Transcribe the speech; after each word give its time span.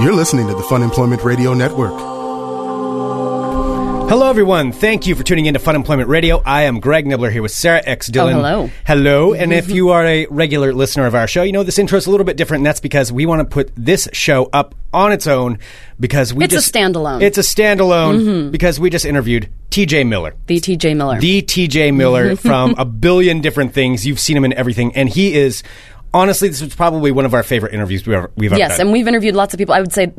You're 0.00 0.12
listening 0.12 0.46
to 0.46 0.54
the 0.54 0.62
Fun 0.62 0.84
Employment 0.84 1.24
Radio 1.24 1.54
Network. 1.54 1.98
Hello, 4.08 4.30
everyone. 4.30 4.70
Thank 4.70 5.08
you 5.08 5.16
for 5.16 5.24
tuning 5.24 5.46
in 5.46 5.54
to 5.54 5.60
Fun 5.60 5.74
Employment 5.74 6.08
Radio. 6.08 6.40
I 6.46 6.62
am 6.62 6.78
Greg 6.78 7.04
Nibler 7.04 7.32
here 7.32 7.42
with 7.42 7.50
Sarah 7.50 7.82
X. 7.84 8.08
Oh, 8.08 8.12
Dylan. 8.12 8.34
Oh, 8.34 8.36
hello. 8.36 8.70
Hello. 8.86 9.34
And 9.38 9.52
if 9.52 9.68
you 9.68 9.90
are 9.90 10.06
a 10.06 10.26
regular 10.26 10.72
listener 10.72 11.06
of 11.06 11.16
our 11.16 11.26
show, 11.26 11.42
you 11.42 11.50
know 11.50 11.64
this 11.64 11.80
intro 11.80 11.98
is 11.98 12.06
a 12.06 12.12
little 12.12 12.24
bit 12.24 12.36
different, 12.36 12.60
and 12.60 12.66
that's 12.66 12.78
because 12.78 13.10
we 13.10 13.26
want 13.26 13.40
to 13.40 13.44
put 13.44 13.72
this 13.76 14.08
show 14.12 14.48
up 14.52 14.76
on 14.92 15.10
its 15.10 15.26
own 15.26 15.58
because 15.98 16.32
we 16.32 16.44
It's 16.44 16.54
a 16.54 16.58
standalone. 16.58 17.20
It's 17.20 17.38
a 17.38 17.42
standalone 17.42 18.20
mm-hmm. 18.20 18.50
because 18.50 18.78
we 18.78 18.90
just 18.90 19.04
interviewed 19.04 19.50
TJ 19.70 20.06
Miller. 20.06 20.36
The 20.46 20.60
TJ 20.60 20.96
Miller. 20.96 21.18
The 21.18 21.42
TJ 21.42 21.92
Miller 21.92 22.36
from 22.48 22.76
a 22.78 22.84
billion 22.84 23.40
different 23.40 23.74
things. 23.74 24.06
You've 24.06 24.20
seen 24.20 24.36
him 24.36 24.44
in 24.44 24.52
everything, 24.52 24.94
and 24.94 25.08
he 25.08 25.34
is. 25.34 25.64
Honestly, 26.14 26.48
this 26.48 26.62
was 26.62 26.74
probably 26.74 27.10
one 27.10 27.24
of 27.24 27.34
our 27.34 27.42
favorite 27.42 27.74
interviews 27.74 28.06
we've 28.06 28.16
ever, 28.16 28.30
we've 28.36 28.52
ever 28.52 28.58
yes, 28.58 28.78
done. 28.78 28.86
and 28.86 28.92
we've 28.92 29.06
interviewed 29.06 29.34
lots 29.34 29.52
of 29.54 29.58
people. 29.58 29.74
I 29.74 29.80
would 29.80 29.92
say 29.92 30.12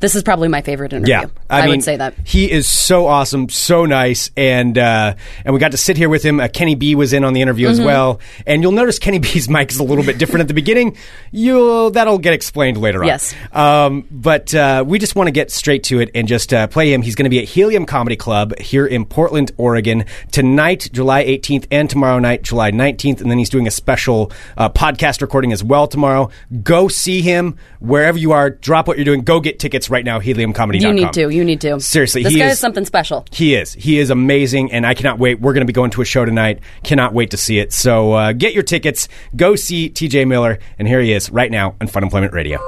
this 0.00 0.14
is 0.14 0.22
probably 0.22 0.48
my 0.48 0.62
favorite 0.62 0.92
interview. 0.92 1.12
Yeah, 1.14 1.26
I, 1.48 1.62
mean, 1.62 1.70
would 1.70 1.84
say 1.84 1.96
that. 1.96 2.14
he 2.24 2.50
is 2.50 2.68
so 2.68 3.06
awesome, 3.06 3.48
so 3.48 3.84
nice, 3.86 4.30
and 4.36 4.76
uh, 4.76 5.14
and 5.44 5.54
we 5.54 5.60
got 5.60 5.72
to 5.72 5.76
sit 5.76 5.96
here 5.96 6.08
with 6.08 6.22
him. 6.22 6.40
Uh, 6.40 6.48
Kenny 6.48 6.74
B 6.74 6.94
was 6.94 7.12
in 7.12 7.24
on 7.24 7.32
the 7.32 7.42
interview 7.42 7.68
Mm-hmm. 7.68 7.80
as 7.80 7.86
well, 7.86 8.20
and 8.46 8.62
you'll 8.62 8.72
notice 8.72 8.98
Kenny 8.98 9.18
B's 9.18 9.48
mic 9.50 9.70
is 9.70 9.78
a 9.78 9.84
little 9.84 10.04
bit 10.04 10.18
different 10.18 10.40
at 10.40 10.48
the 10.48 10.54
beginning. 10.54 10.96
You'll 11.30 11.90
that'll 11.90 12.18
get 12.18 12.32
explained 12.32 12.78
later 12.78 13.02
on. 13.02 13.06
Yes. 13.08 13.34
um, 13.52 14.06
but 14.10 14.54
uh, 14.54 14.82
we 14.86 14.98
just 14.98 15.14
want 15.14 15.26
to 15.28 15.32
get 15.32 15.50
straight 15.50 15.84
to 15.84 16.00
it 16.00 16.10
and 16.14 16.26
just 16.26 16.54
uh, 16.54 16.66
play 16.68 16.92
him. 16.92 17.02
He's 17.02 17.14
going 17.14 17.24
to 17.24 17.30
be 17.30 17.38
at 17.38 17.44
Helium 17.44 17.84
Comedy 17.86 18.16
Club 18.16 18.58
here 18.58 18.86
in 18.86 19.04
Portland, 19.04 19.52
Oregon 19.58 20.04
tonight, 20.32 20.88
July 20.92 21.24
18th, 21.24 21.66
and 21.70 21.90
tomorrow 21.90 22.18
night, 22.18 22.42
July 22.42 22.70
19th, 22.70 23.20
and 23.20 23.30
then 23.30 23.38
he's 23.38 23.50
doing 23.50 23.66
a 23.66 23.70
special 23.70 24.32
uh, 24.56 24.68
podcast 24.70 25.20
recording 25.20 25.52
as 25.52 25.62
well 25.62 25.86
tomorrow. 25.86 26.30
Go 26.62 26.88
see 26.88 27.20
him 27.20 27.56
wherever 27.80 28.16
you 28.18 28.32
are. 28.32 28.50
Drop 28.50 28.88
what 28.88 28.96
you're 28.96 29.04
doing. 29.04 29.20
Go 29.22 29.40
get 29.40 29.58
tickets 29.58 29.89
right 29.90 30.04
now. 30.04 30.20
HeliumComedy.com. 30.20 30.80
You 30.82 30.92
need 30.92 31.12
to. 31.14 31.28
You 31.30 31.44
need 31.44 31.60
to. 31.62 31.80
Seriously, 31.80 32.22
this 32.22 32.32
he 32.32 32.38
guy 32.38 32.46
is- 32.46 32.52
is 32.54 32.58
something 32.58 32.84
special. 32.84 33.26
He 33.32 33.54
is. 33.54 33.72
He 33.74 33.98
is 33.98 34.10
amazing, 34.10 34.72
and 34.72 34.86
I 34.86 34.94
cannot 34.94 35.18
wait. 35.18 35.40
We're 35.40 35.52
going 35.52 35.62
to 35.62 35.66
be 35.66 35.72
going 35.72 35.90
to 35.92 36.02
a 36.02 36.04
show 36.04 36.24
tonight. 36.24 36.60
Cannot 36.82 37.12
wait 37.12 37.30
to 37.32 37.36
see 37.36 37.58
it. 37.58 37.72
So 37.72 38.12
uh, 38.12 38.32
get 38.32 38.54
your 38.54 38.62
tickets. 38.62 39.08
Go 39.36 39.56
see 39.56 39.90
TJ 39.90 40.26
Miller, 40.26 40.58
and 40.78 40.86
here 40.88 41.00
he 41.00 41.12
is 41.12 41.30
right 41.30 41.50
now 41.50 41.74
on 41.80 41.86
Fun 41.88 42.02
Employment 42.02 42.32
Radio. 42.32 42.58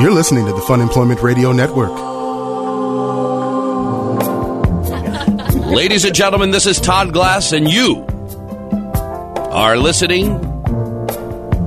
You're 0.00 0.12
listening 0.12 0.46
to 0.46 0.52
the 0.52 0.62
Fun 0.62 0.80
Employment 0.80 1.20
Radio 1.20 1.52
Network. 1.52 1.90
Ladies 5.70 6.04
and 6.04 6.14
gentlemen, 6.14 6.50
this 6.50 6.66
is 6.66 6.80
Todd 6.80 7.12
Glass, 7.12 7.52
and 7.52 7.68
you 7.70 8.04
are 9.52 9.76
listening 9.76 10.38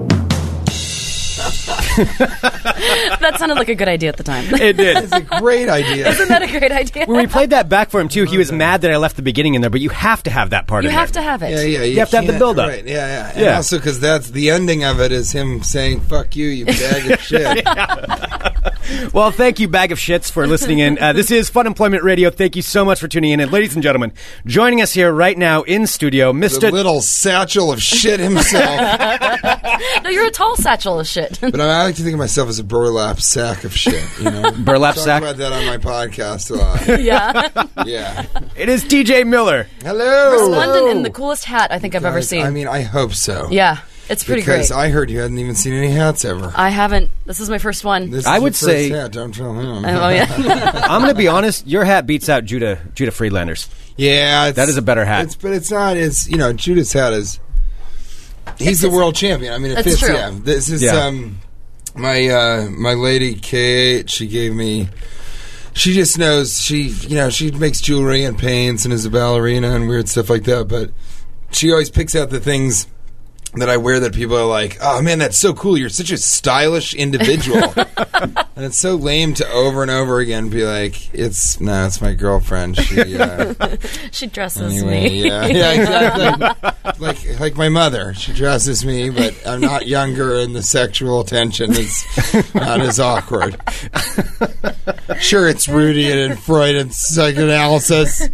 that 1.97 3.35
sounded 3.39 3.57
like 3.57 3.69
a 3.69 3.75
good 3.75 3.89
idea 3.89 4.09
at 4.09 4.17
the 4.17 4.23
time. 4.23 4.45
It 4.55 4.77
did. 4.77 4.97
It's 5.03 5.13
a 5.13 5.21
great 5.41 5.69
idea. 5.69 6.09
Isn't 6.09 6.29
that 6.29 6.43
a 6.43 6.47
great 6.59 6.71
idea? 6.73 7.07
when 7.07 7.19
we 7.19 7.27
played 7.27 7.51
that 7.51 7.69
back 7.69 7.91
for 7.91 8.01
him 8.01 8.09
too, 8.09 8.25
he 8.25 8.39
was 8.39 8.53
mad 8.53 8.83
that 8.83 8.91
I 8.91 8.97
left 8.97 9.17
the 9.17 9.23
beginning 9.23 9.55
in 9.55 9.61
there, 9.61 9.71
but 9.71 9.81
you 9.81 9.91
have 9.91 10.23
to 10.25 10.31
have 10.31 10.51
that 10.51 10.67
part. 10.67 10.85
you 10.85 10.91
in 10.91 10.95
have 10.95 11.13
there. 11.13 11.23
to 11.23 11.29
have 11.29 11.43
it. 11.43 11.51
Yeah, 11.51 11.63
yeah. 11.79 11.83
You 11.85 11.99
have 11.99 12.11
to 12.11 12.17
have 12.17 12.27
the 12.27 12.33
can't- 12.33 12.39
build-up. 12.41 12.69
Right, 12.69 12.87
yeah, 12.87 12.95
yeah. 13.07 13.31
And 13.33 13.41
Yeah. 13.41 13.57
also 13.57 13.79
because 13.79 14.01
that's 14.01 14.31
the 14.31 14.51
ending 14.51 14.85
of 14.85 15.01
it 15.01 15.13
is 15.13 15.33
him 15.33 15.63
saying 15.63 16.01
"fuck 16.03 16.37
you, 16.37 16.49
you 16.49 16.67
bag 16.67 17.11
of 17.11 17.21
shit." 17.31 17.65
Well, 19.13 19.31
thank 19.31 19.61
you, 19.61 19.69
bag 19.69 19.93
of 19.93 19.99
shits, 19.99 20.31
for 20.31 20.47
listening 20.47 20.79
in. 20.81 20.99
Uh, 20.99 21.13
this 21.13 21.31
is 21.31 21.49
Fun 21.49 21.67
Employment 21.67 22.03
Radio. 22.03 22.31
Thank 22.31 22.57
you 22.57 22.63
so 22.63 22.85
much 22.85 23.01
for 23.01 23.09
tuning 23.09 23.31
in, 23.33 23.41
and 23.41 23.51
ladies 23.53 23.75
and 23.75 23.83
gentlemen, 23.83 24.13
joining 24.47 24.81
us 24.81 24.93
here 24.93 25.13
right 25.13 25.37
now 25.37 25.63
in 25.63 25.87
studio, 25.87 26.29
the 26.29 26.35
Mister. 26.35 26.71
little 26.71 27.01
satchel 27.01 27.71
of 27.73 27.83
shit 27.83 28.21
himself. 28.21 28.81
No, 30.05 30.11
you're 30.11 30.27
a 30.27 30.31
tall 30.31 30.57
satchel 30.57 31.01
of 31.01 31.07
shit. 31.07 31.39
but 31.41 31.61
I 31.61 31.85
like 31.85 31.97
to 31.97 32.03
think 32.03 32.15
of 32.15 32.19
myself 32.19 32.49
as 32.49 32.59
a 32.59 32.65
burlap 32.65 33.21
sack 33.21 33.65
of 33.65 33.75
shit. 33.77 34.03
You 34.19 34.31
know, 34.31 34.51
Burlap 34.59 34.95
Talk 34.95 35.05
sack? 35.05 35.23
about 35.23 35.37
that 35.39 35.53
on 35.53 35.67
my 35.67 35.79
podcast 35.79 36.51
a 36.51 36.55
lot. 36.55 37.01
yeah. 37.01 37.49
Yeah. 37.85 38.27
It 38.57 38.69
is 38.69 38.85
TJ 38.85 39.27
Miller. 39.27 39.67
Hello. 39.83 40.49
London 40.49 40.97
in 40.97 41.03
the 41.03 41.11
coolest 41.11 41.45
hat 41.45 41.71
I 41.73 41.79
think 41.79 41.95
I've 41.95 42.05
ever 42.05 42.19
Guys, 42.19 42.29
seen. 42.29 42.43
I 42.45 42.51
mean, 42.51 42.69
I 42.69 42.83
hope 42.83 43.13
so. 43.15 43.49
yeah, 43.51 43.79
it's 44.09 44.25
pretty 44.25 44.43
because 44.43 44.69
great. 44.71 44.79
I 44.79 44.89
heard 44.89 45.11
you 45.11 45.21
hadn't 45.21 45.39
even 45.39 45.55
seen 45.55 45.73
any 45.75 45.89
hats 45.91 46.25
ever. 46.25 46.53
I 46.57 46.69
haven't. 46.71 47.11
This 47.27 47.41
is 47.41 47.49
my 47.49 47.59
first 47.59 47.85
one. 47.85 48.11
This 48.11 48.27
I 48.27 48.37
is 48.37 48.43
would 48.43 48.61
your 48.61 48.71
first 48.71 48.89
say- 48.89 48.89
hat, 48.91 49.13
don't 49.13 49.35
tell 49.35 49.55
him. 49.55 49.85
oh 49.85 50.09
yeah. 50.09 50.27
I'm 50.89 51.01
going 51.03 51.13
to 51.15 51.19
be 51.19 51.29
honest. 51.29 51.67
Your 51.67 51.85
hat 51.85 52.07
beats 52.07 52.29
out 52.29 52.45
Judah 52.45 52.79
Judah 52.95 53.13
Friedlander's. 53.13 53.69
Yeah, 53.97 54.47
it's, 54.47 54.57
That 54.57 54.69
is 54.69 54.77
a 54.77 54.83
better 54.83 55.05
hat. 55.05 55.25
It's, 55.27 55.35
but 55.37 55.53
it's 55.53 55.71
not. 55.71 55.97
It's 55.97 56.29
you 56.29 56.37
know, 56.39 56.53
Judah's 56.53 56.93
hat 56.93 57.13
is. 57.13 57.39
He's 58.59 58.81
the 58.81 58.91
world 58.91 59.15
champion. 59.15 59.53
I 59.53 59.59
mean, 59.59 59.73
it 59.73 59.77
That's 59.77 59.89
fits. 59.89 60.01
true. 60.01 60.15
Yeah, 60.15 60.31
this 60.35 60.69
is 60.69 60.83
Yeah. 60.83 61.07
um, 61.07 61.39
my 61.95 62.27
uh, 62.29 62.69
my 62.71 62.95
lady 62.95 63.35
Kate. 63.35 64.11
She 64.11 64.27
gave 64.27 64.53
me. 64.55 64.89
She 65.75 65.95
just 65.95 66.19
knows 66.19 66.61
she 66.61 66.89
you 66.89 67.17
know 67.17 67.31
she 67.31 67.51
makes 67.51 67.81
jewelry 67.81 68.25
and 68.25 68.39
paints 68.39 68.85
and 68.85 68.93
is 68.93 69.07
a 69.07 69.11
ballerina 69.11 69.71
and 69.75 69.89
weird 69.89 70.09
stuff 70.09 70.29
like 70.29 70.45
that. 70.45 70.69
But 70.69 70.91
she 71.51 71.71
always 71.71 71.89
picks 71.91 72.15
out 72.15 72.31
the 72.31 72.41
things 72.41 72.87
that 73.55 73.69
I 73.69 73.77
wear 73.77 74.01
that 74.01 74.15
people 74.15 74.37
are 74.37 74.47
like, 74.47 74.79
"Oh 74.81 75.03
man, 75.03 75.19
that's 75.19 75.37
so 75.39 75.53
cool! 75.53 75.77
You're 75.77 75.89
such 75.91 76.11
a 76.11 76.17
stylish 76.17 76.95
individual." 76.95 77.63
and 78.57 78.65
it's 78.65 78.79
so 78.79 78.95
lame 78.95 79.35
to 79.35 79.49
over 79.51 79.83
and 79.83 79.91
over 79.91 80.21
again 80.21 80.49
be 80.49 80.65
like, 80.65 81.13
"It's 81.15 81.61
no, 81.61 81.87
it's 81.87 82.01
my 82.01 82.15
girlfriend." 82.15 82.77
She. 82.79 83.17
Uh, 83.19 83.55
she 84.11 84.27
dresses 84.27 84.63
Anyway, 84.83 85.09
me. 85.11 85.27
yeah, 85.29 85.47
yeah, 85.47 85.73
exactly. 85.73 86.71
like 86.99 87.41
like 87.41 87.57
my 87.57 87.69
mother, 87.69 88.15
she 88.15 88.33
dresses 88.33 88.85
me, 88.85 89.11
but 89.11 89.35
I'm 89.47 89.61
not 89.61 89.87
younger, 89.87 90.39
and 90.39 90.55
the 90.57 90.63
sexual 90.63 91.25
tension 91.25 91.73
is 91.73 92.05
not 92.55 92.81
as 92.81 92.99
awkward. 93.01 93.57
Sure, 95.21 95.47
it's 95.49 95.69
rooted 95.69 96.17
in 96.17 96.37
Freud 96.37 96.75
and 96.75 96.93
psychoanalysis. 96.93 98.29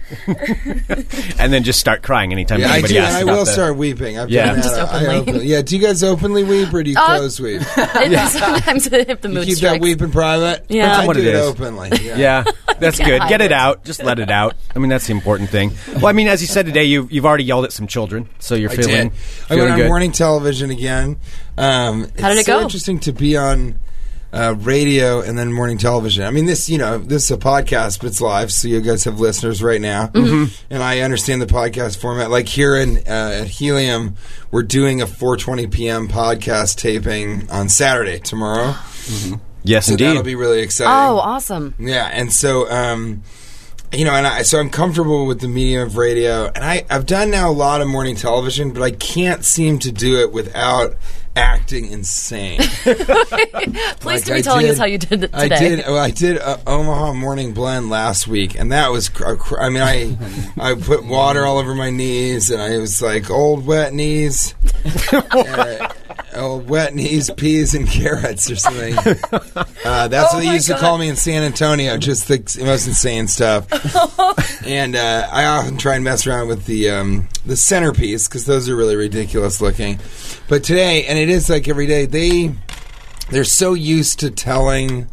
and 1.38 1.52
then 1.52 1.62
just 1.64 1.80
start 1.80 2.02
crying 2.02 2.32
anytime 2.32 2.60
Yeah, 2.60 2.68
I 2.70 2.72
anybody 2.74 2.94
do, 2.94 3.00
asks 3.00 3.16
I 3.16 3.20
about 3.22 3.32
will 3.36 3.44
the- 3.44 3.50
start 3.52 3.76
weeping. 3.76 4.18
I've 4.18 4.30
Yeah. 4.30 4.46
done 4.46 4.60
that. 4.60 5.07
Just 5.12 5.22
openly. 5.22 5.38
open- 5.41 5.48
yeah, 5.48 5.62
do 5.62 5.76
you 5.76 5.82
guys 5.86 6.02
openly 6.02 6.44
weep 6.44 6.72
or 6.72 6.82
do 6.82 6.91
you 6.91 6.96
Uh, 6.98 7.19
close 7.19 7.41
weep? 7.41 7.62
It- 7.76 8.28
Sometimes 8.30 8.86
if 8.86 9.20
the 9.20 9.28
You 9.28 9.34
mood 9.34 9.46
keep 9.46 9.56
strikes. 9.56 9.74
that 9.74 9.80
weep 9.80 10.02
in 10.02 10.10
private. 10.10 10.64
Yeah. 10.69 10.86
That's 10.88 10.98
I 11.00 11.06
what 11.06 11.16
do 11.16 11.20
it 11.22 11.26
is. 11.34 11.46
openly. 11.46 11.91
Yeah. 12.02 12.16
Yeah, 12.19 12.44
that's 12.78 12.98
good. 13.10 13.22
Get 13.28 13.41
it 13.41 13.46
it. 13.46 13.52
out. 13.52 13.84
Just 13.84 14.02
let 14.02 14.19
it 14.19 14.30
out. 14.30 14.54
I 14.74 14.78
mean, 14.78 14.88
that's 14.91 15.06
the 15.06 15.12
important 15.12 15.50
thing. 15.50 15.72
Well, 15.96 16.06
I 16.06 16.12
mean, 16.12 16.28
as 16.28 16.41
you 16.41 16.46
said 16.48 16.66
today, 16.66 16.84
you've 16.84 17.10
you've 17.12 17.26
already 17.26 17.44
yelled 17.44 17.64
at 17.64 17.72
some 17.72 17.86
children, 17.86 18.28
so 18.38 18.54
you're 18.54 18.70
I 18.70 18.76
feeling. 18.76 18.91
did. 18.91 19.06
I 19.06 19.10
feeling 19.48 19.60
went 19.62 19.72
on 19.72 19.78
good. 19.78 19.88
morning 19.88 20.12
television 20.12 20.70
again. 20.70 21.16
Um, 21.56 22.06
How 22.20 22.28
did 22.28 22.38
it's 22.38 22.40
it 22.40 22.46
so 22.46 22.58
go? 22.58 22.62
interesting 22.62 22.98
to 23.00 23.12
be 23.12 23.36
on 23.36 23.78
uh, 24.32 24.54
radio 24.58 25.20
and 25.20 25.38
then 25.38 25.52
morning 25.52 25.78
television. 25.78 26.24
I 26.24 26.30
mean, 26.30 26.44
this 26.46 26.68
you 26.68 26.76
know 26.78 26.98
this 26.98 27.24
is 27.24 27.30
a 27.30 27.36
podcast, 27.38 28.00
but 28.00 28.08
it's 28.08 28.20
live, 28.20 28.52
so 28.52 28.68
you 28.68 28.80
guys 28.80 29.04
have 29.04 29.18
listeners 29.20 29.62
right 29.62 29.80
now, 29.80 30.08
Mm-hmm. 30.08 30.52
and 30.70 30.82
I 30.82 31.00
understand 31.00 31.40
the 31.40 31.46
podcast 31.46 31.98
format. 31.98 32.30
Like 32.30 32.46
here 32.48 32.76
in 32.76 32.98
uh, 33.06 33.40
at 33.42 33.46
Helium, 33.48 34.16
we're 34.50 34.62
doing 34.64 35.00
a 35.00 35.06
4:20 35.06 35.70
p.m. 35.72 36.08
podcast 36.08 36.76
taping 36.76 37.50
on 37.50 37.69
Saturday 37.69 38.19
tomorrow. 38.19 38.75
Yes, 39.64 39.86
So 39.86 39.92
indeed. 39.92 40.06
that'll 40.06 40.22
be 40.22 40.34
really 40.34 40.60
exciting. 40.60 40.92
Oh, 40.92 41.19
awesome. 41.19 41.74
Yeah, 41.78 42.06
and 42.12 42.32
so 42.32 42.70
um, 42.70 43.22
you 43.92 44.04
know, 44.04 44.12
and 44.12 44.26
I, 44.26 44.42
so 44.42 44.58
I'm 44.58 44.69
comfortable 44.70 45.24
with 45.26 45.40
the 45.40 45.48
medium 45.48 45.86
of 45.86 45.96
radio, 45.96 46.46
and 46.54 46.62
I, 46.64 46.84
I've 46.90 47.06
done 47.06 47.31
now 47.31 47.50
a 47.50 47.52
lot 47.52 47.81
of 47.81 47.88
morning 47.88 48.16
television, 48.16 48.72
but 48.72 48.82
I 48.82 48.90
can't 48.90 49.44
seem 49.44 49.78
to 49.81 49.90
do 49.92 50.20
it 50.20 50.31
without 50.32 50.96
acting 51.36 51.90
insane. 51.90 52.58
Please 52.60 54.04
Like, 54.04 54.25
to 54.25 54.32
be 54.32 54.38
I 54.38 54.40
telling 54.40 54.62
did- 54.62 54.70
us 54.72 54.78
how 54.78 54.84
you 54.86 54.98
did 54.98 55.25
it 55.25 55.32
today. 55.32 55.54
I 55.54 55.58
did. 55.58 55.78
Well, 55.86 55.98
I 55.98 56.10
did 56.10 56.38
Omaha 56.66 57.12
Morning 57.14 57.52
Blend 57.54 57.90
last 57.90 58.26
week, 58.26 58.58
and 58.58 58.72
that 58.72 58.90
was. 58.90 59.08
Cr- 59.08 59.34
cr- 59.34 59.60
I 59.60 59.69
mean, 59.69 59.82
I 59.82 60.16
I 60.58 60.75
put 60.75 61.04
water 61.04 61.44
all 61.44 61.58
over 61.58 61.75
my 61.75 61.90
knees, 61.90 62.50
and 62.50 62.60
I 62.60 62.76
was 62.78 63.00
like 63.02 63.30
old 63.30 63.66
wet 63.66 63.92
knees, 63.92 64.54
uh, 65.12 65.88
old 66.34 66.69
wet 66.69 66.94
knees, 66.94 67.31
peas 67.36 67.74
and 67.74 67.86
carrots 67.88 68.50
or 68.50 68.56
something. 68.56 68.96
Uh, 69.84 70.08
that's 70.08 70.32
Oh 70.32 70.36
what 70.36 70.44
they 70.44 70.52
used 70.52 70.69
to 70.69 70.76
call 70.78 70.98
me 70.98 71.08
in 71.08 71.16
San 71.16 71.42
Antonio. 71.42 71.96
Just 71.98 72.28
the 72.28 72.38
most 72.64 72.86
insane 72.86 73.28
stuff. 73.28 73.66
and 74.66 74.96
uh, 74.96 75.28
I 75.31 75.44
often 75.46 75.78
try 75.78 75.94
and 75.96 76.04
mess 76.04 76.26
around 76.26 76.48
with 76.48 76.66
the 76.66 76.90
um, 76.90 77.28
the 77.46 77.56
centerpiece 77.56 78.28
because 78.28 78.44
those 78.46 78.69
are 78.69 78.76
really 78.76 78.96
ridiculous 78.96 79.60
looking. 79.60 79.98
But 80.48 80.64
today, 80.64 81.04
and 81.06 81.18
it 81.19 81.29
is 81.29 81.49
like 81.50 81.69
every 81.69 81.87
day, 81.87 82.06
they 82.06 82.55
they're 83.31 83.44
so 83.44 83.75
used 83.75 84.20
to 84.20 84.31
telling, 84.31 85.06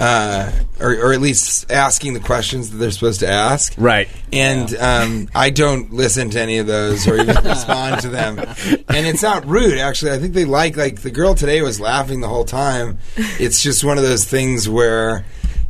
uh, 0.00 0.50
or, 0.80 0.90
or 0.96 1.12
at 1.12 1.20
least 1.20 1.70
asking 1.70 2.14
the 2.14 2.20
questions 2.20 2.70
that 2.70 2.78
they're 2.78 2.90
supposed 2.90 3.20
to 3.20 3.28
ask. 3.28 3.74
Right. 3.78 4.08
And 4.32 4.74
um, 4.76 5.28
I 5.34 5.50
don't 5.50 5.92
listen 5.92 6.30
to 6.30 6.40
any 6.40 6.58
of 6.58 6.66
those 6.66 7.06
or 7.06 7.14
even 7.16 7.36
respond 7.44 8.00
to 8.02 8.08
them. 8.08 8.38
And 8.40 9.06
it's 9.06 9.22
not 9.22 9.46
rude, 9.46 9.78
actually. 9.78 10.10
I 10.12 10.18
think 10.18 10.34
they 10.34 10.44
like 10.44 10.76
like 10.76 11.02
the 11.02 11.10
girl 11.12 11.34
today 11.34 11.62
was 11.62 11.78
laughing 11.80 12.20
the 12.20 12.28
whole 12.28 12.44
time. 12.44 12.98
It's 13.16 13.62
just 13.62 13.84
one 13.84 13.98
of 13.98 14.04
those 14.04 14.24
things 14.24 14.68
where. 14.68 15.24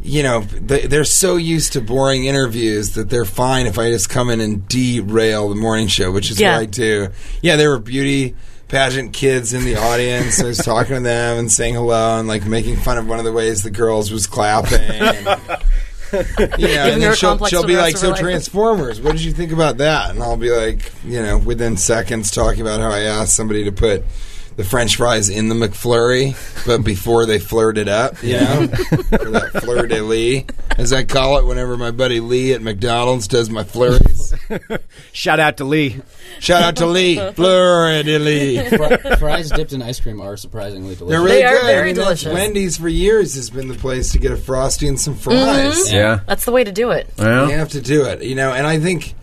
You 0.07 0.23
know, 0.23 0.41
they, 0.43 0.87
they're 0.87 1.05
so 1.05 1.37
used 1.37 1.73
to 1.73 1.81
boring 1.81 2.27
interviews 2.27 2.91
that 2.93 3.09
they're 3.09 3.25
fine 3.25 3.65
if 3.65 3.79
I 3.79 3.91
just 3.91 4.11
come 4.11 4.29
in 4.29 4.39
and 4.43 4.69
derail 4.69 5.49
the 5.49 5.55
morning 5.55 5.87
show, 5.87 6.13
which 6.13 6.31
is 6.31 6.39
Yeah. 6.39 6.57
what 6.57 6.61
I 6.61 6.67
do. 6.67 7.09
Yeah, 7.41 7.57
there 7.57 7.71
were 7.71 7.79
beauty 7.79 8.37
pageant 8.75 9.13
kids 9.13 9.53
in 9.53 9.65
the 9.65 9.77
audience. 9.77 10.43
I 10.43 10.47
was 10.47 10.59
talking 10.59 10.97
to 10.97 11.01
them 11.01 11.39
and 11.39 11.53
saying 11.53 11.75
hello 11.75 12.19
and 12.19 12.27
like 12.27 12.45
making 12.45 12.75
fun 12.77 12.99
of 12.99 13.07
one 13.07 13.21
of 13.21 13.25
the 13.25 13.33
ways 13.33 13.63
the 13.63 13.71
girls 13.71 14.11
was 14.11 14.27
clapping. 14.27 14.81
And, 16.13 16.29
you 16.59 16.69
know, 16.69 16.85
and 16.85 17.03
then 17.03 17.17
she'll, 17.17 17.45
she'll 17.47 17.67
be 17.67 17.77
like, 17.77 17.97
"So 17.97 18.11
life." 18.11 18.21
Transformers, 18.21 19.01
what 19.01 19.13
did 19.13 19.25
you 19.25 19.33
think 19.33 19.51
about 19.51 19.79
that?" 19.79 20.11
And 20.11 20.23
I'll 20.23 20.37
be 20.37 20.51
like, 20.51 20.93
you 21.03 21.21
know, 21.21 21.39
within 21.39 21.77
seconds, 21.77 22.31
talking 22.31 22.61
about 22.61 22.79
how 22.79 22.91
I 22.91 23.01
asked 23.01 23.35
somebody 23.35 23.65
to 23.65 23.73
put 23.73 24.05
the 24.57 24.65
French 24.65 24.97
fries 24.97 25.29
in 25.29 25.49
the 25.49 25.55
McFlurry, 25.55 26.35
but 26.67 26.85
before 26.85 27.27
they 27.27 27.39
flirt 27.39 27.77
it 27.79 27.89
up, 27.89 28.23
you 28.23 28.35
know, 28.35 28.63
or 28.63 29.31
that 29.31 29.51
fleur 29.63 29.87
de 29.87 30.01
lis, 30.03 30.45
as 30.79 30.93
I 30.93 31.05
call 31.05 31.39
it. 31.39 31.45
Whenever 31.47 31.77
my 31.77 31.91
buddy 31.91 32.21
Lee 32.21 32.53
at 32.53 32.63
McDonald's 32.63 33.27
does 33.29 33.51
my 33.51 33.65
flurries, 33.65 34.35
Shout 35.13 35.41
out 35.41 35.57
to 35.59 35.65
Lee. 35.65 36.01
shout 36.39 36.63
out 36.63 36.77
to 36.77 36.87
Lee, 36.87 37.17
fleur 37.35 38.03
de 38.03 38.19
lis. 38.19 38.69
Fri- 38.69 39.17
fries 39.17 39.51
dipped 39.51 39.73
in 39.73 39.83
ice 39.83 39.99
cream 40.01 40.21
are 40.21 40.37
surprisingly 40.37 40.95
delicious. 40.95 41.09
They're 41.11 41.21
really 41.21 41.37
They 41.37 41.45
are 41.45 41.55
good. 41.55 41.63
very 41.67 41.81
I 41.81 41.85
mean, 41.87 41.95
that's- 41.97 42.21
delicious. 42.23 42.33
Wendy's 42.41 42.77
for 42.77 42.89
years 42.89 43.35
has 43.35 43.51
been 43.51 43.69
the 43.69 43.75
place 43.75 44.13
to 44.13 44.19
get 44.19 44.31
a 44.33 44.37
frosty 44.37 44.87
and 44.89 44.99
some 45.01 45.15
fries. 45.17 45.87
Mm-hmm. 45.89 45.95
Yeah. 45.95 46.21
That's 46.27 46.45
the 46.45 46.53
way 46.53 46.65
to 46.65 46.73
do 46.73 46.91
it. 46.91 47.09
Well, 47.19 47.49
You 47.51 47.57
have 47.57 47.71
to 47.71 47.81
do 47.81 48.05
it, 48.07 48.23
you 48.23 48.35
know. 48.35 48.53
And 48.53 48.67
I 48.67 48.79
think 48.79 49.15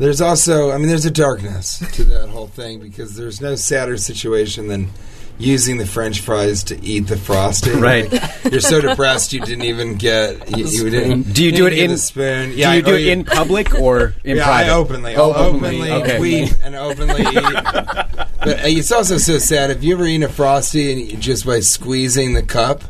there's 0.00 0.20
also, 0.20 0.72
I 0.72 0.78
mean, 0.78 0.88
there's 0.88 1.04
a 1.04 1.10
darkness 1.10 1.78
to 1.92 2.04
that 2.04 2.28
whole 2.30 2.48
thing 2.48 2.80
because 2.80 3.14
there's 3.16 3.40
no 3.40 3.54
sadder 3.54 3.96
situation 3.96 4.66
than 4.68 4.88
using 5.38 5.78
the 5.78 5.86
French 5.86 6.20
fries 6.20 6.64
to 6.64 6.78
eat 6.84 7.00
the 7.06 7.16
frosting. 7.16 7.80
Right. 7.80 8.12
Like, 8.12 8.52
you're 8.52 8.60
so 8.60 8.80
depressed 8.80 9.32
you 9.32 9.40
didn't 9.40 9.64
even 9.64 9.94
get. 9.94 10.56
You, 10.56 10.66
you 10.66 10.90
didn't. 10.90 11.32
Do 11.32 11.42
you 11.44 11.52
do 11.52 11.66
it 11.66 11.72
in- 11.74 11.90
a 11.92 11.96
spoon? 11.96 12.50
do 12.50 12.56
Yeah, 12.56 12.74
you 12.74 12.82
do 12.82 12.92
or 12.92 12.96
it 12.96 13.06
in 13.08 13.24
public 13.24 13.74
or 13.74 14.14
in 14.24 14.36
yeah, 14.36 14.44
private? 14.44 14.70
I 14.70 14.74
openly. 14.74 15.16
Oh, 15.16 15.32
openly, 15.32 15.90
openly 15.90 15.92
okay. 15.92 16.16
tweet 16.18 16.58
and 16.64 16.74
openly 16.74 17.22
eat. 17.22 17.34
But 18.42 18.48
uh, 18.48 18.54
it's 18.64 18.92
also 18.92 19.16
so 19.18 19.38
sad. 19.38 19.70
Have 19.70 19.82
you 19.84 19.94
ever 19.94 20.04
eaten 20.04 20.22
a 20.24 20.28
frosty 20.28 20.92
and 20.92 21.00
you- 21.00 21.16
just 21.16 21.46
by 21.46 21.60
squeezing 21.60 22.34
the 22.34 22.42
cup? 22.42 22.82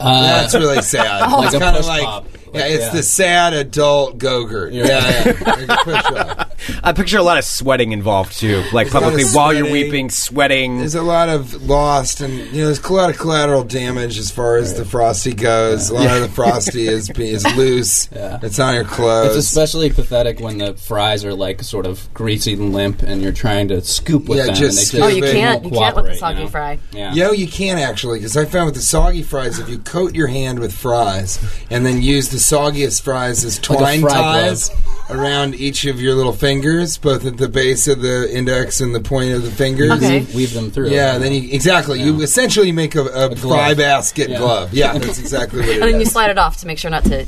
Uh, 0.00 0.22
That's 0.40 0.54
really 0.54 0.82
sad. 0.82 1.30
Like 1.30 1.46
it's 1.46 1.54
a 1.54 1.60
kind 1.60 1.76
of 1.76 1.86
like, 1.86 2.02
pop. 2.04 2.26
Yeah, 2.54 2.66
it's 2.66 2.84
yeah. 2.86 2.92
the 2.92 3.02
sad 3.02 3.54
adult 3.54 4.18
go-gurt. 4.18 4.72
Yeah, 4.72 4.86
yeah, 4.86 5.32
like 5.46 5.68
a 5.68 5.76
push-up. 5.84 6.48
I 6.84 6.92
picture 6.92 7.18
a 7.18 7.22
lot 7.22 7.38
of 7.38 7.44
sweating 7.44 7.90
involved 7.92 8.38
too, 8.38 8.62
like 8.72 8.86
There's 8.88 8.92
publicly 8.92 9.22
of 9.24 9.34
while 9.34 9.52
you're 9.52 9.70
weeping, 9.70 10.10
sweating. 10.10 10.78
There's 10.78 10.94
a 10.94 11.02
lot 11.02 11.28
of 11.28 11.60
lost, 11.68 12.20
and 12.20 12.32
you 12.34 12.60
know, 12.60 12.66
there's 12.66 12.78
a 12.84 12.92
lot 12.92 13.10
of 13.10 13.18
collateral 13.18 13.64
damage 13.64 14.16
as 14.18 14.30
far 14.30 14.56
as 14.58 14.74
the 14.74 14.84
frosty 14.84 15.34
goes. 15.34 15.90
A 15.90 15.94
lot 15.94 16.16
of 16.16 16.22
the 16.22 16.28
frosty 16.28 16.86
is 16.86 17.10
is 17.10 17.44
loose. 17.56 18.08
Yeah. 18.22 18.38
It's 18.42 18.58
on 18.58 18.74
your 18.74 18.84
clothes. 18.84 19.36
It's 19.36 19.46
especially 19.46 19.90
pathetic 19.90 20.38
when 20.38 20.58
the 20.58 20.74
fries 20.74 21.24
are 21.24 21.32
like 21.34 21.62
sort 21.62 21.86
of 21.86 22.12
greasy 22.14 22.52
and 22.52 22.72
limp, 22.72 23.02
and 23.02 23.22
you're 23.22 23.32
trying 23.32 23.68
to 23.68 23.80
scoop 23.82 24.28
with 24.28 24.38
Yeah, 24.38 24.46
them. 24.46 24.54
just 24.54 24.78
and 24.78 24.86
scoop 24.86 25.00
they 25.00 25.06
Oh, 25.06 25.08
you 25.08 25.22
can't. 25.22 25.64
You 25.64 25.70
can't 25.70 25.96
with 25.96 26.04
the 26.06 26.14
soggy 26.14 26.38
you 26.40 26.44
know? 26.44 26.50
fry. 26.50 26.78
Yeah. 26.92 27.12
Yo, 27.14 27.32
you 27.32 27.46
can 27.48 27.78
actually, 27.78 28.18
because 28.18 28.36
I 28.36 28.44
found 28.44 28.66
with 28.66 28.74
the 28.74 28.80
soggy 28.82 29.22
fries, 29.22 29.58
if 29.58 29.68
you 29.68 29.78
coat 29.78 30.14
your 30.14 30.26
hand 30.28 30.58
with 30.60 30.72
fries 30.74 31.38
and 31.70 31.84
then 31.86 32.02
use 32.02 32.28
the 32.28 32.38
soggiest 32.42 33.02
fries 33.02 33.44
is 33.44 33.58
a 33.58 33.60
twine 33.62 34.00
fry 34.00 34.12
ties 34.12 34.70
around 35.10 35.54
each 35.54 35.84
of 35.84 36.00
your 36.00 36.14
little 36.14 36.32
fingers, 36.32 36.98
both 36.98 37.24
at 37.26 37.36
the 37.36 37.48
base 37.48 37.88
of 37.88 38.00
the 38.00 38.34
index 38.34 38.80
and 38.80 38.94
the 38.94 39.00
point 39.00 39.32
of 39.32 39.42
the 39.42 39.50
fingers. 39.50 39.90
Okay. 39.92 40.20
Weave, 40.20 40.34
weave 40.34 40.54
them 40.54 40.70
through. 40.70 40.90
Yeah, 40.90 41.18
then 41.18 41.32
you 41.32 41.52
exactly. 41.52 42.02
You 42.02 42.20
essentially 42.22 42.72
make 42.72 42.94
a, 42.94 43.04
a, 43.04 43.36
fry 43.36 43.74
glove. 43.74 43.76
basket 43.76 44.30
Yeah. 44.30 44.38
glove. 44.38 44.72
Yeah, 44.74 44.92
that's 44.98 45.18
exactly 45.18 45.60
what 45.60 45.68
it 45.68 45.76
is. 45.76 45.82
And 45.82 45.92
then 45.92 46.00
you 46.00 46.06
slide 46.06 46.30
it 46.30 46.38
off 46.38 46.58
to 46.58 46.66
make 46.66 46.78
sure 46.78 46.90
not 46.90 47.04
to 47.04 47.26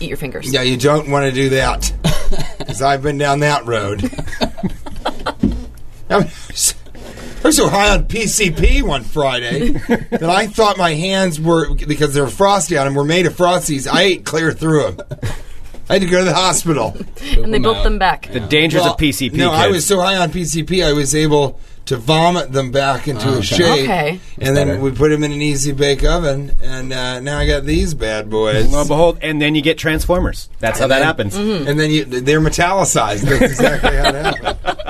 eat 0.00 0.08
your 0.08 0.16
fingers. 0.16 0.52
Yeah, 0.52 0.62
you 0.62 0.76
don't 0.76 1.10
want 1.10 1.24
to 1.26 1.32
do 1.32 1.50
that 1.50 1.92
because 2.58 2.82
I've 2.82 3.02
been 3.02 3.18
down 3.18 3.40
that 3.40 3.66
road. 3.66 4.04
I 6.08 6.18
was 6.18 6.74
I 7.44 7.48
was 7.48 7.56
so 7.56 7.68
high 7.68 7.90
on 7.90 8.06
PCP 8.08 8.82
one 8.82 9.04
Friday 9.04 9.68
that 10.10 10.24
I 10.24 10.46
thought 10.48 10.78
my 10.78 10.94
hands 10.94 11.40
were 11.40 11.72
because 11.74 12.12
they 12.14 12.20
were 12.20 12.26
frosty 12.28 12.76
on 12.76 12.86
them 12.86 12.94
were 12.94 13.04
made 13.04 13.26
of 13.26 13.34
frosties. 13.34 13.86
I 13.90 14.02
ate 14.02 14.24
clear 14.24 14.50
through 14.52 14.90
them. 14.92 15.06
I 15.88 15.92
had 15.94 16.02
to 16.02 16.08
go 16.08 16.18
to 16.18 16.24
the 16.24 16.34
hospital. 16.34 16.96
And 17.36 17.54
they 17.54 17.60
built 17.60 17.84
them 17.84 17.98
back. 18.00 18.28
the 18.32 18.40
dangers 18.40 18.80
Well, 18.82 18.94
of 18.94 18.98
PCP. 18.98 19.34
No, 19.34 19.52
I 19.52 19.64
kids. 19.66 19.74
was 19.76 19.86
so 19.86 20.00
high 20.00 20.16
on 20.16 20.30
PCP, 20.30 20.84
I 20.84 20.92
was 20.92 21.14
able 21.14 21.60
to 21.84 21.96
vomit 21.96 22.50
them 22.50 22.72
back 22.72 23.06
into 23.06 23.28
a 23.38 23.42
shape. 23.42 23.84
Okay. 23.84 24.18
And 24.40 24.56
then 24.56 24.80
we 24.80 24.90
put 24.90 25.10
them 25.10 25.22
in 25.22 25.30
an 25.30 25.40
easy 25.40 25.70
bake 25.70 26.02
oven, 26.02 26.50
and 26.60 26.92
uh, 26.92 27.20
now 27.20 27.38
I 27.38 27.46
got 27.46 27.62
these 27.62 27.94
bad 27.94 28.28
boys. 28.28 28.72
Lo 28.72 28.80
and 28.80 28.88
behold, 28.88 29.18
and 29.22 29.40
then 29.40 29.54
you 29.54 29.62
get 29.62 29.78
Transformers. 29.78 30.48
That's 30.58 30.80
how 30.80 30.86
And 30.86 30.90
that 30.90 30.98
then- 30.98 31.06
happens. 31.06 31.36
And 31.36 31.78
then 31.78 31.92
you, 31.92 32.04
they're 32.04 32.40
metallicized. 32.40 33.20
That's 33.20 33.42
exactly 33.42 33.94
how 33.96 34.08
it 34.08 34.14
happened. 34.42 34.82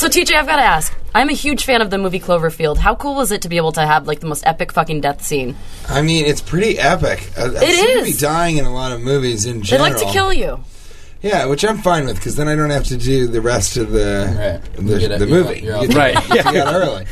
So 0.00 0.08
TJ, 0.08 0.32
I've 0.32 0.46
got 0.46 0.56
to 0.56 0.62
ask. 0.62 0.94
I'm 1.14 1.28
a 1.28 1.34
huge 1.34 1.66
fan 1.66 1.82
of 1.82 1.90
the 1.90 1.98
movie 1.98 2.20
Cloverfield. 2.20 2.78
How 2.78 2.94
cool 2.94 3.16
was 3.16 3.30
it 3.32 3.42
to 3.42 3.50
be 3.50 3.58
able 3.58 3.72
to 3.72 3.86
have 3.86 4.06
like 4.06 4.20
the 4.20 4.26
most 4.26 4.46
epic 4.46 4.72
fucking 4.72 5.02
death 5.02 5.22
scene? 5.22 5.56
I 5.90 6.00
mean, 6.00 6.24
it's 6.24 6.40
pretty 6.40 6.78
epic. 6.78 7.30
I, 7.36 7.42
I 7.42 7.50
It 7.56 8.04
be 8.06 8.14
dying 8.14 8.56
in 8.56 8.64
a 8.64 8.72
lot 8.72 8.92
of 8.92 9.02
movies 9.02 9.44
in 9.44 9.60
general. 9.60 9.90
They 9.90 9.92
like 9.92 10.02
to 10.02 10.10
kill 10.10 10.32
you. 10.32 10.64
Yeah, 11.22 11.44
which 11.46 11.64
I'm 11.66 11.76
fine 11.78 12.06
with 12.06 12.16
because 12.16 12.36
then 12.36 12.48
I 12.48 12.56
don't 12.56 12.70
have 12.70 12.84
to 12.84 12.96
do 12.96 13.26
the 13.26 13.42
rest 13.42 13.76
of 13.76 13.90
the 13.90 14.60
Right. 14.64 14.74
the, 14.86 14.92
You 14.94 14.98
get 15.00 15.10
it- 15.12 15.18
the 15.18 15.26
movie. 15.26 15.60
you're 15.60 15.76
out 15.76 15.82
You 15.82 15.88
the 15.88 15.94
get 15.94 16.14
Right. 16.16 16.44
to 16.44 16.52
get 16.52 16.66
early. 16.66 17.06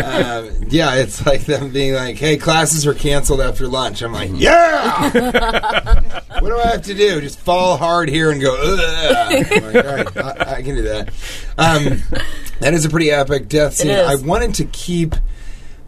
um, 0.02 0.66
yeah, 0.68 0.94
it's 0.94 1.26
like 1.26 1.44
them 1.46 1.70
being 1.70 1.94
like, 1.94 2.16
"Hey, 2.18 2.36
classes 2.36 2.86
were 2.86 2.94
canceled 2.94 3.40
after 3.40 3.66
lunch." 3.66 4.00
I'm 4.02 4.12
like, 4.12 4.30
"Yeah." 4.34 5.10
what 6.40 6.48
do 6.50 6.56
I 6.56 6.66
have 6.68 6.82
to 6.82 6.94
do? 6.94 7.20
Just 7.20 7.40
fall 7.40 7.76
hard 7.76 8.08
here 8.08 8.30
and 8.30 8.40
go. 8.40 8.54
Ugh. 8.56 8.78
I'm 9.58 9.72
like, 9.72 9.84
All 9.84 9.92
right, 9.96 10.16
I, 10.48 10.54
I 10.58 10.62
can 10.62 10.76
do 10.76 10.82
that. 10.82 11.08
Um, 11.58 12.02
that 12.60 12.74
is 12.74 12.84
a 12.84 12.88
pretty 12.90 13.10
epic 13.10 13.48
death 13.48 13.74
scene. 13.74 13.90
is. 13.90 14.06
I 14.08 14.14
wanted 14.24 14.54
to 14.54 14.64
keep 14.66 15.16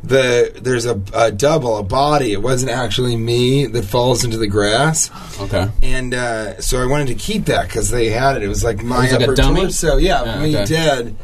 the 0.06 0.52
there's 0.60 0.86
a, 0.86 1.00
a 1.14 1.32
double, 1.32 1.78
a 1.78 1.82
body. 1.82 2.32
It 2.32 2.42
wasn't 2.42 2.70
actually 2.72 3.16
me 3.16 3.66
that 3.66 3.84
falls 3.84 4.24
into 4.24 4.36
the 4.36 4.46
grass. 4.46 5.10
Okay. 5.40 5.68
And 5.82 6.14
uh, 6.14 6.60
so 6.60 6.82
I 6.82 6.86
wanted 6.86 7.08
to 7.08 7.14
keep 7.14 7.46
that 7.46 7.66
because 7.68 7.90
they 7.90 8.10
had 8.10 8.36
it. 8.36 8.42
It 8.42 8.48
was 8.48 8.62
like 8.62 8.82
my 8.82 9.00
was 9.02 9.12
like 9.12 9.20
a 9.20 9.24
upper 9.24 9.34
dummy? 9.34 9.60
torso. 9.62 9.96
Yeah, 9.96 10.24
Yeah, 10.24 10.42
me 10.42 10.56
okay. 10.56 10.64
dead. 10.66 11.16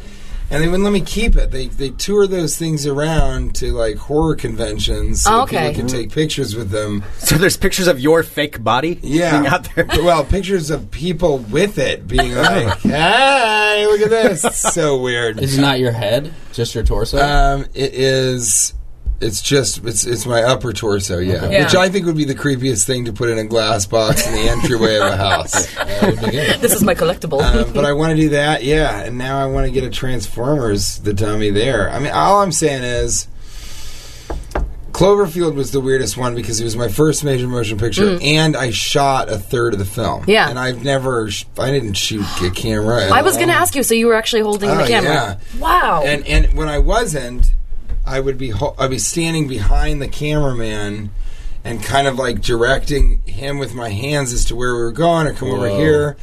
And 0.52 0.60
they 0.62 0.66
wouldn't 0.66 0.82
let 0.82 0.92
me 0.92 1.00
keep 1.00 1.36
it. 1.36 1.52
They 1.52 1.66
they 1.68 1.90
tour 1.90 2.26
those 2.26 2.56
things 2.56 2.84
around 2.86 3.54
to 3.56 3.72
like 3.72 3.96
horror 3.96 4.34
conventions 4.34 5.22
so 5.22 5.30
Oh, 5.32 5.42
okay. 5.42 5.68
people 5.68 5.82
can 5.82 5.86
take 5.88 6.10
pictures 6.12 6.56
with 6.56 6.70
them. 6.70 7.04
So 7.18 7.36
there's 7.36 7.56
pictures 7.56 7.86
of 7.86 8.00
your 8.00 8.22
fake 8.24 8.62
body 8.64 8.98
Yeah, 9.02 9.30
being 9.40 9.46
out 9.46 9.68
there. 9.76 9.86
well, 10.02 10.24
pictures 10.24 10.70
of 10.70 10.90
people 10.90 11.38
with 11.38 11.78
it 11.78 12.08
being 12.08 12.34
like, 12.34 12.78
"Hey, 12.80 13.86
look 13.86 14.00
at 14.00 14.10
this!" 14.10 14.44
It's 14.44 14.74
so 14.74 15.00
weird. 15.00 15.40
Is 15.40 15.56
it 15.56 15.60
not 15.60 15.78
your 15.78 15.92
head, 15.92 16.34
just 16.52 16.74
your 16.74 16.82
torso? 16.82 17.18
Um, 17.18 17.66
it 17.74 17.94
is. 17.94 18.74
It's 19.20 19.42
just 19.42 19.84
it's 19.84 20.06
it's 20.06 20.24
my 20.24 20.42
upper 20.42 20.72
torso, 20.72 21.18
yeah. 21.18 21.48
Yeah. 21.50 21.64
Which 21.64 21.74
I 21.74 21.88
think 21.90 22.06
would 22.06 22.16
be 22.16 22.24
the 22.24 22.34
creepiest 22.34 22.86
thing 22.86 23.04
to 23.04 23.12
put 23.12 23.28
in 23.28 23.36
a 23.38 23.44
glass 23.44 23.84
box 23.86 24.26
in 24.26 24.32
the 24.32 24.48
entryway 24.50 24.96
of 24.96 25.08
a 25.12 25.16
house. 25.16 25.66
that 25.74 26.02
would 26.02 26.20
be 26.20 26.30
good. 26.30 26.60
This 26.60 26.72
is 26.72 26.82
my 26.82 26.94
collectible. 26.94 27.42
Um, 27.42 27.72
but 27.74 27.84
I 27.84 27.92
want 27.92 28.10
to 28.12 28.16
do 28.16 28.30
that, 28.30 28.64
yeah. 28.64 29.02
And 29.02 29.18
now 29.18 29.38
I 29.38 29.46
want 29.46 29.66
to 29.66 29.72
get 29.72 29.84
a 29.84 29.90
Transformers 29.90 30.98
the 31.00 31.12
dummy 31.12 31.50
there. 31.50 31.90
I 31.90 31.98
mean, 31.98 32.12
all 32.12 32.40
I'm 32.42 32.50
saying 32.52 32.82
is, 32.82 33.28
Cloverfield 34.92 35.54
was 35.54 35.70
the 35.70 35.80
weirdest 35.80 36.16
one 36.16 36.34
because 36.34 36.60
it 36.60 36.64
was 36.64 36.76
my 36.76 36.88
first 36.88 37.22
major 37.22 37.46
motion 37.46 37.78
picture, 37.78 38.18
and 38.20 38.56
I 38.56 38.70
shot 38.70 39.30
a 39.30 39.38
third 39.38 39.72
of 39.72 39.78
the 39.78 39.84
film. 39.84 40.22
Mm. 40.24 40.28
Yeah. 40.28 40.48
and 40.50 40.58
I've 40.58 40.82
never, 40.84 41.30
sh- 41.30 41.44
I 41.58 41.70
didn't 41.70 41.94
shoot 41.94 42.24
a 42.42 42.50
camera. 42.50 43.04
I 43.12 43.22
was 43.22 43.36
going 43.36 43.48
to 43.48 43.54
ask 43.54 43.74
you, 43.74 43.82
so 43.82 43.94
you 43.94 44.08
were 44.08 44.14
actually 44.14 44.42
holding 44.42 44.68
Oh, 44.68 44.76
the 44.78 44.86
camera? 44.86 45.10
yeah. 45.54 45.58
Wow. 45.60 46.02
And 46.04 46.26
and 46.26 46.54
when 46.54 46.68
I 46.68 46.78
wasn't, 46.78 47.54
I 48.10 48.20
would 48.20 48.36
be 48.38 48.50
ho- 48.50 48.74
I'd 48.78 48.90
be 48.90 48.98
standing 48.98 49.46
behind 49.48 50.02
the 50.02 50.08
cameraman 50.08 51.10
and 51.64 51.82
kind 51.82 52.06
of 52.06 52.18
like 52.18 52.40
directing 52.40 53.22
him 53.26 53.58
with 53.58 53.74
my 53.74 53.90
hands 53.90 54.32
as 54.32 54.46
to 54.46 54.56
where 54.56 54.74
we 54.74 54.80
were 54.80 54.92
going 54.92 55.26
or 55.26 55.32
come 55.34 55.50
over 55.50 55.68
here. 55.68 56.16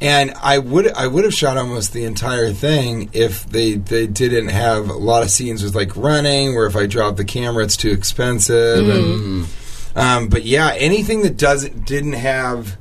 And 0.00 0.32
I 0.40 0.58
would 0.58 0.92
I 0.92 1.06
would 1.08 1.24
have 1.24 1.34
shot 1.34 1.56
almost 1.56 1.92
the 1.92 2.04
entire 2.04 2.52
thing 2.52 3.10
if 3.12 3.44
they 3.48 3.74
they 3.74 4.06
didn't 4.06 4.48
have 4.48 4.88
a 4.88 4.94
lot 4.94 5.22
of 5.22 5.30
scenes 5.30 5.62
with 5.62 5.74
like 5.74 5.96
running, 5.96 6.54
where 6.54 6.66
if 6.66 6.76
I 6.76 6.86
drop 6.86 7.16
the 7.16 7.24
camera, 7.24 7.64
it's 7.64 7.76
too 7.76 7.90
expensive. 7.90 8.88
And, 8.88 9.46
um, 9.96 10.28
but 10.28 10.44
yeah, 10.44 10.72
anything 10.76 11.22
that 11.22 11.36
doesn't 11.36 11.84
didn't 11.84 12.12
have 12.12 12.76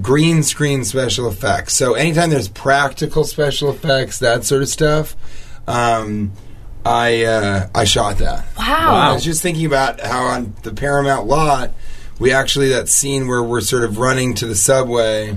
green 0.00 0.44
screen 0.44 0.84
special 0.84 1.28
effects. 1.28 1.74
So 1.74 1.94
anytime 1.94 2.30
there's 2.30 2.48
practical 2.48 3.24
special 3.24 3.70
effects, 3.70 4.20
that 4.20 4.44
sort 4.44 4.62
of 4.62 4.68
stuff, 4.68 5.16
um, 5.66 6.30
I 6.84 7.24
uh, 7.24 7.68
I 7.74 7.84
shot 7.84 8.18
that. 8.18 8.46
Wow. 8.58 8.94
I 8.94 9.12
was 9.12 9.24
just 9.24 9.42
thinking 9.42 9.66
about 9.66 10.00
how 10.00 10.22
on 10.22 10.54
the 10.62 10.72
Paramount 10.72 11.26
lot, 11.26 11.72
we 12.18 12.32
actually 12.32 12.68
that 12.70 12.88
scene 12.88 13.28
where 13.28 13.42
we're 13.42 13.60
sort 13.60 13.84
of 13.84 13.98
running 13.98 14.34
to 14.34 14.46
the 14.46 14.54
subway 14.54 15.36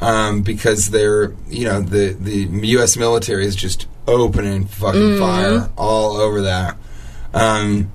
um, 0.00 0.42
because 0.42 0.90
they're 0.90 1.32
you 1.48 1.64
know 1.64 1.80
the 1.80 2.12
the 2.12 2.68
U.S. 2.68 2.96
military 2.96 3.46
is 3.46 3.56
just 3.56 3.86
opening 4.06 4.66
fucking 4.66 5.18
fire 5.18 5.70
all 5.76 6.16
over 6.16 6.42
that. 6.42 6.76
Um, 7.34 7.90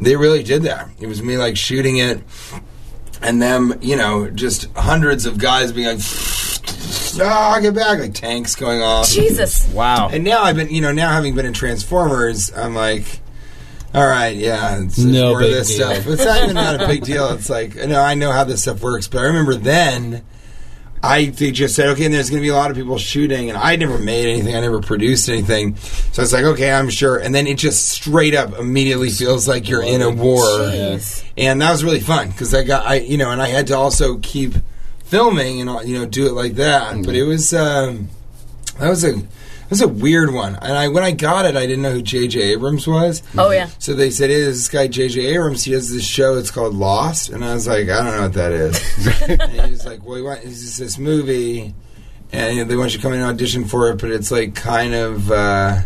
they 0.00 0.16
really 0.16 0.42
did 0.42 0.62
that. 0.62 0.88
It 1.00 1.06
was 1.06 1.22
me 1.22 1.36
like 1.36 1.56
shooting 1.56 1.98
it, 1.98 2.22
and 3.20 3.42
them 3.42 3.74
you 3.80 3.96
know 3.96 4.30
just 4.30 4.70
hundreds 4.76 5.26
of 5.26 5.38
guys 5.38 5.72
being 5.72 5.88
like, 5.88 6.00
"Ah, 7.18 7.58
get 7.60 7.74
back!" 7.74 7.98
Like 7.98 8.14
tanks 8.14 8.54
going 8.54 8.82
off. 8.82 9.08
Jesus. 9.10 9.66
Wow. 9.72 10.08
And 10.12 10.22
now 10.24 10.42
I've 10.42 10.56
been, 10.56 10.68
you 10.70 10.80
know, 10.82 10.92
now 10.92 11.10
having 11.12 11.34
been 11.34 11.46
in 11.46 11.52
Transformers, 11.54 12.52
I'm 12.54 12.74
like, 12.74 13.20
all 13.94 14.06
right, 14.06 14.36
yeah, 14.36 14.76
it's, 14.82 14.98
it's 14.98 15.06
No 15.06 15.30
more 15.30 15.40
of 15.40 15.46
big 15.46 15.54
this 15.54 15.76
deal. 15.76 15.90
stuff. 15.94 16.06
It's 16.06 16.24
not 16.24 16.42
even 16.42 16.54
not 16.54 16.80
a 16.82 16.86
big 16.86 17.02
deal. 17.04 17.28
It's 17.30 17.50
like, 17.50 17.74
you 17.74 17.86
know, 17.88 18.00
I 18.00 18.14
know 18.14 18.30
how 18.30 18.44
this 18.44 18.62
stuff 18.62 18.82
works, 18.82 19.08
but 19.08 19.18
I 19.20 19.24
remember 19.24 19.54
then. 19.54 20.22
I 21.02 21.24
they 21.24 21.50
just 21.50 21.74
said, 21.74 21.88
okay, 21.88 22.04
and 22.04 22.12
there's 22.12 22.28
going 22.28 22.42
to 22.42 22.44
be 22.44 22.50
a 22.50 22.54
lot 22.54 22.70
of 22.70 22.76
people 22.76 22.98
shooting, 22.98 23.48
and 23.48 23.56
I 23.56 23.74
never 23.76 23.96
made 23.96 24.28
anything, 24.28 24.54
I 24.54 24.60
never 24.60 24.82
produced 24.82 25.30
anything, 25.30 25.76
so 25.76 26.20
it's 26.20 26.30
like, 26.34 26.44
okay, 26.44 26.70
I'm 26.70 26.90
sure, 26.90 27.16
and 27.16 27.34
then 27.34 27.46
it 27.46 27.56
just 27.56 27.88
straight 27.88 28.34
up 28.34 28.58
immediately 28.58 29.08
feels 29.08 29.48
like 29.48 29.66
you're 29.66 29.82
in 29.82 30.02
a 30.02 30.10
war, 30.10 30.42
Jeez. 30.44 31.24
and 31.38 31.62
that 31.62 31.70
was 31.70 31.82
really 31.82 32.00
fun 32.00 32.28
because 32.28 32.54
I 32.54 32.64
got 32.64 32.84
I 32.86 32.96
you 32.96 33.16
know, 33.16 33.30
and 33.30 33.40
I 33.40 33.48
had 33.48 33.68
to 33.68 33.76
also 33.78 34.18
keep 34.18 34.52
filming 35.10 35.60
and 35.60 35.88
you 35.88 35.98
know 35.98 36.06
do 36.06 36.26
it 36.26 36.32
like 36.32 36.54
that, 36.54 37.04
but 37.04 37.14
it 37.14 37.24
was 37.24 37.52
um, 37.52 38.08
that 38.78 38.88
was 38.88 39.04
a 39.04 39.12
that 39.12 39.68
was 39.70 39.80
a 39.82 39.88
weird 39.88 40.32
one, 40.32 40.56
and 40.56 40.72
I 40.72 40.88
when 40.88 41.04
I 41.04 41.10
got 41.10 41.44
it, 41.46 41.56
I 41.56 41.66
didn't 41.66 41.82
know 41.82 41.92
who 41.92 42.02
J.J. 42.02 42.40
Abrams 42.52 42.86
was. 42.86 43.22
Oh 43.36 43.50
yeah. 43.50 43.68
So 43.78 43.94
they 43.94 44.10
said, 44.10 44.30
"Hey, 44.30 44.42
this 44.44 44.68
guy 44.68 44.86
J.J. 44.88 45.26
Abrams. 45.26 45.64
He 45.64 45.72
has 45.72 45.92
this 45.92 46.04
show. 46.04 46.36
It's 46.38 46.50
called 46.50 46.74
Lost." 46.74 47.28
And 47.30 47.44
I 47.44 47.54
was 47.54 47.66
like, 47.68 47.88
"I 47.88 48.02
don't 48.02 48.16
know 48.16 48.22
what 48.22 48.32
that 48.34 48.52
is." 48.52 49.20
and 49.28 49.52
he 49.52 49.70
was 49.70 49.84
like, 49.86 50.04
"Well, 50.04 50.16
he 50.16 50.22
want, 50.22 50.44
it's 50.44 50.78
this 50.78 50.98
movie, 50.98 51.74
and 52.32 52.56
you 52.56 52.62
know, 52.64 52.68
they 52.68 52.76
want 52.76 52.92
you 52.92 52.98
to 52.98 53.02
come 53.02 53.12
in 53.12 53.20
and 53.20 53.28
audition 53.30 53.64
for 53.64 53.90
it, 53.90 54.00
but 54.00 54.10
it's 54.10 54.30
like 54.32 54.54
kind 54.56 54.92
of, 54.94 55.30
uh, 55.30 55.80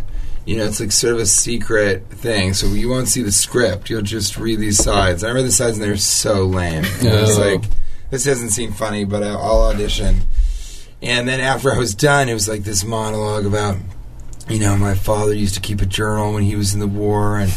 you 0.45 0.57
know, 0.57 0.65
it's 0.65 0.79
like 0.79 0.91
sort 0.91 1.13
of 1.13 1.19
a 1.19 1.25
secret 1.27 2.07
thing. 2.09 2.53
So 2.53 2.67
you 2.67 2.89
won't 2.89 3.07
see 3.07 3.21
the 3.21 3.31
script. 3.31 3.89
You'll 3.91 4.01
just 4.01 4.37
read 4.37 4.59
these 4.59 4.83
sides. 4.83 5.23
I 5.23 5.29
read 5.31 5.45
the 5.45 5.51
sides, 5.51 5.77
and 5.77 5.83
they're 5.85 5.97
so 5.97 6.43
lame. 6.45 6.85
And 7.01 7.09
I 7.09 7.21
was 7.21 7.37
Oh. 7.37 7.41
like, 7.41 7.63
this 8.09 8.25
doesn't 8.25 8.49
seem 8.49 8.73
funny, 8.73 9.05
but 9.05 9.23
I'll, 9.23 9.63
audition." 9.63 10.21
And 11.01 11.27
then 11.27 11.39
after 11.39 11.71
I 11.71 11.77
was 11.77 11.93
done, 11.93 12.29
it 12.29 12.33
was 12.33 12.47
like 12.47 12.63
this 12.63 12.83
monologue 12.83 13.45
about, 13.45 13.77
you 14.49 14.59
know, 14.59 14.75
my 14.75 14.95
father 14.95 15.33
used 15.33 15.55
to 15.55 15.61
keep 15.61 15.81
a 15.81 15.85
journal 15.85 16.33
when 16.33 16.43
he 16.43 16.55
was 16.55 16.73
in 16.73 16.79
the 16.79 16.87
war, 16.87 17.37
and 17.37 17.51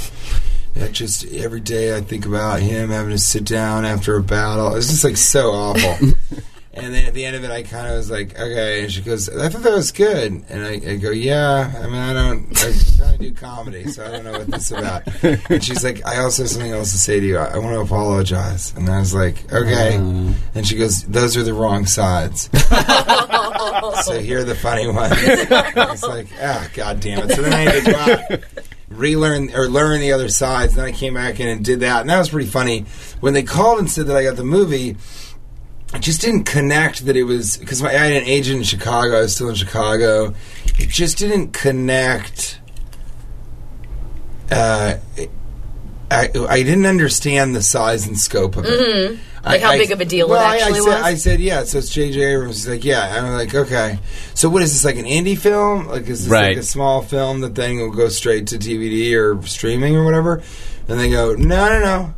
that 0.74 0.92
just 0.92 1.26
every 1.32 1.60
day 1.60 1.96
I 1.96 2.00
think 2.00 2.26
about 2.26 2.60
him 2.60 2.90
having 2.90 3.12
to 3.12 3.18
sit 3.18 3.44
down 3.44 3.84
after 3.84 4.16
a 4.16 4.22
battle. 4.22 4.74
It's 4.74 4.88
just 4.88 5.04
like 5.04 5.16
so 5.16 5.50
awful. 5.50 6.08
and 6.80 6.94
then 6.94 7.04
at 7.06 7.14
the 7.14 7.24
end 7.24 7.36
of 7.36 7.44
it, 7.44 7.50
I 7.50 7.62
kind 7.62 7.86
of 7.88 7.96
was 7.96 8.10
like, 8.10 8.38
okay. 8.38 8.82
And 8.82 8.92
she 8.92 9.02
goes, 9.02 9.28
I 9.28 9.48
thought 9.48 9.62
that 9.62 9.74
was 9.74 9.92
good. 9.92 10.44
And 10.48 10.64
I, 10.64 10.92
I 10.92 10.96
go, 10.96 11.10
yeah. 11.10 11.72
I 11.76 11.86
mean, 11.86 11.94
I 11.94 12.12
don't. 12.12 12.46
I 12.56 12.72
try 12.96 13.12
to 13.12 13.18
do 13.18 13.32
comedy, 13.32 13.90
so 13.90 14.04
I 14.04 14.10
don't 14.10 14.24
know 14.24 14.32
what 14.32 14.46
this 14.46 14.70
is 14.70 14.78
about. 14.78 15.02
And 15.50 15.62
she's 15.62 15.84
like, 15.84 16.06
I 16.06 16.18
also 16.18 16.42
have 16.42 16.50
something 16.50 16.72
else 16.72 16.92
to 16.92 16.98
say 16.98 17.20
to 17.20 17.26
you. 17.26 17.38
I, 17.38 17.54
I 17.54 17.58
want 17.58 17.74
to 17.74 17.80
apologize. 17.80 18.74
And 18.76 18.88
I 18.88 19.00
was 19.00 19.14
like, 19.14 19.52
okay. 19.52 19.96
And 20.54 20.66
she 20.66 20.76
goes, 20.76 21.04
those 21.04 21.36
are 21.36 21.42
the 21.42 21.54
wrong 21.54 21.86
sides. 21.86 22.50
so 24.04 24.18
here 24.20 24.40
are 24.40 24.44
the 24.44 24.56
funny 24.60 24.86
ones. 24.86 25.12
it's 25.16 26.02
like, 26.02 26.28
ah, 26.40 26.68
god 26.74 27.00
damn 27.00 27.28
it. 27.28 27.34
So 27.34 27.42
then 27.42 27.52
I 27.52 27.60
had 27.60 27.84
to 27.84 27.90
go 27.90 27.98
out, 27.98 28.40
relearn 28.88 29.54
or 29.54 29.68
learn 29.68 30.00
the 30.00 30.12
other 30.12 30.28
sides. 30.28 30.74
Then 30.74 30.84
I 30.84 30.92
came 30.92 31.14
back 31.14 31.40
in 31.40 31.48
and 31.48 31.64
did 31.64 31.80
that, 31.80 32.02
and 32.02 32.10
that 32.10 32.18
was 32.18 32.30
pretty 32.30 32.48
funny. 32.48 32.84
When 33.20 33.34
they 33.34 33.42
called 33.42 33.78
and 33.78 33.90
said 33.90 34.06
that 34.06 34.16
I 34.16 34.22
got 34.22 34.36
the 34.36 34.44
movie, 34.44 34.96
I 35.92 35.98
just 35.98 36.20
didn't 36.20 36.44
connect 36.44 37.06
that 37.06 37.16
it 37.16 37.22
was 37.24 37.56
because 37.56 37.82
I 37.82 37.92
had 37.92 38.12
an 38.12 38.24
agent 38.28 38.58
in 38.58 38.64
Chicago. 38.64 39.18
I 39.18 39.22
was 39.22 39.34
still 39.34 39.48
in 39.48 39.54
Chicago. 39.54 40.34
It 40.78 40.88
just 40.90 41.16
didn't 41.18 41.52
connect. 41.52 42.60
Uh, 44.50 44.96
I, 46.10 46.30
I 46.48 46.62
didn't 46.62 46.86
understand 46.86 47.54
the 47.54 47.62
size 47.62 48.06
and 48.06 48.18
scope 48.18 48.56
of 48.56 48.64
it. 48.66 49.18
Like 49.44 49.60
how 49.62 49.72
big 49.72 49.90
of 49.92 50.00
a 50.00 50.04
deal 50.04 50.26
it 50.26 50.30
well, 50.30 50.44
I- 50.44 50.56
actually 50.58 50.72
I, 50.72 50.82
said, 50.82 50.84
was? 50.84 51.04
I 51.04 51.14
said, 51.14 51.40
yeah. 51.40 51.64
So 51.64 51.78
it's 51.78 51.90
J.J. 51.90 52.20
Abrams. 52.22 52.56
He's 52.56 52.68
like, 52.68 52.84
yeah. 52.84 53.22
I'm 53.24 53.32
like, 53.34 53.54
okay. 53.54 53.98
So 54.34 54.48
what 54.50 54.62
is 54.62 54.72
this 54.72 54.84
like 54.84 54.96
an 54.96 55.04
indie 55.06 55.38
film? 55.38 55.86
Like 55.86 56.02
is 56.08 56.24
this 56.24 56.28
Right. 56.30 56.48
like 56.48 56.56
a 56.58 56.62
small 56.62 57.02
film 57.02 57.40
that 57.40 57.54
then 57.54 57.78
will 57.78 57.90
go 57.92 58.08
straight 58.08 58.48
to 58.48 58.58
DVD 58.58 59.14
or 59.16 59.42
streaming 59.46 59.96
or 59.96 60.04
whatever? 60.04 60.42
And 60.88 60.98
they 61.00 61.10
go, 61.10 61.34
no, 61.34 61.68
no, 61.68 61.80
no. 61.80 62.14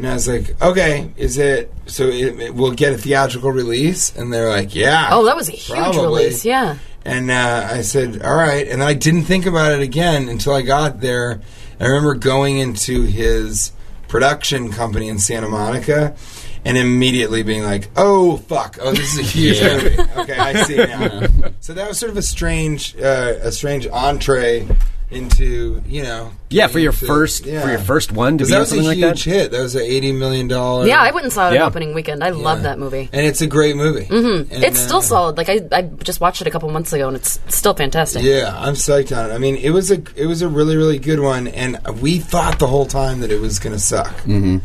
And 0.00 0.08
I 0.08 0.14
was 0.14 0.26
like, 0.26 0.62
okay, 0.62 1.12
is 1.18 1.36
it 1.36 1.70
so? 1.84 2.06
It, 2.06 2.40
it 2.40 2.54
will 2.54 2.70
get 2.70 2.94
a 2.94 2.96
theatrical 2.96 3.52
release? 3.52 4.16
And 4.16 4.32
they're 4.32 4.48
like, 4.48 4.74
yeah. 4.74 5.08
Oh, 5.10 5.26
that 5.26 5.36
was 5.36 5.50
a 5.50 5.52
huge 5.52 5.76
Probably. 5.78 6.22
release. 6.22 6.42
Yeah. 6.42 6.78
And 7.04 7.30
uh, 7.30 7.68
I 7.70 7.82
said, 7.82 8.22
all 8.22 8.34
right. 8.34 8.66
And 8.66 8.82
I 8.82 8.94
didn't 8.94 9.24
think 9.24 9.44
about 9.44 9.72
it 9.72 9.80
again 9.80 10.30
until 10.30 10.54
I 10.54 10.62
got 10.62 11.02
there. 11.02 11.42
I 11.78 11.84
remember 11.84 12.14
going 12.14 12.56
into 12.56 13.02
his 13.02 13.72
production 14.08 14.72
company 14.72 15.08
in 15.08 15.18
Santa 15.18 15.50
Monica 15.50 16.16
and 16.64 16.78
immediately 16.78 17.42
being 17.42 17.62
like, 17.62 17.90
oh, 17.94 18.38
fuck. 18.38 18.78
Oh, 18.80 18.92
this 18.92 19.12
is 19.12 19.18
a 19.18 19.22
huge 19.22 19.60
movie. 19.60 20.12
Okay, 20.16 20.38
I 20.38 20.62
see 20.62 20.76
now. 20.76 21.26
so 21.60 21.74
that 21.74 21.86
was 21.86 21.98
sort 21.98 22.08
of 22.08 22.16
a 22.16 22.22
strange, 22.22 22.96
uh, 22.96 23.34
a 23.42 23.52
strange 23.52 23.86
entree 23.86 24.66
into, 25.10 25.82
you 25.88 26.02
know. 26.02 26.30
Yeah, 26.50 26.66
for 26.68 26.78
your 26.78 26.92
into- 26.92 27.06
first 27.06 27.46
yeah. 27.46 27.62
for 27.62 27.68
your 27.70 27.78
first 27.78 28.12
one 28.12 28.38
to 28.38 28.44
'Cause 28.44 28.48
be 28.48 28.52
that 28.52 28.56
on 28.56 28.60
was 28.60 28.68
a 28.68 28.74
something 28.76 28.86
like 28.88 28.96
huge 28.98 29.24
that. 29.24 29.30
hit. 29.30 29.50
That 29.52 29.60
was 29.60 29.74
an 29.74 29.82
$80 29.82 30.12
million. 30.16 30.48
Yeah, 30.86 31.00
I 31.00 31.10
went 31.10 31.24
and 31.24 31.32
saw 31.32 31.50
it 31.50 31.54
Yeah. 31.54 31.66
opening 31.66 31.94
weekend. 31.94 32.22
I 32.22 32.30
love 32.30 32.62
that 32.62 32.78
movie. 32.78 33.08
And 33.12 33.26
it's 33.26 33.40
a 33.40 33.46
great 33.46 33.76
movie. 33.76 34.06
Mm-hmm. 34.06 34.62
It's 34.64 34.80
still 34.80 35.02
solid. 35.02 35.36
Like 35.36 35.48
I, 35.48 35.60
I 35.72 35.82
just 35.82 36.20
watched 36.20 36.40
it 36.40 36.46
a 36.46 36.50
couple 36.50 36.68
months 36.70 36.92
ago, 36.92 37.08
and 37.08 37.16
it's 37.16 37.38
still 37.48 37.74
fantastic. 37.74 38.22
Yeah, 38.22 38.54
I'm 38.56 38.74
psyched 38.74 39.16
on 39.16 39.30
it. 39.30 39.34
I 39.34 39.38
mean, 39.38 39.56
it 39.56 39.70
was 39.70 39.90
a 39.90 40.02
it 40.16 40.26
was 40.26 40.42
a 40.42 40.48
really 40.48 40.76
really 40.76 40.98
good 40.98 41.20
one, 41.20 41.48
and 41.48 41.78
we 42.00 42.18
thought 42.18 42.58
the 42.58 42.66
whole 42.68 42.86
time 42.86 43.20
that 43.20 43.30
it 43.30 43.40
was 43.40 43.58
going 43.58 43.74
to 43.74 43.80
suck. 43.80 44.14
Mm-hmm. 44.22 44.58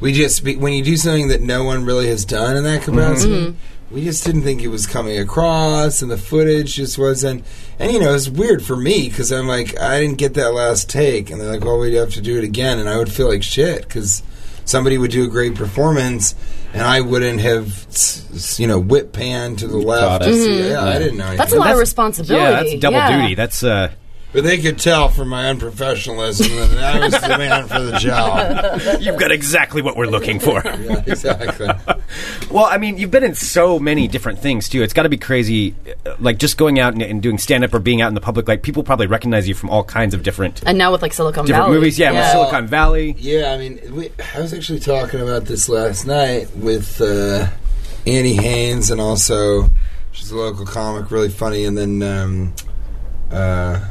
We 0.00 0.12
just 0.12 0.42
when 0.44 0.72
you 0.72 0.82
do 0.82 0.96
something 0.96 1.28
that 1.28 1.40
no 1.42 1.62
one 1.64 1.84
really 1.84 2.08
has 2.08 2.24
done 2.24 2.56
in 2.56 2.64
that 2.64 2.82
capacity, 2.82 3.54
we 3.92 4.04
just 4.04 4.24
didn't 4.24 4.42
think 4.42 4.62
it 4.62 4.68
was 4.68 4.86
coming 4.86 5.18
across, 5.18 6.02
and 6.02 6.10
the 6.10 6.16
footage 6.18 6.74
just 6.74 6.98
wasn't. 6.98 7.44
And 7.78 7.92
you 7.92 8.00
know, 8.00 8.14
it's 8.14 8.28
weird 8.28 8.62
for 8.64 8.76
me 8.76 9.08
because 9.08 9.30
I'm 9.32 9.46
like, 9.48 9.78
I 9.78 10.00
didn't 10.00 10.18
get 10.18 10.34
that 10.34 10.52
last 10.54 10.88
take, 10.90 11.30
and 11.30 11.40
they're 11.40 11.50
like, 11.50 11.64
well, 11.64 11.78
we'd 11.78 11.94
have 11.94 12.10
to 12.14 12.20
do 12.20 12.38
it 12.38 12.44
again, 12.44 12.78
and 12.78 12.88
I 12.88 12.96
would 12.98 13.12
feel 13.12 13.28
like 13.28 13.42
shit 13.42 13.82
because 13.82 14.22
somebody 14.64 14.98
would 14.98 15.10
do 15.10 15.24
a 15.24 15.28
great 15.28 15.54
performance. 15.54 16.34
And 16.74 16.80
I 16.80 17.02
wouldn't 17.02 17.40
have, 17.40 17.66
s- 17.88 18.26
s- 18.32 18.58
you 18.58 18.66
know, 18.66 18.78
whip 18.78 19.12
pan 19.12 19.56
to 19.56 19.66
the 19.68 19.76
left. 19.76 20.22
Caught 20.24 20.30
it. 20.32 20.46
to 20.46 20.68
Yeah, 20.70 20.82
I 20.82 20.98
didn't 20.98 21.18
know. 21.18 21.24
Mm-hmm. 21.26 21.36
That's 21.36 21.52
a 21.52 21.56
anything. 21.56 21.58
lot 21.58 21.72
of 21.72 21.78
responsibility. 21.78 22.42
Yeah, 22.42 22.50
that's 22.62 22.80
double 22.80 22.96
Yeah. 22.96 23.20
duty. 23.20 23.34
That's 23.34 23.62
uh, 23.62 23.90
But 24.32 24.44
they 24.44 24.58
could 24.58 24.78
tell 24.78 25.10
from 25.10 25.28
my 25.28 25.44
unprofessionalism 25.44 26.70
that 26.70 26.96
I 26.96 27.04
was 27.04 27.12
the 27.12 27.28
man 27.38 27.68
for 27.68 27.80
the 27.80 27.98
job. 27.98 28.80
you've 29.00 29.18
got 29.18 29.30
exactly 29.30 29.82
what 29.82 29.96
we're 29.96 30.06
looking 30.06 30.40
for. 30.40 30.62
Yeah, 30.82 31.02
exactly. 31.06 31.68
Well, 32.50 32.64
I 32.64 32.76
mean, 32.78 32.96
you've 32.98 33.10
been 33.10 33.24
in 33.24 33.34
so 33.34 33.78
many 33.78 34.08
different 34.08 34.38
things 34.38 34.68
too. 34.68 34.82
It's 34.82 34.92
got 34.92 35.02
to 35.04 35.08
be 35.08 35.16
crazy, 35.18 35.74
uh, 36.06 36.16
like 36.18 36.38
just 36.38 36.56
going 36.56 36.78
out 36.80 36.94
and, 36.94 37.02
and 37.02 37.22
doing 37.22 37.38
stand 37.38 37.62
up 37.62 37.72
or 37.74 37.78
being 37.78 38.00
out 38.00 38.08
in 38.08 38.14
the 38.14 38.20
public. 38.20 38.48
Like 38.48 38.62
people 38.62 38.82
probably 38.82 39.06
recognize 39.06 39.46
you 39.46 39.54
from 39.54 39.70
all 39.70 39.84
kinds 39.84 40.14
of 40.14 40.22
different 40.22 40.62
And 40.66 40.78
now 40.78 40.90
with 40.92 41.02
like 41.02 41.12
Silicon 41.12 41.44
different 41.44 41.66
Valley, 41.66 41.76
movies. 41.76 41.98
Yeah, 41.98 42.12
with 42.12 42.30
Silicon 42.30 42.66
Valley. 42.66 43.14
Yeah, 43.18 43.52
I 43.52 43.58
mean, 43.58 43.80
we, 43.94 44.10
I 44.34 44.40
was 44.40 44.52
actually 44.54 44.80
talking 44.80 45.20
about 45.20 45.44
this 45.44 45.68
last 45.68 46.06
night 46.06 46.54
with 46.56 47.00
uh, 47.00 47.48
Annie 48.06 48.36
Haynes, 48.36 48.90
and 48.90 49.00
also 49.00 49.70
she's 50.10 50.30
a 50.30 50.36
local 50.36 50.66
comic, 50.66 51.10
really 51.10 51.30
funny. 51.30 51.64
And 51.64 51.76
then, 51.76 52.02
um, 52.02 52.54
uh, 53.30 53.84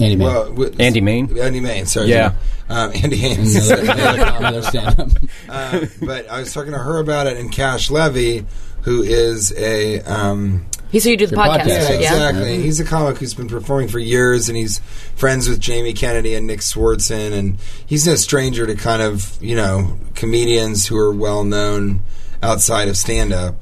Andy 0.00 0.16
May. 0.16 0.24
well, 0.24 0.52
with, 0.52 0.80
Andie 0.80 1.00
Main? 1.00 1.38
Andie 1.38 1.60
Main, 1.60 1.86
sorry, 1.86 2.08
Yeah. 2.10 2.32
um, 2.68 2.90
Andy 3.02 3.16
Haynes. 3.16 3.54
another, 3.68 3.82
another, 3.92 4.36
another 4.38 4.62
stand-up. 4.62 5.08
uh, 5.48 5.86
but 6.02 6.28
I 6.30 6.40
was 6.40 6.52
talking 6.52 6.72
to 6.72 6.78
her 6.78 6.98
about 6.98 7.26
it, 7.26 7.36
and 7.36 7.50
Cash 7.52 7.90
Levy, 7.90 8.46
who 8.82 9.02
is 9.02 9.52
a 9.56 10.00
um, 10.00 10.66
He's 10.90 11.04
who 11.04 11.10
you 11.10 11.16
do 11.16 11.26
the 11.26 11.36
podcast, 11.36 11.60
podcast, 11.62 11.66
Yeah, 11.68 11.90
with, 11.90 12.00
yeah. 12.00 12.12
exactly. 12.12 12.62
He's 12.62 12.80
a 12.80 12.84
comic 12.84 13.16
who's 13.18 13.32
been 13.34 13.48
performing 13.48 13.88
for 13.88 13.98
years, 13.98 14.48
and 14.48 14.58
he's 14.58 14.78
friends 15.16 15.48
with 15.48 15.58
Jamie 15.60 15.94
Kennedy 15.94 16.34
and 16.34 16.46
Nick 16.46 16.60
Swardson, 16.60 17.32
and 17.32 17.58
he's 17.86 18.06
no 18.06 18.14
stranger 18.14 18.66
to 18.66 18.74
kind 18.74 19.00
of 19.02 19.38
you 19.42 19.56
know 19.56 19.98
comedians 20.14 20.86
who 20.86 20.96
are 20.98 21.12
well 21.12 21.44
known 21.44 22.02
outside 22.42 22.88
of 22.88 22.96
stand 22.96 23.32
up, 23.32 23.54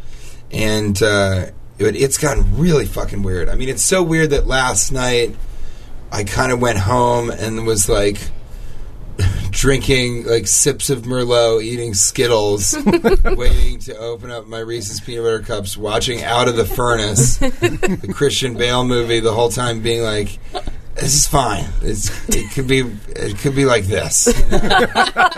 and 0.50 1.00
uh, 1.02 1.46
it, 1.78 1.94
it's 1.96 2.18
gotten 2.18 2.56
really 2.58 2.86
fucking 2.86 3.22
weird. 3.22 3.48
I 3.48 3.54
mean, 3.54 3.68
it's 3.68 3.82
so 3.82 4.02
weird 4.02 4.30
that 4.30 4.46
last 4.48 4.90
night 4.90 5.36
I 6.12 6.24
kind 6.24 6.52
of 6.52 6.60
went 6.60 6.78
home 6.78 7.30
and 7.30 7.66
was 7.66 7.88
like. 7.88 8.18
Drinking 9.50 10.24
like 10.24 10.46
sips 10.46 10.88
of 10.88 11.02
Merlot, 11.02 11.62
eating 11.62 11.92
Skittles, 11.92 12.74
waiting 13.24 13.78
to 13.80 13.98
open 13.98 14.30
up 14.30 14.46
my 14.46 14.60
Reese's 14.60 15.00
peanut 15.00 15.24
butter 15.24 15.40
cups, 15.40 15.76
watching 15.76 16.22
Out 16.22 16.48
of 16.48 16.56
the 16.56 16.64
Furnace, 16.64 17.36
the 17.36 18.14
Christian 18.14 18.54
Bale 18.54 18.84
movie 18.84 19.20
the 19.20 19.34
whole 19.34 19.50
time 19.50 19.82
being 19.82 20.02
like 20.02 20.38
this 21.00 21.14
is 21.14 21.26
fine. 21.26 21.64
It's, 21.82 22.10
it 22.28 22.50
could 22.52 22.66
be 22.68 22.80
it 23.08 23.38
could 23.38 23.54
be 23.56 23.64
like 23.64 23.84
this. 23.84 24.26
you 24.26 24.58
know? 24.58 24.86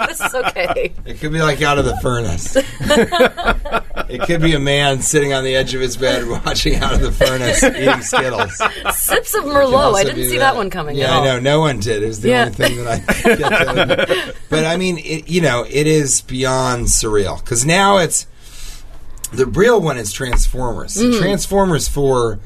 this 0.09 0.21
is 0.25 0.35
okay. 0.35 0.93
It 1.07 1.21
could 1.21 1.33
be 1.33 1.41
like 1.41 1.63
out 1.63 1.79
of 1.79 1.85
the 1.85 1.97
furnace. 1.99 2.57
it 2.57 4.23
could 4.27 4.41
be 4.43 4.55
a 4.55 4.59
man 4.61 5.01
sitting 5.01 5.33
on 5.33 5.45
the 5.45 5.55
edge 5.55 5.75
of 5.75 5.81
his 5.81 5.97
bed 5.97 6.27
watching 6.45 6.77
out 6.77 6.95
of 6.95 7.01
the 7.01 7.13
furnace 7.13 7.63
eating 7.63 8.01
Skittles. 8.03 8.57
Sips 8.97 9.35
of 9.35 9.45
Merlot. 9.45 9.95
I 9.95 10.05
didn't 10.05 10.25
see 10.25 10.39
that. 10.39 10.57
one 10.57 10.69
coming. 10.71 10.97
Yeah, 10.97 11.19
I 11.19 11.25
know. 11.25 11.41
No 11.41 11.61
one 11.61 11.81
did. 11.81 12.03
It 12.03 12.07
was 12.07 12.21
the 12.21 12.31
Yeah. 12.31 12.41
only 12.47 12.53
thing 12.55 12.85
that 12.85 13.03
I 13.27 14.17
get 14.27 14.37
But 14.51 14.65
I 14.67 14.77
mean, 14.77 14.99
it, 14.99 15.29
you 15.29 15.41
know, 15.41 15.65
it 15.69 15.87
is 15.87 16.21
beyond 16.23 16.87
surreal 16.87 17.39
because 17.43 17.65
now 17.65 17.99
it's 17.99 18.27
the 19.33 19.47
real 19.47 19.81
one 19.81 19.97
is 19.97 20.13
Transformers. 20.13 20.97
Mm-hmm. 20.97 21.19
Transformers 21.21 21.89
for 21.89 22.39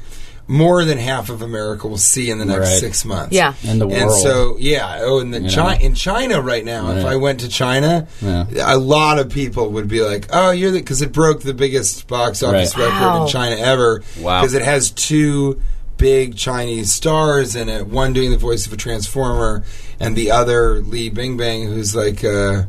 more 0.49 0.85
than 0.85 0.97
half 0.97 1.29
of 1.29 1.41
America 1.41 1.87
will 1.87 1.97
see 1.97 2.29
in 2.29 2.39
the 2.39 2.45
next 2.45 2.59
Right. 2.69 2.79
six 2.79 3.03
months. 3.03 3.33
Yeah. 3.35 3.53
In 3.63 3.79
the 3.79 3.87
And 3.87 4.07
world. 4.07 4.21
so, 4.21 4.55
yeah. 4.59 4.99
Oh, 5.01 5.19
in 5.19 5.31
the 5.31 5.41
You 5.41 5.49
Chi- 5.49 5.75
in 5.81 5.93
China 5.93 6.41
right 6.41 6.63
now, 6.63 6.91
if 6.91 7.03
I 7.05 7.17
went 7.17 7.41
to 7.41 7.49
China, 7.49 8.07
Yeah. 8.21 8.45
a 8.65 8.77
lot 8.77 9.19
of 9.19 9.27
people 9.29 9.69
would 9.71 9.87
be 9.89 10.01
like, 10.01 10.27
"Oh, 10.31 10.51
you're 10.51 10.71
the," 10.71 10.79
because 10.79 11.01
it 11.01 11.11
broke 11.11 11.41
the 11.41 11.53
biggest 11.53 12.07
box 12.07 12.41
office 12.43 12.77
Right. 12.77 12.85
record 12.85 13.01
Wow. 13.01 13.23
in 13.25 13.29
China 13.31 13.55
ever. 13.57 14.01
Wow. 14.21 14.41
Because 14.41 14.53
it 14.53 14.61
has 14.61 14.89
two 14.91 15.57
big 15.97 16.35
Chinese 16.37 16.93
stars 16.93 17.55
in 17.55 17.67
it. 17.69 17.87
One 17.87 18.13
doing 18.13 18.31
the 18.31 18.37
voice 18.37 18.65
of 18.67 18.71
a 18.73 18.77
transformer, 18.77 19.63
and 19.99 20.15
the 20.15 20.31
other 20.31 20.79
Li 20.79 21.09
Bingbang, 21.09 21.65
who's 21.67 21.95
like, 21.95 22.23
uh, 22.23 22.63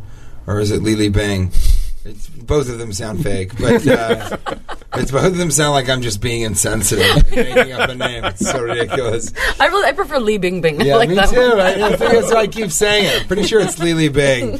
or 0.47 0.59
is 0.61 0.71
it 0.71 0.83
Li 0.83 0.97
Li 0.97 1.11
Bang? 1.11 1.53
It's, 2.05 2.29
both 2.49 2.69
of 2.69 2.78
them 2.78 2.93
sound 2.93 3.23
fake, 3.23 3.57
but 3.59 3.87
uh, 3.87 4.37
it's 4.95 5.12
both 5.12 5.26
of 5.26 5.37
them 5.37 5.52
sound 5.52 5.73
like 5.73 5.88
I'm 5.88 6.02
just 6.02 6.21
being 6.21 6.43
insensitive, 6.43 7.31
making 7.31 7.73
up 7.73 7.90
a 7.90 7.95
name. 7.95 8.25
It's 8.25 8.50
so 8.50 8.61
ridiculous. 8.61 9.33
I 9.61 9.67
really 9.67 9.87
I 9.87 9.93
prefer 9.93 10.19
Li 10.19 10.38
Bingbing. 10.38 10.83
Yeah, 10.83 10.97
like 10.97 11.11
me 11.11 11.14
that 11.14 11.28
too. 11.28 11.40
I, 11.40 11.90
I 11.93 11.97
think 11.97 12.11
that's 12.12 12.33
why 12.33 12.40
I 12.40 12.47
keep 12.49 12.73
saying 12.73 13.05
it. 13.05 13.23
I'm 13.23 13.28
pretty 13.28 13.45
sure 13.45 13.61
it's 13.61 13.78
Li 13.78 13.95
Li 13.95 14.09
Bing, 14.09 14.57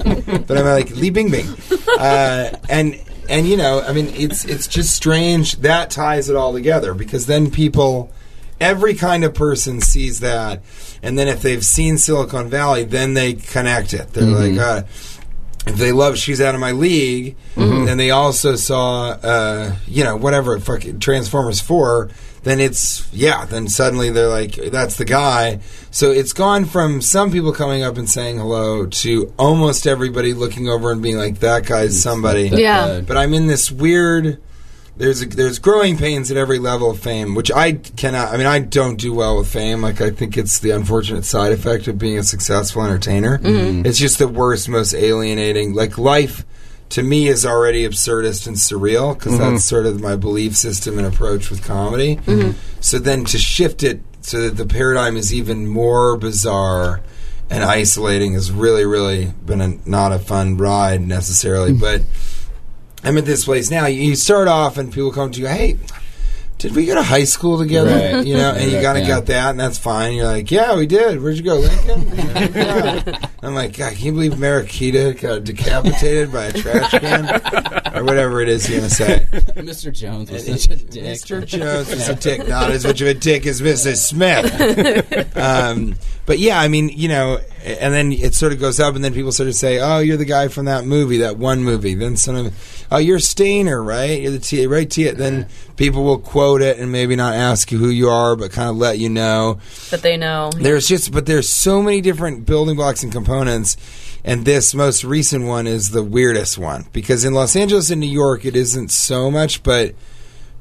but 0.47 0.57
I'm 0.57 0.65
like 0.67 0.91
Li 0.91 1.11
Bing 1.11 1.31
Bing. 1.33 1.47
Uh, 1.99 2.57
and 2.69 3.01
and 3.29 3.49
you 3.49 3.57
know, 3.57 3.81
I 3.81 3.93
mean, 3.93 4.09
it's 4.15 4.45
it's 4.45 4.69
just 4.69 4.95
strange 4.95 5.57
that 5.57 5.91
ties 5.91 6.29
it 6.31 6.37
all 6.37 6.53
together 6.53 6.95
because 6.95 7.27
then 7.27 7.51
people, 7.51 8.13
every 8.61 8.95
kind 8.95 9.25
of 9.25 9.35
person 9.35 9.81
sees 9.81 10.21
that, 10.21 10.63
and 11.03 11.19
then 11.19 11.27
if 11.29 11.43
they've 11.43 11.65
seen 11.65 11.99
Silicon 11.99 12.49
Valley, 12.51 12.85
then 12.85 13.15
they 13.15 13.35
connect 13.35 13.95
it. 13.95 14.13
They're 14.13 14.25
like, 14.25 14.59
uh, 14.59 14.83
if 14.87 15.18
they 15.67 15.93
love 15.93 16.17
She's 16.19 16.41
Out 16.41 16.55
of 16.55 16.61
My 16.61 16.73
League, 16.73 17.37
and 17.57 17.99
they 18.01 18.11
also 18.11 18.57
saw, 18.57 19.11
uh, 19.11 19.75
you 19.87 20.05
know, 20.05 20.17
whatever, 20.17 20.59
fucking 20.59 21.01
Transformers 21.01 21.61
4, 21.61 22.11
then 22.45 22.61
it's, 22.61 23.07
yeah, 23.13 23.45
then 23.45 23.69
suddenly 23.69 24.11
they're 24.11 24.29
like, 24.29 24.55
that's 24.55 24.97
the 24.97 25.05
guy. 25.05 25.61
So 25.91 26.11
it's 26.11 26.33
gone 26.33 26.65
from 26.65 27.03
some 27.03 27.31
people 27.31 27.53
coming 27.53 27.83
up 27.83 27.99
and 27.99 28.09
saying 28.09 28.39
hello 28.39 28.87
to 28.87 29.35
almost 29.39 29.87
everybody 29.87 30.33
looking 30.33 30.69
over 30.69 30.91
and 30.93 31.03
being 31.03 31.19
like, 31.19 31.41
that 31.41 31.67
guy's 31.67 32.01
somebody. 32.01 32.49
Yeah. 32.49 33.01
But 33.01 33.17
I'm 33.17 33.35
in 33.35 33.47
this 33.47 33.71
weird. 33.71 34.41
There's 34.99 35.21
there's 35.21 35.61
growing 35.61 35.97
pains 35.97 36.29
at 36.33 36.37
every 36.37 36.59
level 36.59 36.91
of 36.91 36.99
fame, 36.99 37.37
which 37.37 37.53
I 37.53 37.75
cannot. 37.75 38.35
I 38.35 38.37
mean, 38.37 38.47
I 38.47 38.59
don't 38.59 38.97
do 38.97 39.15
well 39.15 39.39
with 39.39 39.49
fame. 39.49 39.81
Like 39.81 40.01
I 40.01 40.11
think 40.11 40.37
it's 40.37 40.59
the 40.59 40.71
unfortunate 40.71 41.25
side 41.25 41.53
effect 41.53 41.87
of 41.87 41.99
being 41.99 42.19
a 42.19 42.25
successful 42.25 42.83
entertainer. 42.83 43.39
Mm-hmm. 43.39 43.87
It's 43.87 43.99
just 43.99 44.19
the 44.19 44.27
worst, 44.27 44.69
most 44.69 44.95
alienating. 44.95 45.73
Like 45.73 45.99
life, 45.99 46.45
to 46.91 47.05
me, 47.05 47.29
is 47.29 47.47
already 47.47 47.89
absurdist 47.89 48.49
and 48.49 48.57
surreal 48.57 49.15
because 49.15 49.35
mm-hmm. 49.35 49.53
that's 49.53 49.65
sort 49.65 49.87
of 49.87 50.01
my 50.01 50.17
belief 50.17 50.57
system 50.57 50.99
and 50.99 51.07
approach 51.07 51.49
with 51.49 51.65
comedy. 51.65 52.17
Mm-hmm. 52.17 52.59
So 52.81 52.99
then 52.99 53.25
to 53.27 53.39
shift 53.39 53.85
it 53.85 54.01
so 54.23 54.43
that 54.43 54.57
the 54.57 54.67
paradigm 54.67 55.17
is 55.17 55.33
even 55.33 55.69
more 55.69 56.17
bizarre 56.17 57.03
and 57.49 57.63
isolating 57.63 58.33
has 58.33 58.51
really, 58.51 58.85
really 58.85 59.33
been 59.47 59.61
a, 59.61 59.79
not 59.89 60.11
a 60.11 60.19
fun 60.19 60.57
ride 60.57 61.03
necessarily, 61.03 61.73
mm. 61.73 61.81
but. 61.81 62.03
I'm 63.05 63.17
at 63.19 63.25
this 63.25 63.45
place 63.45 63.71
now. 63.71 63.87
You 63.87 64.17
start 64.17 64.49
off 64.49 64.77
and 64.79 64.93
people 64.93 65.13
come 65.13 65.31
to 65.33 65.41
you, 65.41 65.47
hey, 65.47 65.79
did 66.59 66.75
we 66.75 66.87
go 66.87 66.97
to 66.97 67.03
high 67.03 67.25
school 67.25 67.57
together? 67.57 68.17
Right. 68.17 68.27
You 68.27 68.37
know, 68.37 68.51
and 68.51 68.71
you 68.71 68.81
kind 68.83 68.99
of 68.99 69.05
yeah. 69.05 69.09
got 69.09 69.27
that, 69.27 69.51
and 69.51 69.61
that's 69.61 69.79
fine. 69.79 70.15
You're 70.15 70.27
like, 70.27 70.51
yeah, 70.51 70.77
we 70.77 70.87
did. 70.87 71.23
Where'd 71.23 71.37
you 71.37 71.45
go, 71.45 71.57
Lincoln? 71.57 72.09
Yeah. 72.59 73.29
I'm 73.43 73.55
like, 73.55 73.77
God, 73.77 73.95
can 73.95 74.07
you 74.07 74.13
believe 74.13 74.33
Marakita 74.33 75.21
got 75.21 75.45
decapitated 75.45 76.33
by 76.33 76.47
a 76.47 76.53
trash 76.53 76.91
can? 76.91 77.27
or 77.97 78.05
whatever 78.05 78.41
it 78.41 78.49
is 78.49 78.69
you're 78.69 78.79
going 78.79 78.89
to 78.89 78.95
say. 78.95 79.27
Mr. 79.31 79.93
Jones 79.93 80.31
was 80.31 80.47
such 80.47 80.71
a 80.71 80.77
dick. 80.77 81.05
Mr. 81.05 81.45
Jones 81.47 81.89
is 81.91 82.09
a 82.09 82.15
dick, 82.15 82.47
not 82.49 82.71
as 82.71 82.85
much 82.85 83.01
of 83.01 83.07
a 83.07 83.15
dick 83.15 83.47
as 83.47 83.61
Mrs. 83.61 83.97
Smith. 83.97 85.37
um, 85.37 85.95
but 86.29 86.39
yeah, 86.39 86.61
I 86.61 86.69
mean, 86.69 86.91
you 86.91 87.09
know, 87.09 87.41
and 87.65 87.95
then 87.95 88.13
it 88.13 88.35
sort 88.35 88.53
of 88.53 88.61
goes 88.61 88.79
up, 88.79 88.95
and 88.95 89.03
then 89.03 89.15
people 89.15 89.33
sort 89.33 89.49
of 89.49 89.55
say, 89.55 89.81
"Oh, 89.81 90.01
you're 90.01 90.19
the 90.19 90.27
guy 90.27 90.49
from 90.49 90.67
that 90.67 90.85
movie, 90.85 91.17
that 91.17 91.39
one 91.39 91.65
movie." 91.65 91.95
Then 91.95 92.17
some 92.17 92.37
of, 92.37 92.87
"Oh, 92.93 92.99
you're 92.99 93.19
Stainer, 93.19 93.83
right? 93.83 94.21
You're 94.21 94.33
the 94.33 94.39
T, 94.39 94.67
right? 94.67 94.89
T." 94.89 95.09
Then 95.11 95.47
people 95.77 96.05
will 96.05 96.19
quote 96.19 96.61
it 96.61 96.79
and 96.79 96.93
maybe 96.93 97.17
not 97.17 97.35
ask 97.35 97.73
you 97.73 97.79
who 97.79 97.89
you 97.89 98.11
are, 98.11 98.37
but 98.37 98.53
kind 98.53 98.69
of 98.69 98.77
let 98.77 98.99
you 98.99 99.09
know. 99.09 99.59
That 99.89 100.03
they 100.03 100.19
know. 100.19 100.51
There's 100.55 100.87
just, 100.87 101.13
but 101.13 101.25
there's 101.25 101.49
so 101.49 101.81
many 101.81 102.03
different 102.03 102.45
building 102.45 102.77
blocks 102.77 103.03
and 103.03 103.11
components, 103.11 103.79
and 104.23 104.45
this 104.45 104.75
most 104.75 105.05
recent 105.05 105.47
one 105.47 105.67
is 105.67 105.93
the 105.93 106.05
weirdest 106.05 106.59
one 106.59 106.89
because 106.93 107.25
in 107.25 107.33
Los 107.33 107.57
Angeles 107.57 107.89
and 107.89 108.03
New 108.03 108.07
York 108.07 108.45
it 108.45 108.55
isn't 108.55 108.91
so 108.91 109.31
much, 109.31 109.63
but 109.63 109.95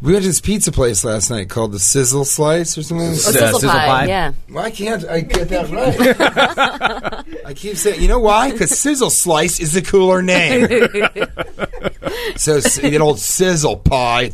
we 0.02 0.12
went 0.14 0.24
to 0.24 0.30
this 0.30 0.42
pizza 0.42 0.72
place 0.72 1.04
last 1.04 1.30
night 1.30 1.50
called 1.50 1.72
the 1.72 1.80
Sizzle 1.80 2.26
Slice 2.26 2.78
or 2.78 2.84
something. 2.84 3.10
Oh, 3.10 3.14
Sizzle 3.14 3.60
sizzle 3.60 3.70
pie. 3.70 3.88
pie. 3.88 4.06
Yeah. 4.06 4.32
Why 4.50 4.70
can't 4.70 5.04
I 5.06 5.22
get 5.22 5.50
that 5.50 5.70
right? 7.26 7.46
I 7.46 7.54
keep 7.54 7.78
saying, 7.78 8.02
you 8.02 8.08
know 8.08 8.20
why? 8.20 8.52
Because 8.52 8.78
Sizzle 8.78 9.10
Slice 9.10 9.60
is 9.60 9.76
a 9.76 9.82
cooler 9.82 10.22
name. 10.22 10.68
so 12.36 12.60
an 12.84 13.02
old 13.02 13.20
Sizzle 13.20 13.78
Pie, 13.78 14.30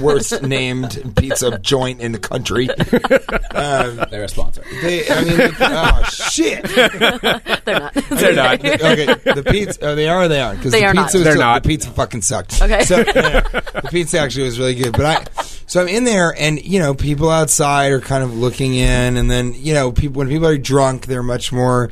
worst 0.00 0.42
named 0.42 1.14
pizza 1.16 1.58
joint 1.58 2.00
in 2.00 2.12
the 2.12 2.18
country. 2.18 2.68
Um, 2.70 4.00
they're 4.10 4.24
a 4.24 4.28
sponsor. 4.28 4.62
They, 4.82 5.08
I 5.08 5.24
mean, 5.24 5.50
oh 5.60 6.02
shit. 6.04 6.64
They're 6.64 7.80
not. 7.80 7.94
They're 7.94 8.34
not. 8.34 8.64
okay, 8.64 9.06
the 9.34 9.44
pizza. 9.48 9.78
Oh, 9.82 9.94
they 9.94 10.08
are. 10.08 10.24
or 10.24 10.28
They 10.28 10.40
aren't. 10.40 10.58
Because 10.58 10.72
They 10.72 10.80
the 10.80 10.86
are 10.86 10.92
pizza 10.94 10.98
not. 10.98 11.04
Was 11.04 11.12
They're 11.24 11.32
still- 11.32 11.40
not. 11.42 11.62
The 11.62 11.68
pizza 11.68 11.90
fucking 11.90 12.22
sucked. 12.22 12.62
Okay. 12.62 12.84
So 12.84 12.98
yeah, 12.98 13.40
the 13.40 13.88
pizza 13.90 14.18
actually 14.18 14.44
was 14.44 14.58
really 14.58 14.74
good. 14.74 14.92
But 14.92 15.04
I, 15.06 15.42
so 15.66 15.80
I'm 15.80 15.88
in 15.88 16.04
there, 16.04 16.34
and 16.38 16.62
you 16.62 16.78
know, 16.78 16.94
people 16.94 17.30
outside 17.30 17.92
are 17.92 18.00
kind 18.00 18.22
of 18.22 18.36
looking 18.36 18.74
in, 18.74 19.16
and 19.16 19.30
then 19.30 19.54
you 19.54 19.74
know, 19.74 19.92
people 19.92 20.18
when 20.20 20.28
people 20.28 20.46
are 20.46 20.58
drunk, 20.58 21.06
they're 21.06 21.22
much 21.22 21.52
more. 21.52 21.90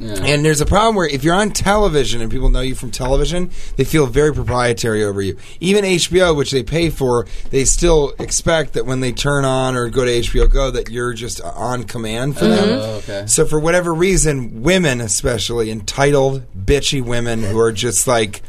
And 0.00 0.44
there's 0.44 0.60
a 0.60 0.66
problem 0.66 0.94
where 0.94 1.08
if 1.08 1.24
you're 1.24 1.34
on 1.34 1.50
television 1.50 2.20
and 2.20 2.30
people 2.30 2.48
know 2.48 2.60
you 2.60 2.74
from 2.74 2.90
television, 2.90 3.50
they 3.76 3.84
feel 3.84 4.06
very 4.06 4.32
proprietary 4.32 5.04
over 5.04 5.20
you. 5.20 5.36
Even 5.60 5.84
HBO, 5.84 6.36
which 6.36 6.50
they 6.50 6.62
pay 6.62 6.90
for, 6.90 7.26
they 7.50 7.64
still 7.64 8.14
expect 8.18 8.72
that 8.74 8.86
when 8.86 9.00
they 9.00 9.12
turn 9.12 9.44
on 9.44 9.76
or 9.76 9.88
go 9.90 10.04
to 10.04 10.10
HBO 10.10 10.50
Go 10.50 10.70
that 10.70 10.90
you're 10.90 11.12
just 11.12 11.40
on 11.42 11.84
command 11.84 12.36
for 12.38 12.46
them. 12.46 12.68
Mm-hmm. 12.68 12.80
Oh, 12.80 12.94
okay. 12.96 13.26
So 13.26 13.46
for 13.46 13.60
whatever 13.60 13.92
reason, 13.92 14.62
women, 14.62 15.00
especially 15.00 15.70
entitled, 15.70 16.42
bitchy 16.56 17.04
women 17.04 17.42
who 17.42 17.58
are 17.58 17.72
just 17.72 18.06
like 18.06 18.42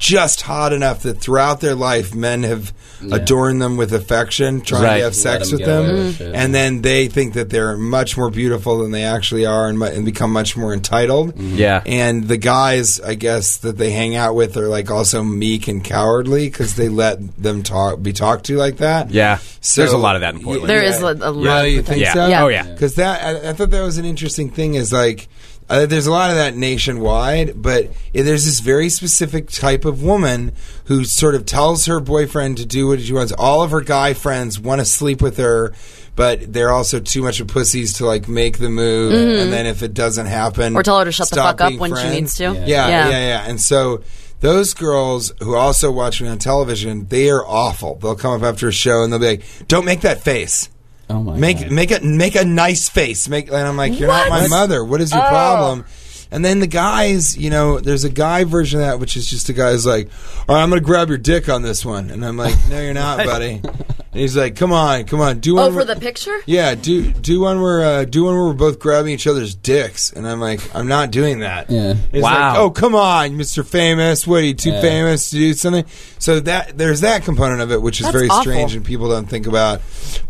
just 0.00 0.40
hot 0.40 0.72
enough 0.72 1.02
that 1.02 1.20
throughout 1.20 1.60
their 1.60 1.74
life 1.76 2.14
men 2.14 2.42
have 2.42 2.72
adorned 3.12 3.62
them 3.62 3.76
with 3.78 3.92
affection, 3.94 4.60
trying 4.62 4.82
Right. 4.82 4.98
to 4.98 5.04
have 5.04 5.14
sex 5.14 5.50
them 5.50 5.58
with 5.58 5.66
them, 5.66 5.86
with 5.94 6.16
shit. 6.18 6.34
and 6.34 6.54
then 6.54 6.82
they 6.82 7.06
think 7.08 7.32
that 7.34 7.48
they're 7.48 7.76
much 7.76 8.16
more 8.16 8.30
beautiful 8.30 8.78
than 8.82 8.90
they 8.90 9.04
actually 9.04 9.46
are, 9.46 9.68
and, 9.68 9.82
and 9.82 10.04
become 10.04 10.32
much 10.32 10.54
more 10.56 10.72
entitled. 10.74 11.34
Mm-hmm. 11.34 11.56
Yeah. 11.56 11.82
And 11.86 12.28
the 12.28 12.36
guys, 12.36 13.00
I 13.00 13.14
guess, 13.14 13.58
that 13.58 13.78
they 13.78 13.90
hang 13.90 14.16
out 14.16 14.34
with 14.34 14.56
are 14.56 14.68
like 14.68 14.90
also 14.90 15.22
meek 15.22 15.68
and 15.68 15.82
cowardly 15.84 16.48
because 16.50 16.76
they 16.76 16.88
let 16.90 17.18
them 17.42 17.62
talk, 17.62 18.02
be 18.02 18.12
talked 18.12 18.46
to 18.46 18.56
like 18.56 18.78
that. 18.78 19.10
Yeah. 19.10 19.38
So- 19.60 19.82
There's 19.82 19.92
a 19.92 19.98
lot 19.98 20.16
of 20.16 20.22
that 20.22 20.34
in 20.34 20.42
Portland. 20.42 20.68
There 20.68 20.82
is 20.82 21.00
a, 21.00 21.06
a 21.06 21.30
lot. 21.30 21.36
Yeah, 21.36 21.62
you 21.62 21.78
of 21.80 21.86
think 21.86 22.00
Yeah. 22.02 22.12
so? 22.14 22.26
Yeah. 22.26 22.44
Oh, 22.44 22.48
yeah. 22.48 22.64
Because 22.64 22.94
that 22.96 23.22
I, 23.24 23.50
I 23.50 23.52
thought 23.54 23.70
that 23.70 23.82
was 23.82 23.96
an 23.98 24.04
interesting 24.04 24.50
thing. 24.50 24.74
Is 24.74 24.92
like 24.92 25.28
uh, 25.70 25.86
there's 25.86 26.06
a 26.06 26.10
lot 26.10 26.30
of 26.30 26.36
that 26.36 26.54
nationwide, 26.56 27.62
but 27.62 27.90
there's 28.12 28.44
this 28.44 28.60
very 28.60 28.88
specific 28.90 29.48
type 29.48 29.84
of 29.86 30.02
woman 30.02 30.52
who 30.86 31.04
sort 31.04 31.34
of 31.34 31.46
tells 31.46 31.86
her 31.86 32.00
boyfriend 32.00 32.58
to 32.58 32.66
do 32.66 32.88
what 32.88 33.00
she 33.00 33.12
wants. 33.12 33.32
All 33.32 33.62
of 33.62 33.70
her 33.70 33.80
guy 33.80 34.12
friends 34.12 34.58
want 34.60 34.80
to 34.80 34.84
sleep 34.84 35.22
with 35.22 35.38
her. 35.38 35.72
But 36.16 36.52
they're 36.52 36.72
also 36.72 37.00
too 37.00 37.22
much 37.22 37.40
of 37.40 37.46
pussies 37.46 37.94
to 37.94 38.04
like 38.04 38.28
make 38.28 38.58
the 38.58 38.68
move, 38.68 39.14
and 39.14 39.50
then 39.50 39.64
if 39.64 39.82
it 39.82 39.94
doesn't 39.94 40.26
happen, 40.26 40.72
Mm-hmm. 40.72 40.76
Or 40.76 40.82
tell 40.82 40.98
her 40.98 41.04
to 41.06 41.12
shut 41.12 41.30
the 41.30 41.36
fuck 41.36 41.60
up 41.62 41.68
being 41.68 41.80
when 41.80 41.96
she 41.96 42.10
needs 42.10 42.34
to. 42.36 42.42
Yeah. 42.42 42.52
Yeah, 42.52 42.66
Yeah. 42.66 43.08
yeah, 43.08 43.18
yeah, 43.28 43.44
And 43.48 43.58
so 43.58 44.02
those 44.40 44.74
girls 44.74 45.32
who 45.40 45.54
also 45.54 45.90
watch 45.90 46.20
me 46.20 46.28
on 46.28 46.38
television, 46.38 47.06
they 47.06 47.30
are 47.30 47.46
awful. 47.46 47.94
They'll 47.94 48.16
come 48.16 48.34
up 48.34 48.42
after 48.42 48.68
a 48.68 48.72
show 48.72 49.02
and 49.02 49.10
they'll 49.12 49.20
be 49.20 49.26
like, 49.28 49.44
"Don't 49.68 49.84
make 49.86 50.02
that 50.02 50.20
face." 50.22 50.68
Oh 51.10 51.22
my 51.22 51.36
Make 51.36 51.58
God. 51.60 51.70
make 51.72 51.90
a 51.90 52.00
make 52.00 52.34
a 52.36 52.44
nice 52.44 52.88
face. 52.88 53.28
Make 53.28 53.48
and 53.48 53.56
I'm 53.56 53.76
like, 53.76 53.98
you're 53.98 54.08
not 54.08 54.28
my 54.30 54.46
mother. 54.48 54.84
What 54.84 55.00
is 55.00 55.12
your 55.12 55.22
Oh. 55.24 55.28
problem? 55.28 55.84
And 56.32 56.44
then 56.44 56.60
the 56.60 56.68
guys, 56.68 57.36
you 57.36 57.50
know, 57.50 57.80
there's 57.80 58.04
a 58.04 58.08
guy 58.08 58.44
version 58.44 58.78
of 58.80 58.86
that, 58.86 59.00
which 59.00 59.16
is 59.16 59.26
just 59.28 59.48
a 59.48 59.52
guy 59.52 59.72
who's 59.72 59.84
like, 59.84 60.08
all 60.48 60.54
right, 60.54 60.62
I'm 60.62 60.70
going 60.70 60.80
to 60.80 60.86
grab 60.86 61.08
your 61.08 61.18
dick 61.18 61.48
on 61.48 61.62
this 61.62 61.84
one. 61.84 62.08
And 62.08 62.24
I'm 62.24 62.36
like, 62.36 62.54
no, 62.68 62.80
you're 62.80 62.94
not, 62.94 63.16
buddy. 63.26 63.60
And 63.64 64.20
he's 64.20 64.36
like, 64.36 64.54
come 64.54 64.72
on, 64.72 65.06
come 65.06 65.20
on, 65.20 65.40
do 65.40 65.56
one. 65.56 65.64
Oh, 65.64 65.70
for 65.70 65.76
where- 65.78 65.84
the 65.86 65.96
picture? 65.96 66.38
yeah, 66.46 66.76
do 66.76 67.10
do 67.10 67.40
one 67.40 67.60
where 67.60 67.82
uh, 67.82 68.04
do 68.04 68.22
one 68.24 68.34
where 68.34 68.44
we're 68.44 68.52
both 68.52 68.78
grabbing 68.78 69.12
each 69.12 69.26
other's 69.26 69.56
dicks, 69.56 70.12
and 70.12 70.24
I'm 70.26 70.40
like, 70.40 70.60
I'm 70.72 70.86
not 70.86 71.10
doing 71.10 71.40
that. 71.40 71.68
Yeah. 71.68 71.94
He's 72.12 72.22
Wow. 72.22 72.50
like, 72.50 72.58
oh 72.60 72.70
come 72.70 72.94
on, 72.94 73.30
Mr. 73.32 73.66
Famous, 73.66 74.24
what 74.24 74.36
are 74.42 74.46
you 74.46 74.54
too 74.54 74.70
Yeah. 74.70 74.80
famous 74.82 75.30
to 75.30 75.36
do 75.36 75.52
something? 75.54 75.84
So 76.20 76.38
that 76.40 76.78
there's 76.78 77.00
that 77.00 77.24
component 77.24 77.60
of 77.60 77.72
it, 77.72 77.82
which 77.82 77.98
is 78.00 78.06
That's 78.06 78.12
very 78.16 78.28
awful. 78.28 78.42
strange 78.42 78.74
and 78.76 78.84
people 78.84 79.08
don't 79.08 79.28
think 79.28 79.48
about. 79.48 79.80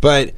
But 0.01 0.33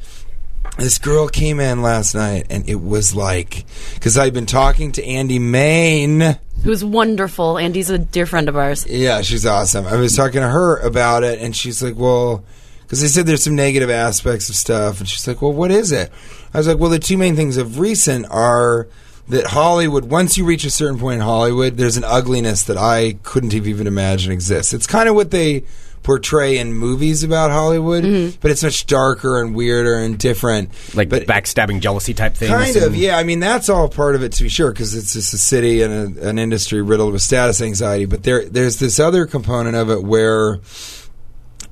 this 0.79 0.99
girl 0.99 1.29
came 1.29 1.61
in 1.61 1.83
last 1.83 2.15
night, 2.15 2.47
and 2.51 2.69
it 2.69 2.81
was 2.81 3.15
like 3.15 3.65
because 3.95 4.17
i've 4.17 4.33
been 4.33 4.47
talking 4.47 4.93
to 4.93 5.05
Andie 5.05 5.39
Main. 5.39 6.39
Who's 6.65 6.85
wonderful. 6.85 7.59
Andy's 7.59 7.91
a 7.91 7.99
dear 7.99 8.25
friend 8.25 8.49
of 8.49 8.57
ours. 8.57 8.87
Yeah, 8.87 9.23
she's 9.23 9.45
awesome. 9.45 9.87
I 9.87 9.97
was 9.97 10.17
talking 10.17 10.41
to 10.41 10.49
her 10.49 10.79
about 10.79 11.25
it, 11.25 11.41
and 11.41 11.55
she's 11.55 11.83
like, 11.83 11.97
"Well," 11.97 12.45
because 12.83 13.03
I 13.03 13.09
said 13.09 13.27
there's 13.27 13.43
some 13.43 13.57
negative 13.57 13.91
aspects 13.91 14.49
of 14.49 14.55
stuff, 14.55 15.01
and 15.01 15.09
she's 15.09 15.27
like, 15.27 15.43
"Well, 15.43 15.53
what 15.53 15.71
is 15.71 15.93
it?" 15.93 16.11
I 16.55 16.59
was 16.59 16.69
like, 16.69 16.79
"Well, 16.79 16.91
the 16.91 16.99
two 16.99 17.19
main 17.19 17.37
things 17.37 17.57
of 17.57 17.79
recent 17.79 18.27
are 18.31 18.87
that 19.29 19.49
Hollywood. 19.49 20.05
Once 20.05 20.39
you 20.39 20.45
reach 20.45 20.65
a 20.65 20.71
certain 20.71 20.99
point 20.99 21.17
in 21.17 21.21
Hollywood, 21.23 21.77
there's 21.77 21.97
an 21.97 22.05
ugliness 22.05 22.63
that 22.65 22.77
I 22.79 23.19
couldn't 23.23 23.53
have 23.53 23.67
even 23.67 23.87
imagined 23.87 24.33
exists. 24.33 24.73
It's 24.73 24.87
kind 24.87 25.09
of 25.09 25.15
what 25.15 25.31
they." 25.33 25.65
Portray 26.03 26.59
in 26.59 26.75
movies 26.75 27.23
about 27.23 27.51
Hollywood, 27.51 28.05
mm-hmm. 28.05 28.39
but 28.41 28.51
it's 28.51 28.63
much 28.63 28.87
darker 28.87 29.41
and 29.41 29.55
weirder 29.55 29.99
and 29.99 30.19
different. 30.19 30.71
Like 30.95 31.09
but 31.09 31.27
backstabbing, 31.27 31.81
jealousy 31.81 32.13
type 32.15 32.35
things. 32.35 32.51
Kind 32.51 32.77
of, 32.77 32.83
and- 32.85 32.97
yeah. 32.97 33.17
I 33.17 33.23
mean, 33.23 33.41
that's 33.41 33.69
all 33.69 33.89
part 33.89 34.15
of 34.15 34.23
it 34.23 34.33
to 34.33 34.43
be 34.43 34.49
sure, 34.49 34.73
because 34.73 34.95
it's 34.95 35.13
just 35.13 35.33
a 35.33 35.39
city 35.39 35.83
and 35.83 36.19
a, 36.19 36.29
an 36.29 36.39
industry 36.39 36.83
riddled 36.83 37.13
with 37.13 37.23
status 37.23 37.61
anxiety. 37.61 38.05
But 38.07 38.25
there, 38.25 38.45
there's 38.49 38.79
this 38.79 38.99
other 38.99 39.27
component 39.27 39.77
of 39.77 39.91
it 39.91 40.03
where 40.03 40.61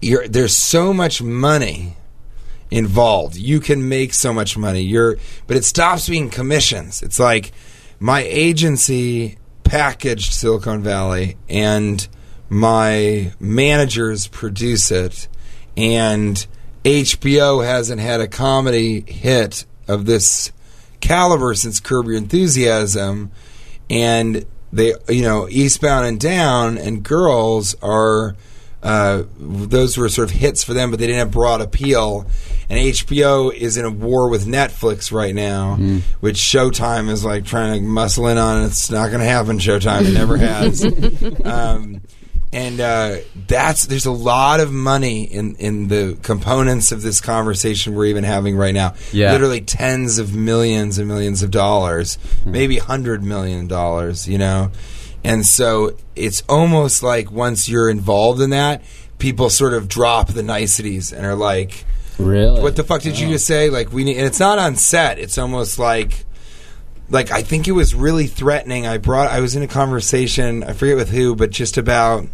you're, 0.00 0.28
there's 0.28 0.56
so 0.56 0.92
much 0.92 1.20
money 1.20 1.96
involved. 2.70 3.36
You 3.36 3.58
can 3.58 3.88
make 3.88 4.14
so 4.14 4.32
much 4.32 4.56
money. 4.56 4.80
You're, 4.82 5.16
but 5.46 5.56
it 5.56 5.64
stops 5.64 6.08
being 6.08 6.30
commissions. 6.30 7.02
It's 7.02 7.18
like 7.18 7.52
my 7.98 8.22
agency 8.22 9.38
packaged 9.64 10.32
Silicon 10.32 10.82
Valley, 10.82 11.36
and 11.48 12.08
my 12.50 13.32
managers 13.40 14.26
produce 14.26 14.90
it, 14.90 15.28
and 15.76 16.46
HBO 16.84 17.64
hasn't 17.64 18.00
had 18.00 18.20
a 18.20 18.28
comedy 18.28 19.00
hit 19.06 19.64
of 19.88 20.04
this 20.04 20.52
caliber 21.00 21.54
since 21.54 21.80
Curb 21.80 22.06
Your 22.06 22.16
Enthusiasm, 22.16 23.30
and 23.88 24.44
they, 24.72 24.94
you 25.08 25.22
know, 25.22 25.48
Eastbound 25.48 26.06
and 26.06 26.20
Down 26.20 26.76
and 26.76 27.02
Girls 27.02 27.74
are 27.82 28.36
uh, 28.82 29.24
those 29.38 29.98
were 29.98 30.08
sort 30.08 30.30
of 30.30 30.36
hits 30.36 30.64
for 30.64 30.72
them, 30.74 30.90
but 30.90 30.98
they 30.98 31.06
didn't 31.06 31.18
have 31.18 31.30
broad 31.30 31.60
appeal. 31.60 32.26
And 32.70 32.78
HBO 32.78 33.52
is 33.52 33.76
in 33.76 33.84
a 33.84 33.90
war 33.90 34.28
with 34.30 34.46
Netflix 34.46 35.12
right 35.12 35.34
now, 35.34 35.76
which 36.20 36.36
Showtime 36.36 37.10
is 37.10 37.24
like 37.24 37.44
trying 37.44 37.82
to 37.82 37.86
muscle 37.86 38.26
in 38.28 38.38
on. 38.38 38.64
It's 38.64 38.90
not 38.90 39.08
going 39.08 39.20
to 39.20 39.26
happen. 39.26 39.58
Showtime, 39.58 40.06
it 40.08 40.14
never 40.14 40.36
has. 40.38 40.82
um, 41.44 42.00
and 42.52 42.80
uh, 42.80 43.16
that's 43.46 43.86
there's 43.86 44.06
a 44.06 44.12
lot 44.12 44.58
of 44.60 44.72
money 44.72 45.22
in 45.22 45.54
in 45.56 45.88
the 45.88 46.18
components 46.22 46.90
of 46.90 47.02
this 47.02 47.20
conversation 47.20 47.94
we're 47.94 48.06
even 48.06 48.24
having 48.24 48.56
right 48.56 48.74
now. 48.74 48.94
Yeah. 49.12 49.32
literally 49.32 49.60
tens 49.60 50.18
of 50.18 50.34
millions 50.34 50.98
and 50.98 51.06
millions 51.06 51.42
of 51.42 51.50
dollars, 51.50 52.18
maybe 52.44 52.78
hundred 52.78 53.22
million 53.22 53.68
dollars. 53.68 54.26
You 54.26 54.38
know, 54.38 54.72
and 55.22 55.46
so 55.46 55.96
it's 56.16 56.42
almost 56.48 57.02
like 57.02 57.30
once 57.30 57.68
you're 57.68 57.88
involved 57.88 58.40
in 58.40 58.50
that, 58.50 58.82
people 59.18 59.48
sort 59.48 59.74
of 59.74 59.88
drop 59.88 60.28
the 60.28 60.42
niceties 60.42 61.12
and 61.12 61.24
are 61.24 61.36
like. 61.36 61.84
Really? 62.18 62.60
What 62.60 62.76
the 62.76 62.84
fuck 62.84 63.00
did 63.00 63.18
you 63.18 63.28
just 63.28 63.46
say? 63.46 63.70
Like 63.70 63.94
we 63.94 64.04
need, 64.04 64.18
and 64.18 64.26
it's 64.26 64.40
not 64.40 64.58
on 64.58 64.76
set. 64.76 65.18
It's 65.18 65.38
almost 65.38 65.78
like, 65.78 66.26
like 67.08 67.30
I 67.30 67.42
think 67.42 67.66
it 67.66 67.72
was 67.72 67.94
really 67.94 68.26
threatening. 68.26 68.86
I 68.86 68.98
brought, 68.98 69.30
I 69.30 69.40
was 69.40 69.56
in 69.56 69.62
a 69.62 69.66
conversation. 69.66 70.62
I 70.62 70.74
forget 70.74 70.96
with 70.96 71.08
who, 71.08 71.34
but 71.34 71.48
just 71.48 71.78
about 71.78 72.26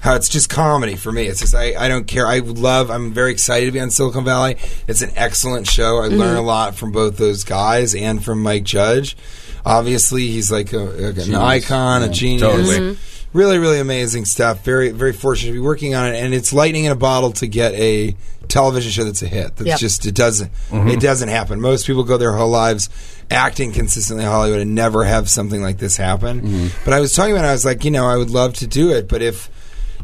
how 0.00 0.14
it's 0.14 0.28
just 0.28 0.48
comedy 0.48 0.96
for 0.96 1.10
me. 1.12 1.26
It's 1.26 1.40
just 1.40 1.54
I, 1.54 1.74
I 1.74 1.88
don't 1.88 2.06
care. 2.06 2.26
I 2.26 2.38
love. 2.38 2.90
I'm 2.90 3.12
very 3.12 3.32
excited 3.32 3.66
to 3.66 3.72
be 3.72 3.80
on 3.80 3.90
Silicon 3.90 4.24
Valley. 4.24 4.56
It's 4.86 5.02
an 5.02 5.10
excellent 5.16 5.66
show. 5.66 5.98
I 5.98 6.08
learn 6.08 6.20
mm-hmm. 6.20 6.36
a 6.36 6.42
lot 6.42 6.74
from 6.74 6.92
both 6.92 7.16
those 7.16 7.44
guys 7.44 7.94
and 7.94 8.24
from 8.24 8.42
Mike 8.42 8.64
Judge. 8.64 9.16
Obviously, 9.64 10.28
he's 10.28 10.50
like, 10.50 10.72
a, 10.72 10.78
like 10.78 11.16
an 11.16 11.24
Genius. 11.24 11.40
icon, 11.40 12.02
a 12.02 12.08
genius. 12.08 12.42
Totally. 12.42 12.78
Mm-hmm. 12.78 13.36
Really, 13.36 13.58
really 13.58 13.78
amazing 13.78 14.24
stuff. 14.24 14.64
Very, 14.64 14.90
very 14.90 15.12
fortunate 15.12 15.50
to 15.50 15.52
be 15.52 15.60
working 15.60 15.94
on 15.94 16.14
it, 16.14 16.16
and 16.16 16.32
it's 16.32 16.52
lightning 16.52 16.84
in 16.84 16.92
a 16.92 16.96
bottle 16.96 17.32
to 17.32 17.46
get 17.46 17.74
a 17.74 18.16
television 18.48 18.90
show 18.90 19.04
that's 19.04 19.22
a 19.22 19.28
hit. 19.28 19.56
That's 19.56 19.68
Yep. 19.68 19.78
just 19.78 20.06
it 20.06 20.14
doesn't 20.14 20.50
mm-hmm. 20.70 20.88
it 20.88 21.00
doesn't 21.00 21.28
happen. 21.28 21.60
Most 21.60 21.86
people 21.86 22.02
go 22.02 22.16
their 22.16 22.32
whole 22.32 22.48
lives 22.48 22.88
acting 23.30 23.72
consistently 23.72 24.24
in 24.24 24.30
Hollywood 24.30 24.60
and 24.60 24.74
never 24.74 25.04
have 25.04 25.28
something 25.28 25.60
like 25.60 25.76
this 25.76 25.98
happen. 25.98 26.70
But 26.86 26.94
I 26.94 27.00
was 27.00 27.14
talking 27.14 27.32
about, 27.32 27.44
it, 27.44 27.48
I 27.48 27.52
was 27.52 27.66
like, 27.66 27.84
you 27.84 27.90
know, 27.90 28.06
I 28.06 28.16
would 28.16 28.30
love 28.30 28.54
to 28.54 28.66
do 28.66 28.90
it, 28.90 29.06
but 29.06 29.20
if 29.20 29.50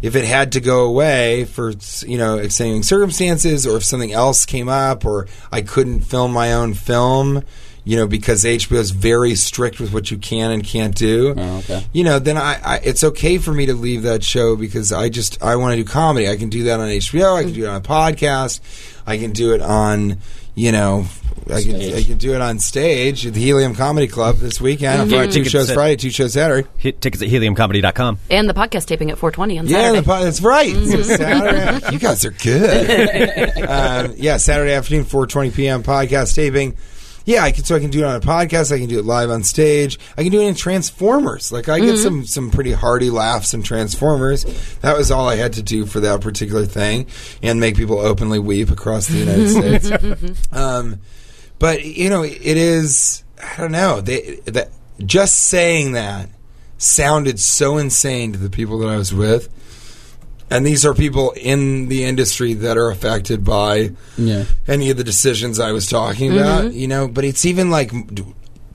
if 0.05 0.15
it 0.15 0.27
had 0.27 0.53
to 0.53 0.61
go 0.61 0.85
away 0.85 1.47
for 1.47 1.73
you 2.07 2.19
know 2.19 2.37
extenuating 2.37 2.83
circumstances, 2.83 3.67
or 3.67 3.79
if 3.79 3.85
something 3.85 4.13
else 4.13 4.45
came 4.45 4.69
up, 4.69 5.07
or 5.07 5.29
I 5.51 5.63
couldn't 5.63 6.01
film 6.01 6.31
my 6.31 6.53
own 6.53 6.75
film, 6.75 7.43
you 7.85 7.97
know, 7.97 8.07
because 8.07 8.45
HBO 8.45 8.77
is 8.77 8.91
very 8.91 9.35
strict 9.35 9.81
with 9.81 9.95
what 9.95 10.11
you 10.11 10.19
can 10.19 10.51
and 10.51 10.63
can't 10.63 10.95
do. 10.95 11.33
Oh, 11.35 11.57
okay. 11.61 11.87
You 11.95 12.05
know, 12.05 12.19
then 12.19 12.37
I, 12.37 12.61
I 12.63 12.77
it's 12.85 13.03
okay 13.03 13.39
for 13.39 13.55
me 13.55 13.65
to 13.65 13.73
leave 13.73 14.03
that 14.03 14.23
show 14.23 14.57
because 14.57 14.93
I 14.93 15.09
just 15.09 15.43
I 15.43 15.57
want 15.57 15.73
to 15.73 15.83
do 15.83 15.89
comedy. 15.89 16.29
I 16.29 16.37
can 16.37 16.51
do 16.51 16.65
that 16.65 16.81
on 16.81 16.89
HBO. 16.89 17.35
I 17.35 17.45
can 17.45 17.55
do 17.55 17.65
it 17.65 17.69
on 17.69 17.77
a 17.77 17.81
podcast. 17.81 18.61
I 19.07 19.17
can 19.17 19.33
do 19.33 19.55
it 19.55 19.63
on 19.63 20.19
you 20.55 20.71
know. 20.71 21.07
I 21.51 21.63
can, 21.63 21.75
I 21.77 22.03
can 22.03 22.17
do 22.17 22.35
it 22.35 22.41
on 22.41 22.59
stage 22.59 23.27
at 23.27 23.35
the 23.35 23.41
Helium 23.41 23.75
Comedy 23.75 24.07
Club 24.09 24.37
this 24.37 24.61
weekend. 24.61 25.11
Friday, 25.11 25.27
two 25.27 25.33
Tickets 25.33 25.51
shows 25.51 25.71
at- 25.71 25.75
Friday, 25.75 25.97
two 25.97 26.11
shows 26.11 26.33
Saturday. 26.33 26.67
Hit 26.79 27.01
tickets 27.01 27.23
at 27.23 27.29
heliumcomedy.com. 27.29 28.19
And 28.31 28.49
the 28.49 28.55
podcast 28.55 28.87
taping 28.87 29.11
at 29.11 29.19
420 29.19 29.59
on 29.59 29.67
Yeah, 29.67 29.77
Saturday. 29.79 30.01
the, 30.01 30.07
po- 30.07 30.25
that's 30.25 30.41
right. 30.41 30.75
So 30.75 31.03
Saturday, 31.03 31.93
you 31.93 31.99
guys 31.99 32.25
are 32.25 32.31
good. 32.31 33.59
um, 33.69 34.15
yeah, 34.17 34.39
Saturday 34.39 34.73
afternoon, 34.73 35.05
four 35.05 35.27
twenty 35.27 35.51
p.m. 35.51 35.83
podcast 35.83 36.35
taping. 36.35 36.77
Yeah, 37.27 37.43
I 37.43 37.53
can. 37.53 37.65
So 37.65 37.75
I 37.75 37.81
can 37.81 37.89
do 37.91 38.01
it 38.01 38.05
on 38.05 38.17
a 38.17 38.21
podcast. 38.21 38.71
I 38.71 38.79
can 38.79 38.87
do 38.89 38.99
it 38.99 39.05
live 39.07 39.31
on 39.31 39.43
stage. 39.45 39.99
I 40.19 40.23
can 40.23 40.31
do 40.33 40.41
it 40.43 40.47
in 40.47 40.55
Transformers. 40.55 41.51
Like 41.53 41.69
I 41.71 41.81
get 41.81 41.97
some 41.99 42.27
some 42.27 42.51
pretty 42.51 42.73
hearty 42.73 43.09
laughs 43.11 43.55
in 43.55 43.63
Transformers. 43.63 44.45
That 44.83 44.97
was 44.99 45.11
all 45.11 45.27
I 45.29 45.37
had 45.37 45.55
to 45.55 45.63
do 45.63 45.87
for 45.87 46.01
that 46.01 46.21
particular 46.21 46.67
thing, 46.67 47.07
and 47.43 47.61
make 47.61 47.77
people 47.77 47.99
openly 47.99 48.39
weep 48.39 48.71
across 48.71 49.07
the 49.09 49.17
United 49.19 49.49
States. 49.91 50.49
Um, 50.53 51.01
but 51.59 51.85
you 51.85 52.11
know, 52.11 52.23
it 52.23 52.41
is. 52.43 53.23
I 53.43 53.57
don't 53.61 53.73
know. 53.73 54.01
They 54.01 54.37
that 54.47 54.71
just 55.05 55.35
saying 55.37 55.93
that 55.93 56.29
sounded 56.79 57.39
so 57.41 57.79
insane 57.79 58.33
to 58.33 58.39
the 58.39 58.51
people 58.51 58.79
that 58.79 58.89
I 58.89 58.97
was 58.97 59.13
with. 59.15 59.49
And 60.51 60.65
these 60.65 60.85
are 60.85 60.95
people 60.95 61.33
in 61.33 61.89
the 61.89 62.05
industry 62.05 62.53
that 62.55 62.77
are 62.77 62.91
affected 62.91 63.45
by 63.45 63.93
Yeah. 64.19 64.45
any 64.69 64.91
of 64.91 64.97
the 64.99 65.03
decisions 65.05 65.59
I 65.59 65.73
was 65.73 65.89
talking 65.89 66.33
about, 66.33 66.65
mm-hmm. 66.67 66.77
you 66.77 66.87
know. 66.87 67.09
But 67.09 67.25
it's 67.25 67.45
even 67.47 67.71
like, 67.71 67.91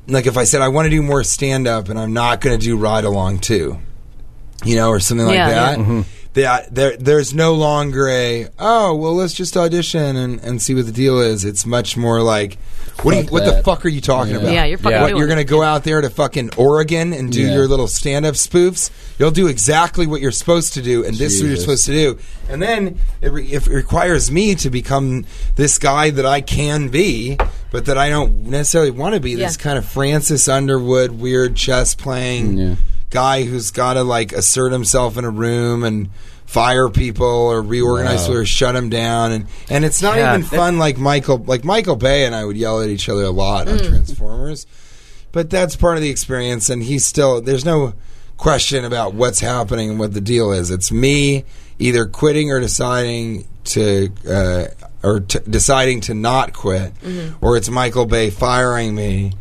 like 0.08 0.26
if 0.26 0.36
I 0.36 0.44
said 0.46 0.62
I 0.62 0.70
want 0.70 0.88
to 0.88 0.90
do 0.90 1.02
more 1.04 1.24
stand 1.24 1.68
up 1.68 1.88
and 1.90 2.00
I'm 2.00 2.12
not 2.12 2.42
going 2.42 2.58
to 2.60 2.64
do 2.64 2.76
ride 2.76 3.06
along 3.06 3.40
too, 3.40 3.78
you 4.66 4.76
know, 4.76 4.90
or 4.90 5.00
something 5.00 5.28
like 5.28 5.36
Yeah, 5.36 5.50
that. 5.50 5.80
yeah. 5.80 6.04
That 6.42 6.64
uh, 6.64 6.68
there, 6.72 6.98
there's 6.98 7.34
no 7.34 7.54
longer 7.56 8.08
a 8.10 8.48
oh 8.58 8.96
well, 8.96 9.14
let's 9.16 9.34
just 9.34 9.56
audition 9.58 10.16
and, 10.16 10.40
and 10.42 10.62
see 10.62 10.74
what 10.76 10.86
the 10.86 10.92
deal 10.92 11.20
is. 11.20 11.44
It's 11.46 11.66
much 11.66 11.98
more 11.98 12.22
like, 12.22 12.58
what 13.04 13.16
you, 13.16 13.24
what 13.32 13.46
the 13.46 13.62
fuck 13.64 13.86
are 13.86 13.90
you 13.90 14.02
talking 14.02 14.34
Yeah. 14.34 14.40
about? 14.40 14.54
Yeah, 14.54 14.66
you're 14.66 14.78
fucking 14.78 14.92
Yeah. 14.92 15.02
What, 15.04 15.18
you're 15.18 15.28
going 15.28 15.38
to 15.38 15.44
go 15.44 15.62
out 15.64 15.84
there 15.84 16.02
to 16.02 16.10
fucking 16.10 16.52
Oregon 16.58 17.14
and 17.14 17.32
do 17.32 17.42
Yeah. 17.42 17.54
your 17.56 17.68
little 17.68 17.88
stand 17.88 18.26
up 18.26 18.36
spoofs. 18.36 18.90
You'll 19.18 19.32
do 19.32 19.48
exactly 19.48 20.08
what 20.08 20.22
you're 20.22 20.32
supposed 20.32 20.74
to 20.74 20.82
do, 20.82 21.04
and 21.06 21.16
this 21.16 21.34
is 21.36 21.42
what 21.42 21.48
you're 21.50 21.58
supposed 21.58 21.86
to 21.86 21.92
do. 21.92 22.20
And 22.50 22.62
then 22.62 23.00
it, 23.22 23.32
re- 23.32 23.46
if 23.52 23.68
it 23.68 23.74
requires 23.74 24.32
me 24.32 24.56
to 24.56 24.70
become 24.70 25.26
this 25.56 25.78
guy 25.78 26.10
that 26.12 26.26
I 26.26 26.42
can 26.42 26.88
be, 26.90 27.38
but 27.72 27.86
that 27.86 27.98
I 27.98 28.10
don't 28.10 28.46
necessarily 28.46 28.92
want 28.92 29.16
to 29.16 29.20
be. 29.22 29.36
This 29.36 29.58
kind 29.58 29.78
of 29.78 29.86
Francis 29.86 30.48
Underwood, 30.48 31.12
weird 31.12 31.56
chess 31.56 31.96
playing 31.96 32.58
Yeah. 32.58 32.76
guy 33.10 33.44
who's 33.44 33.72
got 33.72 33.94
to 33.94 34.04
like 34.04 34.32
assert 34.34 34.72
himself 34.72 35.18
in 35.18 35.26
a 35.26 35.30
room 35.30 35.84
and 35.84 36.10
fire 36.50 36.90
people 36.90 37.28
or 37.28 37.62
reorganize 37.62 38.28
Wow. 38.28 38.38
or 38.38 38.46
shut 38.46 38.74
them 38.74 38.90
down. 38.90 39.32
And 39.32 39.46
and 39.70 39.86
it's 39.86 40.02
not 40.02 40.18
Yeah, 40.18 40.34
even 40.36 40.48
fun 40.48 40.80
like 40.80 40.98
Michael 40.98 41.38
like 41.46 41.64
Michael 41.64 41.96
Bay 41.96 42.26
and 42.26 42.34
I 42.34 42.44
would 42.44 42.58
yell 42.58 42.82
at 42.82 42.90
each 42.90 43.08
other 43.08 43.22
a 43.24 43.30
lot 43.30 43.68
on 43.68 43.78
Transformers. 43.78 44.66
But 45.32 45.52
that's 45.52 45.76
part 45.76 45.96
of 45.98 46.02
the 46.02 46.10
experience 46.10 46.68
and 46.72 46.82
he's 46.82 47.06
still 47.06 47.40
there's 47.40 47.66
no 47.66 47.94
question 48.38 48.84
about 48.84 49.14
what's 49.14 49.40
happening 49.42 49.92
and 49.92 50.00
what 50.00 50.14
the 50.16 50.22
deal 50.22 50.52
is. 50.52 50.72
It's 50.72 50.92
me 50.92 51.46
either 51.78 52.08
quitting 52.08 52.50
or 52.52 52.60
deciding 52.60 53.48
to 53.66 54.10
uh, 54.28 54.66
or 55.04 55.20
t- 55.20 55.40
deciding 55.48 56.02
to 56.02 56.16
not 56.16 56.54
quit 56.54 56.94
or 57.42 57.58
it's 57.58 57.70
Michael 57.70 58.08
Bay 58.08 58.32
firing 58.32 58.96
me 58.96 59.34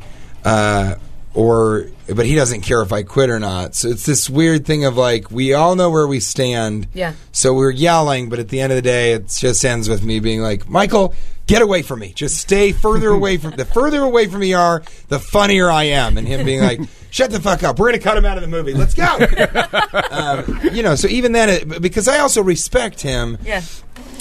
uh, 0.45 0.97
or 1.39 1.87
but 2.13 2.27
he 2.27 2.35
doesn't 2.35 2.63
care 2.63 2.83
if 2.83 2.93
I 2.93 3.05
quit 3.05 3.31
or 3.31 3.39
not. 3.39 3.77
So 3.77 3.87
it's 3.89 4.05
this 4.05 4.29
weird 4.29 4.67
thing 4.67 4.85
of 4.85 4.97
like 4.97 5.31
we 5.31 5.55
all 5.55 5.77
know 5.77 5.89
where 5.89 6.07
we 6.09 6.19
stand. 6.19 6.89
Yeah. 6.95 7.13
So 7.31 7.55
we're 7.55 7.71
yelling, 7.71 8.29
but 8.29 8.41
at 8.41 8.49
the 8.49 8.61
end 8.61 8.73
of 8.73 8.77
the 8.77 8.83
day, 8.83 9.13
it 9.13 9.29
just 9.29 9.65
ends 9.65 9.89
with 9.89 10.03
me 10.03 10.19
being 10.19 10.41
like, 10.41 10.69
Michael, 10.69 11.15
get 11.47 11.63
away 11.63 11.83
from 11.83 12.01
me. 12.01 12.13
Just 12.13 12.39
stay 12.39 12.73
further 12.73 13.11
away 13.11 13.37
from. 13.37 13.53
The 13.53 13.65
further 13.65 14.01
away 14.03 14.27
from 14.27 14.41
me 14.41 14.53
are, 14.55 14.83
the 15.09 15.21
funnier 15.21 15.71
I 15.71 15.85
am. 15.85 16.19
And 16.19 16.27
him 16.27 16.45
being 16.45 16.61
like, 16.61 16.81
shut 17.11 17.31
the 17.31 17.39
fuck 17.41 17.63
up. 17.63 17.79
We're 17.79 17.91
gonna 17.93 18.03
cut 18.03 18.17
him 18.17 18.25
out 18.25 18.37
of 18.37 18.43
the 18.43 18.49
movie. 18.49 18.75
Let's 18.75 18.95
go. 18.95 19.07
um, 20.11 20.61
you 20.75 20.83
know. 20.83 20.97
So 20.97 21.07
even 21.07 21.31
then, 21.31 21.49
it, 21.51 21.81
because 21.81 22.09
I 22.09 22.19
also 22.19 22.43
respect 22.43 23.01
him 23.01 23.39
Yeah. 23.45 23.63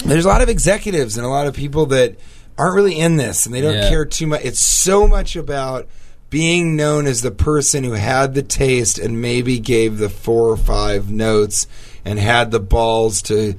there's 0.04 0.24
a 0.24 0.28
lot 0.28 0.40
of 0.40 0.48
executives 0.48 1.16
and 1.16 1.26
a 1.26 1.28
lot 1.28 1.48
of 1.48 1.54
people 1.54 1.86
that 1.86 2.16
aren't 2.56 2.76
really 2.76 2.96
in 2.98 3.16
this 3.16 3.44
and 3.44 3.52
they 3.54 3.60
don't 3.60 3.74
Yeah. 3.74 3.88
care 3.88 4.04
too 4.04 4.28
much. 4.28 4.42
It's 4.44 4.60
so 4.60 5.08
much 5.08 5.34
about 5.34 5.88
being 6.30 6.76
known 6.76 7.06
as 7.06 7.22
the 7.22 7.30
person 7.30 7.84
who 7.84 7.92
had 7.92 8.34
the 8.34 8.42
taste 8.42 8.98
and 8.98 9.22
maybe 9.22 9.58
gave 9.58 9.98
the 9.98 10.10
four 10.10 10.50
or 10.50 10.56
five 10.56 11.10
notes 11.10 11.66
and 12.04 12.18
had 12.18 12.50
the 12.50 12.60
balls 12.60 13.22
to 13.22 13.54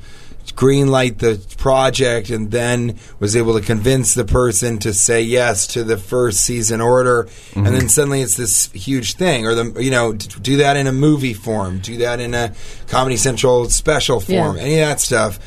green 0.56 0.88
light 0.88 1.20
the 1.20 1.40
project 1.58 2.30
and 2.32 2.50
then 2.52 2.98
was 3.20 3.36
able 3.36 3.58
to 3.58 3.66
convince 3.66 4.16
the 4.16 4.26
person 4.26 4.80
to 4.80 4.92
say 4.94 5.22
yes 5.22 5.68
to 5.68 5.84
the 5.84 5.96
first 5.98 6.42
season 6.42 6.82
order 6.82 7.22
and 7.22 7.30
mm-hmm. 7.30 7.64
then 7.66 7.88
suddenly 7.88 8.22
it's 8.22 8.36
this 8.36 8.72
huge 8.72 9.14
thing 9.14 9.46
or 9.46 9.54
the 9.54 9.82
you 9.82 9.92
know 9.92 10.12
do 10.14 10.58
that 10.58 10.76
in 10.76 10.88
a 10.88 10.92
movie 10.92 11.36
form 11.36 11.78
do 11.80 11.98
that 11.98 12.20
in 12.20 12.34
a 12.34 12.54
comedy 12.88 13.16
central 13.16 13.70
special 13.70 14.20
form 14.20 14.56
Yeah. 14.58 14.62
any 14.64 14.80
of 14.80 14.88
that 14.88 15.00
stuff 15.00 15.40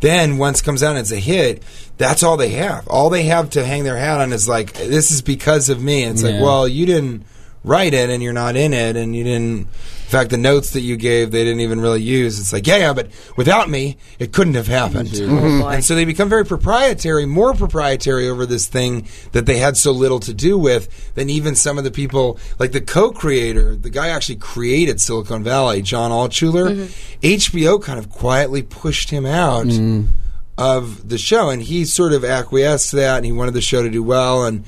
then 0.00 0.38
once 0.38 0.60
it 0.60 0.64
comes 0.64 0.82
out 0.82 0.90
and 0.90 0.98
it's 1.00 1.12
a 1.12 1.16
hit, 1.16 1.62
that's 1.98 2.22
all 2.22 2.36
they 2.36 2.50
have. 2.50 2.88
All 2.88 3.10
they 3.10 3.24
have 3.24 3.50
to 3.50 3.64
hang 3.64 3.84
their 3.84 3.96
hat 3.96 4.20
on 4.20 4.32
is 4.32 4.48
like, 4.48 4.72
this 4.74 5.10
is 5.10 5.22
because 5.22 5.68
of 5.68 5.82
me. 5.82 6.04
And 6.04 6.12
it's 6.12 6.22
like, 6.22 6.40
well, 6.42 6.66
you 6.66 6.86
didn't 6.86 7.24
write 7.62 7.92
it 7.92 8.08
and 8.08 8.22
you're 8.22 8.32
not 8.32 8.56
in 8.56 8.72
it 8.72 8.96
and 8.96 9.14
you 9.14 9.22
didn't, 9.22 9.58
in 9.60 9.66
fact, 10.08 10.30
the 10.30 10.38
notes 10.38 10.70
that 10.70 10.80
you 10.80 10.96
gave, 10.96 11.30
they 11.30 11.44
didn't 11.44 11.60
even 11.60 11.80
really 11.80 12.00
use. 12.00 12.40
It's 12.40 12.52
like, 12.52 12.66
yeah, 12.66 12.78
yeah, 12.78 12.92
but 12.94 13.10
without 13.36 13.68
me, 13.68 13.98
it 14.18 14.32
couldn't 14.32 14.54
have 14.54 14.66
happened. 14.66 15.10
Oh, 15.12 15.28
mhm. 15.28 15.60
boy. 15.60 15.68
And 15.68 15.84
so 15.84 15.94
they 15.94 16.04
become 16.04 16.28
very 16.28 16.44
proprietary, 16.44 17.26
more 17.26 17.52
proprietary 17.54 18.28
over 18.28 18.46
this 18.46 18.66
thing 18.66 19.06
that 19.32 19.46
they 19.46 19.58
had 19.58 19.76
so 19.76 19.92
little 19.92 20.20
to 20.20 20.32
do 20.32 20.58
with 20.58 21.14
than 21.14 21.28
even 21.28 21.54
some 21.54 21.76
of 21.76 21.84
the 21.84 21.90
people, 21.90 22.38
like 22.58 22.72
the 22.72 22.80
co-creator, 22.80 23.76
the 23.76 23.90
guy 23.90 24.08
actually 24.08 24.36
created 24.36 25.00
Silicon 25.00 25.44
Valley, 25.44 25.82
John 25.82 26.10
Altschuler. 26.10 26.74
Mm-hmm. 26.74 27.26
HBO 27.26 27.82
kind 27.82 27.98
of 27.98 28.08
quietly 28.08 28.62
pushed 28.62 29.10
him 29.10 29.26
out 29.26 29.66
mm-hmm. 29.66 30.10
of 30.56 31.08
the 31.08 31.18
show, 31.18 31.50
and 31.50 31.62
he 31.62 31.84
sort 31.84 32.14
of 32.14 32.24
acquiesced 32.24 32.90
to 32.90 32.96
that, 32.96 33.18
and 33.18 33.26
he 33.26 33.32
wanted 33.32 33.52
the 33.52 33.60
show 33.60 33.82
to 33.82 33.90
do 33.90 34.02
well, 34.02 34.44
and 34.44 34.64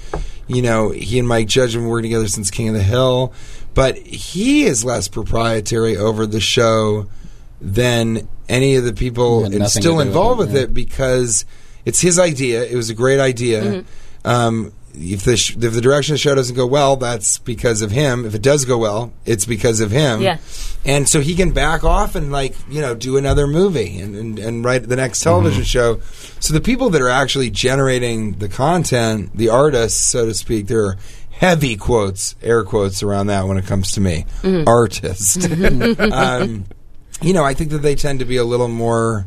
you 0.49 0.63
know, 0.63 0.91
he 0.91 1.19
and 1.19 1.27
Mike 1.27 1.49
Judge 1.49 1.73
have 1.73 1.83
been 1.83 1.89
working 1.89 2.11
together 2.11 2.29
since 2.29 2.51
King 2.51 2.69
of 2.69 2.75
the 2.75 2.83
Hill, 2.83 3.33
but 3.75 3.97
he 3.97 4.65
is 4.65 4.85
less 4.85 5.09
proprietary 5.09 5.97
over 5.97 6.27
the 6.27 6.41
show 6.41 7.07
than 7.61 8.29
any 8.49 8.77
of 8.77 8.85
the 8.85 8.93
people 8.93 9.45
and 9.45 9.55
still 9.69 9.83
to 9.83 9.89
do 9.89 9.95
with 9.95 10.07
involved 10.09 10.41
it, 10.41 10.45
with 10.45 10.55
yeah. 10.55 10.63
it 10.63 10.75
because 10.75 11.45
it's 11.85 12.01
his 12.01 12.19
idea. 12.19 12.65
It 12.65 12.75
was 12.75 12.91
a 12.91 12.95
great 12.95 13.21
idea. 13.21 13.85
Um, 14.25 14.73
if 14.95 15.25
the 15.25 15.37
sh- 15.37 15.57
if 15.57 15.73
the 15.73 15.81
direction 15.81 16.13
of 16.13 16.15
the 16.15 16.23
show 16.23 16.35
doesn't 16.35 16.57
go 16.57 16.67
well, 16.67 16.97
that's 16.97 17.39
because 17.39 17.83
of 17.83 17.91
him. 17.91 18.27
If 18.27 18.35
it 18.35 18.43
does 18.43 18.65
go 18.65 18.79
well, 18.79 19.13
it's 19.25 19.47
because 19.47 19.81
of 19.81 19.91
him. 19.91 20.21
Yeah. 20.21 20.39
And 20.85 21.09
so 21.09 21.21
he 21.21 21.35
can 21.35 21.53
back 21.53 21.85
off 21.85 22.15
and 22.15 22.33
like 22.33 22.55
you 22.69 22.81
know 22.81 22.95
do 22.95 23.17
another 23.17 23.47
movie 23.47 23.99
and 23.99 24.15
and, 24.15 24.39
and 24.39 24.65
write 24.65 24.89
the 24.89 24.97
next 24.97 25.21
television 25.21 25.63
mm-hmm. 25.63 25.99
show. 25.99 26.01
So 26.41 26.55
the 26.55 26.61
people 26.61 26.91
that 26.91 27.03
are 27.03 27.09
actually 27.09 27.51
generating 27.51 28.33
the 28.33 28.49
content, 28.49 29.37
the 29.37 29.49
artists, 29.49 30.01
so 30.01 30.27
to 30.27 30.35
speak, 30.35 30.67
there 30.67 30.85
are 30.85 30.97
heavy 31.31 31.77
quotes, 31.77 32.37
air 32.43 32.63
quotes 32.63 33.03
around 33.03 33.29
that 33.29 33.47
when 33.49 33.57
it 33.57 33.67
comes 33.67 33.93
to 33.93 34.01
me, 34.01 34.27
mm-hmm. 34.43 34.69
artist. 34.69 35.41
Mm-hmm. 35.41 36.13
um, 36.13 36.65
you 37.21 37.33
know, 37.33 37.45
I 37.45 37.55
think 37.55 37.71
that 37.71 37.79
they 37.79 37.95
tend 37.95 38.19
to 38.19 38.25
be 38.25 38.37
a 38.37 38.45
little 38.45 38.69
more. 38.69 39.27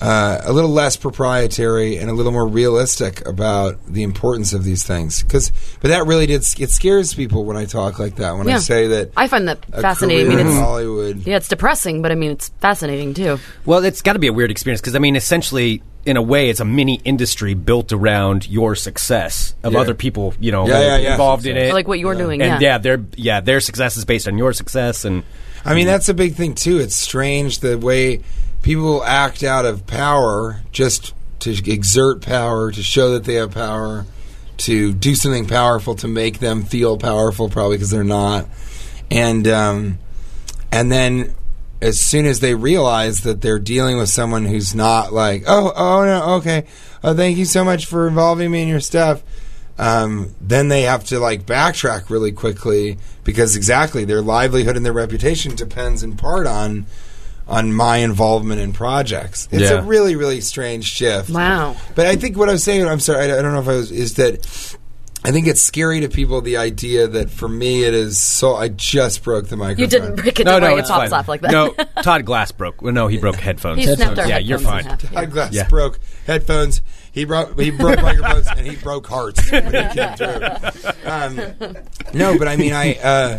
Uh, 0.00 0.40
a 0.44 0.52
little 0.52 0.70
less 0.70 0.96
proprietary 0.96 1.96
and 1.96 2.10
a 2.10 2.12
little 2.12 2.32
more 2.32 2.46
realistic 2.46 3.26
about 3.26 3.78
the 3.86 4.02
importance 4.02 4.52
of 4.52 4.64
these 4.64 4.82
things. 4.82 5.22
Because, 5.22 5.52
but 5.80 5.88
that 5.88 6.06
really 6.06 6.26
did 6.26 6.42
it 6.58 6.70
scares 6.70 7.14
people 7.14 7.44
when 7.44 7.56
I 7.56 7.64
talk 7.64 7.98
like 7.98 8.16
that. 8.16 8.36
When 8.36 8.48
I 8.50 8.58
say 8.58 8.88
that 8.88 9.12
I 9.16 9.28
find 9.28 9.48
that 9.48 9.64
a 9.72 9.80
fascinating. 9.80 10.32
I 10.32 10.36
mean, 10.36 10.46
it's 10.48 10.56
Hollywood. 10.56 11.26
yeah, 11.26 11.36
it's 11.36 11.48
depressing, 11.48 12.02
but 12.02 12.10
I 12.12 12.16
mean, 12.16 12.32
it's 12.32 12.48
fascinating 12.60 13.14
too. 13.14 13.38
Well, 13.64 13.84
it's 13.84 14.02
got 14.02 14.14
to 14.14 14.18
be 14.18 14.26
a 14.26 14.32
weird 14.32 14.50
experience 14.50 14.80
because 14.80 14.96
I 14.96 14.98
mean, 14.98 15.14
essentially, 15.16 15.80
in 16.04 16.16
a 16.16 16.22
way, 16.22 16.50
it's 16.50 16.60
a 16.60 16.64
mini 16.66 17.00
industry 17.04 17.54
built 17.54 17.92
around 17.92 18.46
your 18.48 18.74
success 18.74 19.54
of 19.62 19.72
Yeah. 19.72 19.80
other 19.80 19.94
people, 19.94 20.34
you 20.40 20.52
know, 20.52 20.66
Yeah, 20.66 20.80
yeah, 20.80 20.96
yeah. 20.98 21.12
involved 21.12 21.46
in 21.46 21.56
it, 21.56 21.72
Like 21.72 21.88
what 21.88 21.98
you're 22.00 22.16
doing, 22.16 22.42
and 22.42 22.60
yeah. 22.60 22.72
yeah, 22.72 22.78
their 22.78 23.00
yeah, 23.16 23.40
their 23.40 23.60
success 23.60 23.96
is 23.96 24.04
based 24.04 24.26
on 24.28 24.36
your 24.36 24.52
success, 24.52 25.04
and 25.04 25.22
I 25.64 25.72
mean, 25.74 25.86
that's 25.86 26.08
a 26.10 26.14
big 26.14 26.34
thing 26.34 26.54
too. 26.54 26.78
It's 26.78 26.96
strange 26.96 27.60
the 27.60 27.78
way 27.78 28.20
people 28.64 29.04
act 29.04 29.42
out 29.42 29.66
of 29.66 29.86
power 29.86 30.62
just 30.72 31.14
to 31.38 31.50
exert 31.70 32.22
power, 32.22 32.72
to 32.72 32.82
show 32.82 33.12
that 33.12 33.24
they 33.24 33.34
have 33.34 33.52
power, 33.52 34.06
to 34.56 34.92
do 34.94 35.14
something 35.14 35.46
powerful 35.46 35.94
to 35.96 36.08
make 36.08 36.38
them 36.38 36.64
feel 36.64 36.96
powerful, 36.96 37.50
probably 37.50 37.76
because 37.76 37.90
they're 37.90 38.02
not. 38.02 38.48
And 39.10 39.46
um, 39.46 39.98
and 40.72 40.90
then 40.90 41.34
as 41.82 42.00
soon 42.00 42.24
as 42.24 42.40
they 42.40 42.54
realize 42.54 43.20
that 43.20 43.42
they're 43.42 43.58
dealing 43.58 43.98
with 43.98 44.08
someone 44.08 44.46
who's 44.46 44.74
not 44.74 45.12
like, 45.12 45.44
oh, 45.46 45.70
oh 45.76 46.04
no, 46.04 46.34
okay, 46.36 46.64
oh, 47.04 47.14
thank 47.14 47.36
you 47.36 47.44
so 47.44 47.64
much 47.64 47.84
for 47.84 48.08
involving 48.08 48.50
me 48.50 48.62
in 48.62 48.68
your 48.68 48.80
stuff. 48.80 49.22
Um, 49.76 50.34
then 50.40 50.68
they 50.68 50.82
have 50.82 51.04
to 51.06 51.18
like 51.18 51.44
backtrack 51.44 52.08
really 52.08 52.32
quickly 52.32 52.96
because 53.24 53.56
exactly 53.56 54.06
their 54.06 54.22
livelihood 54.22 54.76
and 54.76 54.86
their 54.86 54.92
reputation 54.94 55.54
depends 55.54 56.02
in 56.02 56.16
part 56.16 56.46
on 56.46 56.86
on 57.46 57.72
my 57.74 57.98
involvement 57.98 58.60
in 58.60 58.72
projects. 58.72 59.48
It's 59.52 59.62
Yeah. 59.70 59.78
a 59.78 59.82
really 59.82 60.16
really 60.16 60.40
strange 60.40 60.84
shift. 60.84 61.30
Wow. 61.30 61.76
But 61.94 62.06
I 62.06 62.16
think 62.16 62.36
what 62.38 62.48
I 62.48 62.52
was 62.52 62.64
saying, 62.64 62.86
I'm 62.86 63.00
sorry, 63.00 63.30
I, 63.30 63.38
I 63.38 63.42
don't 63.42 63.52
know 63.52 63.60
if 63.60 63.68
I 63.68 63.74
was, 63.76 63.90
is 63.92 64.14
that 64.14 64.76
I 65.26 65.32
think 65.32 65.46
it's 65.46 65.62
scary 65.62 66.00
to 66.00 66.08
people 66.10 66.42
the 66.42 66.58
idea 66.58 67.08
that 67.08 67.30
for 67.30 67.48
me 67.48 67.82
it 67.84 67.94
is 67.94 68.20
so. 68.20 68.56
I 68.56 68.68
just 68.68 69.22
broke 69.24 69.48
the 69.48 69.56
microphone. 69.56 69.80
You 69.80 69.86
didn't 69.86 70.16
break 70.16 70.38
it. 70.38 70.44
no, 70.44 70.58
no, 70.58 70.76
it's 70.76 70.90
it 70.90 70.92
pops 70.92 71.10
fine. 71.10 71.18
off 71.18 71.28
like 71.28 71.40
that. 71.40 71.50
No, 71.50 71.72
Todd 72.02 72.26
Glass 72.26 72.52
broke. 72.52 72.82
Well, 72.82 72.92
no, 72.92 73.06
he 73.06 73.16
broke 73.16 73.36
headphones. 73.36 73.82
he 73.82 73.94
snapped 73.94 74.18
our 74.18 74.28
yeah, 74.28 74.36
you're 74.36 74.58
fine. 74.58 74.84
half, 74.84 75.02
yeah. 75.02 75.10
Todd 75.20 75.30
Glass 75.30 75.54
Yeah. 75.54 75.68
broke 75.68 75.98
headphones. 76.26 76.82
He 77.12 77.24
broke 77.24 77.58
he 77.58 77.70
broke 77.70 78.02
microphones 78.02 78.48
and 78.48 78.66
he 78.66 78.76
broke 78.76 79.06
hearts 79.06 79.50
when 79.50 79.64
he 79.64 79.94
came 79.94 80.16
through. 80.16 80.92
Um, 81.06 81.36
no, 82.14 82.36
but 82.38 82.48
I 82.48 82.56
mean 82.56 82.72
I 82.74 82.94
uh, 82.96 83.38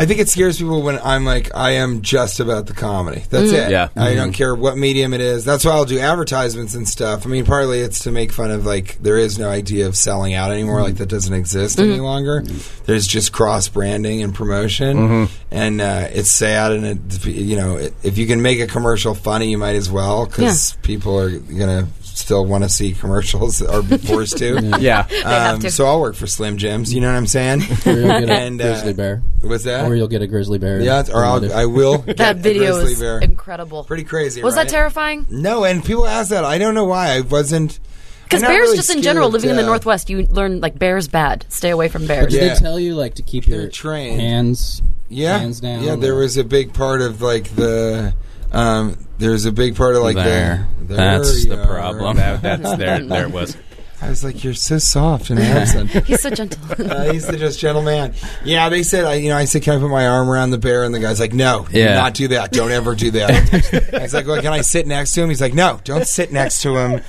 I 0.00 0.06
think 0.06 0.18
it 0.18 0.30
scares 0.30 0.56
people 0.56 0.80
when 0.80 0.98
I'm 0.98 1.26
like 1.26 1.54
I 1.54 1.72
am 1.72 2.00
just 2.00 2.40
about 2.40 2.64
the 2.64 2.72
comedy. 2.72 3.22
That's 3.28 3.48
mm-hmm. 3.48 3.54
it. 3.54 3.70
Yeah. 3.70 3.90
I 3.94 4.14
don't 4.14 4.28
mm-hmm. 4.28 4.32
care 4.32 4.54
what 4.54 4.78
medium 4.78 5.12
it 5.12 5.20
is. 5.20 5.44
That's 5.44 5.62
why 5.62 5.72
I'll 5.72 5.84
do 5.84 5.98
advertisements 5.98 6.74
and 6.74 6.88
stuff. 6.88 7.26
I 7.26 7.28
mean, 7.28 7.44
partly 7.44 7.80
it's 7.80 8.04
to 8.04 8.10
make 8.10 8.32
fun 8.32 8.50
of 8.50 8.64
like 8.64 8.96
there 9.02 9.18
is 9.18 9.38
no 9.38 9.50
idea 9.50 9.86
of 9.86 9.96
selling 9.96 10.32
out 10.32 10.52
anymore. 10.52 10.80
Like 10.80 10.96
that 10.96 11.10
doesn't 11.10 11.34
exist 11.34 11.78
mm-hmm. 11.78 11.90
any 11.90 12.00
longer. 12.00 12.40
There's 12.86 13.06
just 13.06 13.32
cross 13.32 13.68
branding 13.68 14.22
and 14.22 14.34
promotion, 14.34 15.28
and 15.50 15.80
uh, 15.82 16.08
it's 16.10 16.30
sad. 16.30 16.72
And 16.72 16.86
it, 16.86 17.26
you 17.26 17.56
know, 17.56 17.76
if 18.02 18.16
you 18.16 18.26
can 18.26 18.40
make 18.40 18.58
a 18.58 18.66
commercial 18.66 19.14
funny, 19.14 19.50
you 19.50 19.58
might 19.58 19.76
as 19.76 19.90
well 19.90 20.24
because 20.24 20.78
people 20.82 21.20
are 21.20 21.30
gonna 21.30 21.88
still 22.20 22.44
want 22.46 22.64
to 22.64 22.68
see 22.70 22.92
commercials 22.92 23.60
or 23.72 23.82
be 23.82 23.96
forced 23.98 24.38
to. 24.38 24.76
Yeah, 24.80 25.06
have 25.24 25.54
Um, 25.56 25.60
to. 25.62 25.70
so 25.70 25.86
I'll 25.86 26.00
work 26.00 26.14
for 26.14 26.26
Slim 26.26 26.56
Jims. 26.56 26.92
You 26.94 27.00
know 27.00 27.08
what 27.10 27.16
I'm 27.16 27.26
saying? 27.26 27.62
Or 27.86 27.92
you'll 27.92 28.08
get 28.20 28.28
a 28.28 28.32
And, 28.40 28.60
uh, 28.60 28.64
grizzly 28.72 28.92
bear. 28.92 29.22
What's 29.42 29.64
that? 29.64 29.90
Or 29.90 29.94
you'll 29.94 30.08
get 30.08 30.22
a 30.22 30.26
grizzly 30.26 30.58
bear. 30.58 30.80
yeah, 30.80 31.02
or 31.12 31.24
I'll, 31.24 31.52
I 31.52 31.66
will. 31.66 31.98
That 32.06 32.16
get 32.16 32.36
a 32.36 32.38
video 32.38 32.72
grizzly 32.74 32.92
is 32.92 33.00
bear. 33.00 33.18
incredible. 33.20 33.84
Pretty 33.84 34.04
crazy. 34.04 34.42
Was 34.42 34.56
right? 34.56 34.64
that 34.64 34.70
terrifying? 34.70 35.26
No, 35.30 35.64
and 35.64 35.84
people 35.84 36.06
ask 36.06 36.30
that. 36.30 36.44
I 36.44 36.58
don't 36.58 36.74
know 36.74 36.84
why. 36.84 37.10
I 37.16 37.20
wasn't. 37.22 37.78
Because 38.24 38.42
bears, 38.42 38.60
really 38.60 38.76
just 38.76 38.90
in 38.94 39.02
general, 39.02 39.26
of 39.26 39.32
living 39.32 39.50
in 39.50 39.56
the. 39.56 39.62
Northwest, 39.66 40.08
you 40.08 40.22
learn 40.26 40.60
like 40.60 40.78
bears 40.78 41.08
bad. 41.08 41.44
Stay 41.48 41.70
away 41.70 41.88
from 41.88 42.06
bears. 42.06 42.32
Did 42.32 42.42
Yeah. 42.42 42.54
they 42.54 42.60
tell 42.60 42.78
you 42.78 42.94
like 42.94 43.14
to 43.14 43.22
keep 43.22 43.44
They're 43.46 43.62
your 43.62 43.70
trained. 43.70 44.20
hands 44.20 44.80
Yeah, 45.08 45.38
hands 45.38 45.58
down? 45.60 45.82
yeah. 45.82 45.96
There 45.96 46.14
or- 46.14 46.20
was 46.20 46.36
a 46.36 46.44
big 46.44 46.72
part 46.72 47.00
of 47.00 47.20
like 47.22 47.48
the. 47.56 48.14
Um, 48.52 48.96
there's 49.18 49.44
a 49.44 49.52
big 49.52 49.76
part 49.76 49.94
of 49.96 50.02
like 50.02 50.16
There. 50.16 50.66
the. 50.86 50.94
That's 50.94 51.44
the 51.46 51.60
are. 51.62 51.66
problem. 51.66 52.16
that, 52.16 52.42
that's 52.42 52.76
there. 52.76 53.00
There 53.04 53.24
it 53.26 53.30
was. 53.32 53.56
I 54.02 54.08
was 54.08 54.24
like, 54.24 54.42
you're 54.42 54.54
so 54.54 54.78
soft 54.78 55.28
and 55.28 55.38
handsome. 55.38 55.86
He's 56.06 56.22
so 56.22 56.30
gentle. 56.30 56.58
Uh, 56.90 57.12
he's 57.12 57.26
the 57.26 57.36
just 57.36 57.58
gentleman. 57.60 58.14
Yeah, 58.44 58.70
they 58.70 58.82
said, 58.82 59.04
I, 59.04 59.14
you 59.16 59.28
know, 59.28 59.36
I 59.36 59.44
said, 59.44 59.62
can 59.62 59.76
I 59.76 59.78
put 59.78 59.90
my 59.90 60.06
arm 60.06 60.30
around 60.30 60.50
the 60.52 60.58
bear? 60.58 60.84
And 60.84 60.94
the 60.94 61.00
guy's 61.00 61.20
like, 61.20 61.34
no, 61.34 61.66
do 61.70 61.78
Yeah. 61.78 61.94
not 61.96 62.14
do 62.14 62.28
that. 62.28 62.50
Don't 62.50 62.70
ever 62.70 62.94
do 62.94 63.10
that. 63.10 63.92
I 63.94 64.02
was 64.02 64.14
like, 64.14 64.26
well, 64.26 64.40
can 64.40 64.54
I 64.54 64.62
sit 64.62 64.86
next 64.86 65.12
to 65.12 65.22
him? 65.22 65.28
He's 65.28 65.42
like, 65.42 65.52
no, 65.52 65.78
don't 65.84 66.06
sit 66.06 66.32
next 66.32 66.62
to 66.62 66.74
him. 66.78 67.02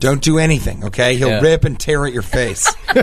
Don't 0.00 0.22
do 0.22 0.38
anything, 0.38 0.84
okay? 0.84 1.16
He'll 1.16 1.28
Yeah. 1.28 1.40
rip 1.40 1.64
and 1.64 1.78
tear 1.78 2.06
at 2.06 2.12
your 2.12 2.22
face. 2.22 2.72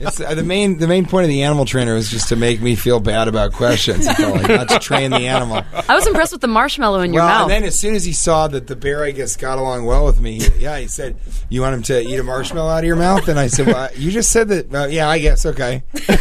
it's, 0.00 0.20
uh, 0.20 0.34
the 0.34 0.42
main 0.42 0.76
the 0.78 0.86
main 0.86 1.06
point 1.06 1.24
of 1.24 1.28
the 1.30 1.42
animal 1.44 1.64
trainer 1.64 1.94
was 1.94 2.10
just 2.10 2.28
to 2.28 2.36
make 2.36 2.60
me 2.60 2.76
feel 2.76 3.00
bad 3.00 3.26
about 3.26 3.52
questions, 3.54 4.06
I 4.06 4.30
like, 4.30 4.48
not 4.48 4.68
to 4.68 4.78
train 4.78 5.12
the 5.12 5.26
animal. 5.28 5.62
I 5.88 5.94
was 5.94 6.06
impressed 6.06 6.32
with 6.32 6.42
the 6.42 6.48
marshmallow 6.48 7.00
in 7.00 7.14
your 7.14 7.22
well, 7.22 7.28
mouth. 7.28 7.42
and 7.42 7.50
then 7.50 7.64
as 7.64 7.78
soon 7.78 7.94
as 7.94 8.04
he 8.04 8.12
saw 8.12 8.48
that 8.48 8.66
the 8.66 8.76
bear, 8.76 9.02
I 9.02 9.12
guess, 9.12 9.34
got 9.36 9.58
along 9.58 9.86
well 9.86 10.04
with 10.04 10.20
me, 10.20 10.40
he, 10.40 10.48
yeah, 10.60 10.78
he 10.78 10.88
said, 10.88 11.16
"You 11.48 11.62
want 11.62 11.74
him 11.74 11.82
to 11.84 12.02
eat 12.02 12.18
a 12.18 12.22
marshmallow 12.22 12.70
out 12.70 12.80
of 12.80 12.84
your 12.84 12.96
mouth?" 12.96 13.26
And 13.28 13.38
I 13.38 13.46
said, 13.46 13.68
"Well, 13.68 13.88
you 13.96 14.10
just 14.10 14.30
said 14.30 14.48
that. 14.48 14.74
Uh, 14.74 14.86
yeah, 14.88 15.08
I 15.08 15.18
guess 15.18 15.46
okay." 15.46 15.82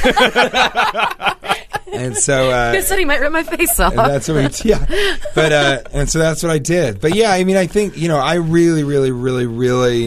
and 1.91 2.15
so 2.17 2.51
uh, 2.51 2.71
you 2.73 2.81
said 2.81 2.99
he 2.99 3.05
might 3.05 3.19
rip 3.19 3.31
my 3.31 3.43
face 3.43 3.79
off. 3.79 3.91
and 3.91 3.99
that's 4.11 4.27
what 4.27 4.63
we, 4.63 4.69
yeah. 4.69 4.85
But 5.35 5.51
uh, 5.51 5.81
and 5.91 6.09
so 6.09 6.19
that's 6.19 6.41
what 6.43 6.51
I 6.51 6.57
did. 6.59 6.99
But 7.01 7.15
yeah, 7.15 7.31
I 7.31 7.43
mean, 7.43 7.57
I 7.57 7.67
think 7.67 7.97
you 7.97 8.07
know, 8.07 8.17
I 8.17 8.35
really, 8.35 8.83
really, 8.83 9.11
really, 9.11 9.45
really 9.45 10.04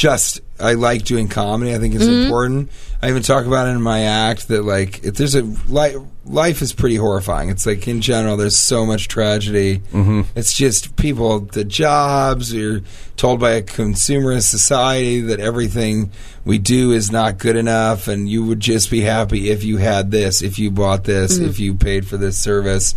just 0.00 0.40
I 0.58 0.74
like 0.74 1.04
doing 1.04 1.28
comedy. 1.28 1.74
I 1.74 1.78
think 1.78 1.94
it's 1.94 2.06
important. 2.06 2.70
I 3.02 3.10
even 3.10 3.22
talk 3.22 3.44
about 3.44 3.68
it 3.68 3.72
in 3.72 3.82
my 3.82 4.04
act 4.04 4.48
that 4.48 4.62
like 4.62 5.04
if 5.04 5.16
there's 5.16 5.34
a 5.34 5.42
li- 5.42 5.96
life 6.24 6.62
is 6.62 6.72
pretty 6.72 6.96
horrifying. 6.96 7.50
It's 7.50 7.66
like 7.66 7.86
in 7.86 8.00
general, 8.00 8.38
there's 8.38 8.58
so 8.58 8.86
much 8.86 9.08
tragedy. 9.08 9.80
Mm-hmm. 9.92 10.22
It's 10.34 10.54
just 10.54 10.96
people, 10.96 11.40
the 11.40 11.64
jobs. 11.64 12.54
You're 12.54 12.80
told 13.18 13.40
by 13.40 13.52
a 13.52 13.62
consumerist 13.62 14.48
society 14.48 15.20
that 15.20 15.38
everything 15.38 16.12
we 16.46 16.56
do 16.56 16.92
is 16.92 17.12
not 17.12 17.36
good 17.36 17.56
enough, 17.56 18.08
and 18.08 18.26
you 18.26 18.46
would 18.46 18.60
just 18.60 18.90
be 18.90 19.02
happy 19.02 19.50
if 19.50 19.64
you 19.64 19.76
had 19.76 20.10
this, 20.10 20.40
if 20.40 20.58
you 20.58 20.70
bought 20.70 21.04
this, 21.04 21.36
if 21.36 21.60
you 21.60 21.74
paid 21.74 22.06
for 22.06 22.16
this 22.16 22.38
service 22.38 22.94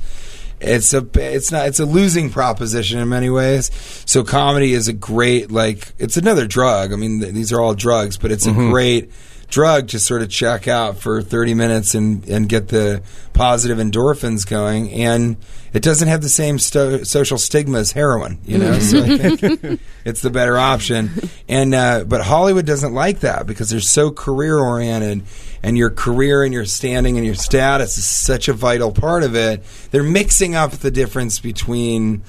it's 0.59 0.93
a 0.93 1.05
it's 1.15 1.51
not 1.51 1.67
it's 1.67 1.79
a 1.79 1.85
losing 1.85 2.29
proposition 2.29 2.99
in 2.99 3.09
many 3.09 3.29
ways. 3.29 3.71
So 4.05 4.23
comedy 4.23 4.73
is 4.73 4.87
a 4.87 4.93
great 4.93 5.51
like 5.51 5.93
it's 5.99 6.17
another 6.17 6.47
drug. 6.47 6.93
I 6.93 6.95
mean 6.95 7.21
th- 7.21 7.33
these 7.33 7.51
are 7.51 7.59
all 7.61 7.73
drugs, 7.73 8.17
but 8.17 8.31
it's 8.31 8.45
a 8.45 8.53
great 8.53 9.11
drug 9.49 9.89
to 9.89 9.99
sort 9.99 10.21
of 10.23 10.29
check 10.29 10.67
out 10.67 10.97
for 10.97 11.21
30 11.21 11.53
minutes 11.53 11.93
and 11.95 12.27
and 12.27 12.49
get 12.49 12.69
the 12.69 13.03
positive 13.33 13.77
endorphins 13.77 14.47
going 14.49 14.91
and 14.91 15.37
it 15.73 15.81
doesn't 15.81 16.07
have 16.07 16.21
the 16.21 16.29
same 16.29 16.59
sto- 16.59 17.03
social 17.03 17.39
stigma 17.39 17.79
as 17.79 17.91
heroin, 17.91 18.39
you 18.45 18.59
know. 18.59 18.77
so 18.77 19.03
I 19.03 19.17
think 19.17 19.81
it's 20.05 20.21
the 20.21 20.29
better 20.29 20.57
option. 20.57 21.09
And 21.49 21.73
uh, 21.73 22.03
but 22.03 22.21
Hollywood 22.21 22.67
doesn't 22.67 22.93
like 22.93 23.21
that 23.21 23.47
because 23.47 23.71
they're 23.71 23.79
so 23.79 24.11
career 24.11 24.57
oriented, 24.59 25.23
and 25.63 25.77
your 25.77 25.89
career 25.89 26.43
and 26.43 26.53
your 26.53 26.65
standing 26.65 27.17
and 27.17 27.25
your 27.25 27.35
status 27.35 27.97
is 27.97 28.05
such 28.05 28.47
a 28.49 28.53
vital 28.53 28.91
part 28.91 29.23
of 29.23 29.35
it. 29.35 29.63
They're 29.91 30.03
mixing 30.03 30.55
up 30.55 30.71
the 30.71 30.91
difference 30.91 31.39
between 31.39 32.23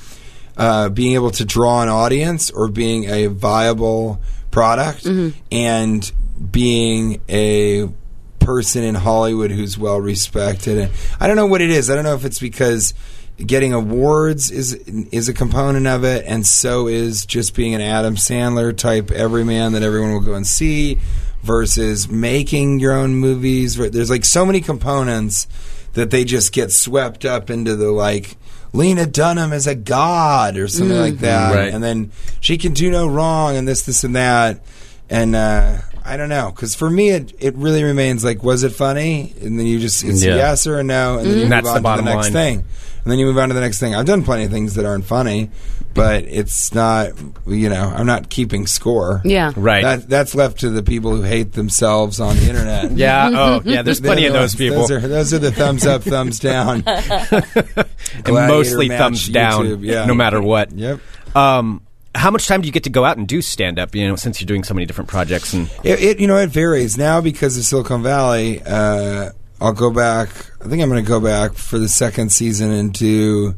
uh, 0.56 0.88
being 0.88 1.14
able 1.14 1.32
to 1.32 1.44
draw 1.44 1.82
an 1.82 1.88
audience 1.88 2.50
or 2.50 2.68
being 2.68 3.10
a 3.10 3.26
viable 3.26 4.20
product 4.52 5.04
and 5.50 6.12
being 6.50 7.20
a 7.28 7.88
person 8.38 8.84
in 8.84 8.94
Hollywood 8.94 9.50
who's 9.50 9.76
well 9.76 10.00
respected. 10.00 10.78
And 10.78 10.92
I 11.18 11.26
don't 11.26 11.36
know 11.36 11.46
what 11.46 11.60
it 11.60 11.70
is. 11.70 11.90
I 11.90 11.94
don't 11.96 12.04
know 12.04 12.14
if 12.14 12.24
it's 12.24 12.38
because 12.38 12.94
getting 13.36 13.72
awards 13.72 14.52
is 14.52 14.74
is 14.74 15.28
a 15.28 15.34
component 15.34 15.88
of 15.88 16.04
it, 16.04 16.24
and 16.26 16.46
so 16.46 16.86
is 16.86 17.26
just 17.26 17.56
being 17.56 17.74
an 17.74 17.80
Adam 17.80 18.14
Sandler 18.14 18.76
type 18.76 19.10
everyman 19.10 19.72
that 19.72 19.82
everyone 19.82 20.12
will 20.12 20.20
go 20.20 20.34
and 20.34 20.46
see, 20.46 21.00
versus 21.44 22.09
making 22.09 22.80
your 22.80 22.92
own 22.94 23.14
movies. 23.14 23.76
There's 23.76 24.11
like 24.11 24.24
so 24.24 24.44
many 24.46 24.61
components 24.61 25.46
that 25.92 26.11
they 26.11 26.24
just 26.24 26.52
get 26.52 26.72
swept 26.72 27.24
up 27.24 27.50
into 27.50 27.76
the 27.76 27.90
like. 27.90 28.37
Lena 28.72 29.07
Dunham 29.07 29.52
is 29.52 29.68
a 29.68 29.76
god 29.76 30.57
or 30.57 30.66
something 30.66 30.98
like 30.98 31.18
that, 31.18 31.54
Right. 31.54 31.72
and 31.72 31.80
then 31.85 32.11
she 32.40 32.59
can 32.59 32.72
do 32.72 32.90
no 32.90 33.07
wrong, 33.07 33.57
and 33.57 33.68
this, 33.68 33.83
this, 33.83 34.02
and 34.02 34.16
that, 34.16 34.64
and 35.09 35.37
uh, 35.37 35.76
I 36.04 36.16
don't 36.16 36.28
know, 36.28 36.50
because 36.50 36.74
for 36.74 36.90
me, 36.90 37.11
it 37.11 37.33
it 37.38 37.54
really 37.54 37.85
remains 37.85 38.24
like, 38.24 38.42
was 38.42 38.64
it 38.64 38.70
funny? 38.72 39.33
And 39.40 39.61
then 39.61 39.66
you 39.66 39.78
just 39.78 40.02
it's 40.02 40.24
Yeah. 40.24 40.35
yes 40.35 40.66
or 40.66 40.80
a 40.80 40.83
no, 40.83 41.18
and 41.18 41.26
then 41.30 41.35
you 41.38 41.40
move 41.44 41.50
That's 41.50 41.66
the 41.66 41.68
on 41.70 41.74
to 41.76 41.78
the 41.78 41.83
bottom 41.85 42.04
next 42.07 42.24
line. 42.24 42.33
thing, 42.33 42.64
and 43.04 43.12
then 43.12 43.18
you 43.18 43.26
move 43.26 43.36
on 43.36 43.48
to 43.48 43.54
the 43.54 43.60
next 43.60 43.78
thing. 43.80 43.94
I've 43.94 44.06
done 44.06 44.24
plenty 44.24 44.44
of 44.44 44.50
things 44.50 44.74
that 44.74 44.86
aren't 44.86 45.04
funny, 45.04 45.50
but 45.92 46.24
it's 46.24 46.72
not, 46.74 47.10
you 47.46 47.68
know, 47.68 47.82
I'm 47.94 48.06
not 48.06 48.30
keeping 48.30 48.66
score. 48.66 49.20
yeah. 49.24 49.52
Right. 49.54 49.82
That, 49.82 50.08
that's 50.08 50.34
left 50.34 50.60
to 50.60 50.70
the 50.70 50.82
people 50.82 51.14
who 51.14 51.22
hate 51.22 51.52
themselves 51.52 52.18
on 52.18 52.36
the 52.36 52.48
internet. 52.48 52.90
yeah. 52.96 53.30
Oh, 53.32 53.62
yeah. 53.64 53.82
There's 53.82 54.00
They're 54.00 54.08
plenty 54.08 54.22
the 54.22 54.28
of 54.28 54.32
those 54.32 54.40
ones- 54.40 54.56
people. 54.56 54.78
Those 54.78 54.90
are, 54.90 55.00
those 55.00 55.34
are 55.34 55.38
the 55.38 55.52
thumbs 55.52 55.86
up, 55.86 56.02
thumbs 56.02 56.38
down. 56.38 56.82
and 56.86 58.24
Gladiator 58.24 58.48
mostly 58.48 58.88
match 58.88 58.98
thumbs 58.98 59.28
down, 59.28 59.66
YouTube, 59.66 59.84
yeah. 59.84 60.06
no 60.06 60.14
matter 60.14 60.40
what. 60.40 60.72
Yep. 60.72 61.00
Um, 61.36 61.82
how 62.14 62.30
much 62.30 62.46
time 62.46 62.60
do 62.62 62.66
you 62.66 62.72
get 62.72 62.84
to 62.84 62.90
go 62.90 63.04
out 63.04 63.16
and 63.18 63.26
do 63.28 63.42
stand 63.42 63.78
up? 63.78 63.94
You 63.94 64.08
know, 64.08 64.16
since 64.16 64.40
you're 64.40 64.46
doing 64.46 64.64
so 64.64 64.72
many 64.72 64.86
different 64.86 65.10
projects 65.10 65.52
and 65.52 65.68
It, 65.82 66.00
it 66.00 66.20
you 66.20 66.26
know 66.28 66.36
it 66.38 66.48
varies 66.48 66.96
now 66.96 67.20
because 67.20 67.58
of 67.58 67.64
Silicon 67.64 68.02
Valley. 68.02 68.62
Uh, 68.64 69.30
I'll 69.64 69.72
go 69.72 69.90
back. 69.90 70.29
I 70.61 70.68
think 70.68 70.83
I'm 70.83 70.88
going 70.88 71.05
to 71.05 71.09
go 71.09 71.20
back 71.20 71.55
for 71.55 71.79
the 71.79 71.88
second 71.88 72.31
season 72.31 72.70
and 72.70 72.92
do. 72.92 73.55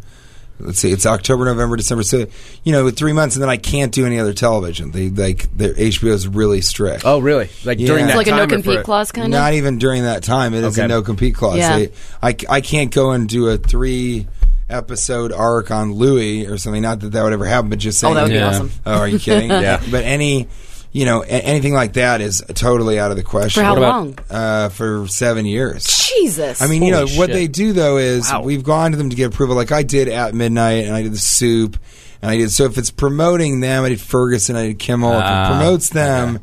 Let's 0.59 0.79
see, 0.79 0.91
it's 0.91 1.05
October, 1.05 1.45
November, 1.45 1.77
December. 1.77 2.03
So 2.03 2.25
you 2.65 2.73
know, 2.73 2.85
with 2.85 2.97
three 2.97 3.13
months, 3.13 3.37
and 3.37 3.43
then 3.43 3.51
I 3.51 3.59
can't 3.59 3.93
do 3.93 4.07
any 4.07 4.19
other 4.19 4.33
television. 4.33 4.91
They 4.91 5.11
like 5.11 5.55
their 5.55 5.75
HBO 5.75 6.13
is 6.13 6.27
really 6.27 6.63
strict. 6.63 7.05
oh, 7.05 7.19
really? 7.19 7.51
Like 7.65 7.79
Yeah. 7.79 7.89
during 7.89 8.07
that 8.07 8.13
It's 8.13 8.17
like 8.17 8.27
a 8.29 8.31
time 8.31 8.39
no 8.39 8.45
or 8.45 8.49
for- 8.49 8.63
compete 8.63 8.85
clause 8.85 9.13
kind 9.13 9.27
of. 9.27 9.31
Not 9.39 9.53
even 9.53 9.77
during 9.79 10.05
that 10.05 10.23
time. 10.23 10.55
It 10.55 10.65
is 10.65 10.79
Okay. 10.79 10.87
a 10.87 10.89
no 10.89 11.03
compete 11.03 11.35
clause. 11.35 11.59
Yeah. 11.59 11.77
They, 11.79 11.91
I, 12.23 12.35
I 12.49 12.61
can't 12.63 12.91
go 12.91 13.11
and 13.11 13.29
do 13.29 13.49
a 13.49 13.59
three 13.59 14.29
episode 14.71 15.31
arc 15.31 15.71
on 15.71 15.93
Louis 15.93 16.47
or 16.47 16.57
something. 16.57 16.81
Not 16.81 17.01
that 17.01 17.13
that 17.13 17.23
would 17.23 17.35
ever 17.35 17.45
happen, 17.45 17.69
but 17.69 17.79
just 17.79 17.99
saying. 18.01 18.13
Oh, 18.13 18.15
that 18.15 18.23
would 18.23 18.31
be 18.33 18.41
awesome. 18.41 18.71
Oh, 18.87 19.01
are 19.01 19.09
you 19.09 19.19
kidding? 19.19 19.51
Yeah. 19.51 19.83
But 19.91 20.05
any, 20.05 20.49
you 20.97 21.05
know, 21.05 21.23
a- 21.23 21.27
anything 21.27 21.75
like 21.75 21.93
that 21.93 22.21
is 22.23 22.43
totally 22.55 22.99
out 22.99 23.11
of 23.11 23.19
the 23.19 23.23
question. 23.23 23.61
For 23.61 23.65
how 23.65 23.71
What 23.75 23.79
about- 23.79 23.95
long? 23.95 24.19
Uh, 24.31 24.69
for 24.71 25.07
seven 25.09 25.45
years. 25.45 25.85
Jesus. 25.85 26.63
I 26.63 26.67
mean, 26.69 26.83
you 26.83 26.91
know, 26.91 27.07
Holy 27.07 27.19
what 27.19 27.27
shit. 27.29 27.35
they 27.35 27.47
do 27.49 27.73
though 27.75 27.99
is 27.99 28.31
Wow. 28.31 28.43
we've 28.43 28.63
gone 28.65 28.93
to 28.93 28.97
them 28.97 29.11
to 29.11 29.17
get 29.17 29.27
approval. 29.27 29.57
Like 29.57 29.73
I 29.73 29.83
did 29.83 30.09
at 30.09 30.35
midnight, 30.35 30.87
and 30.87 30.95
I 30.95 31.03
did 31.03 31.13
the 31.13 31.19
soup, 31.19 31.77
and 32.23 32.31
I 32.31 32.37
did. 32.39 32.51
So 32.51 32.65
if 32.65 32.79
it's 32.79 32.91
promoting 32.91 33.61
them, 33.61 33.85
I 33.85 33.91
did 33.91 34.01
Ferguson, 34.01 34.57
I 34.57 34.69
did 34.69 34.79
Kimmel. 34.79 35.13
if 35.13 35.23
Ah, 35.23 35.45
it 35.45 35.49
promotes 35.51 35.91
them, 35.91 36.39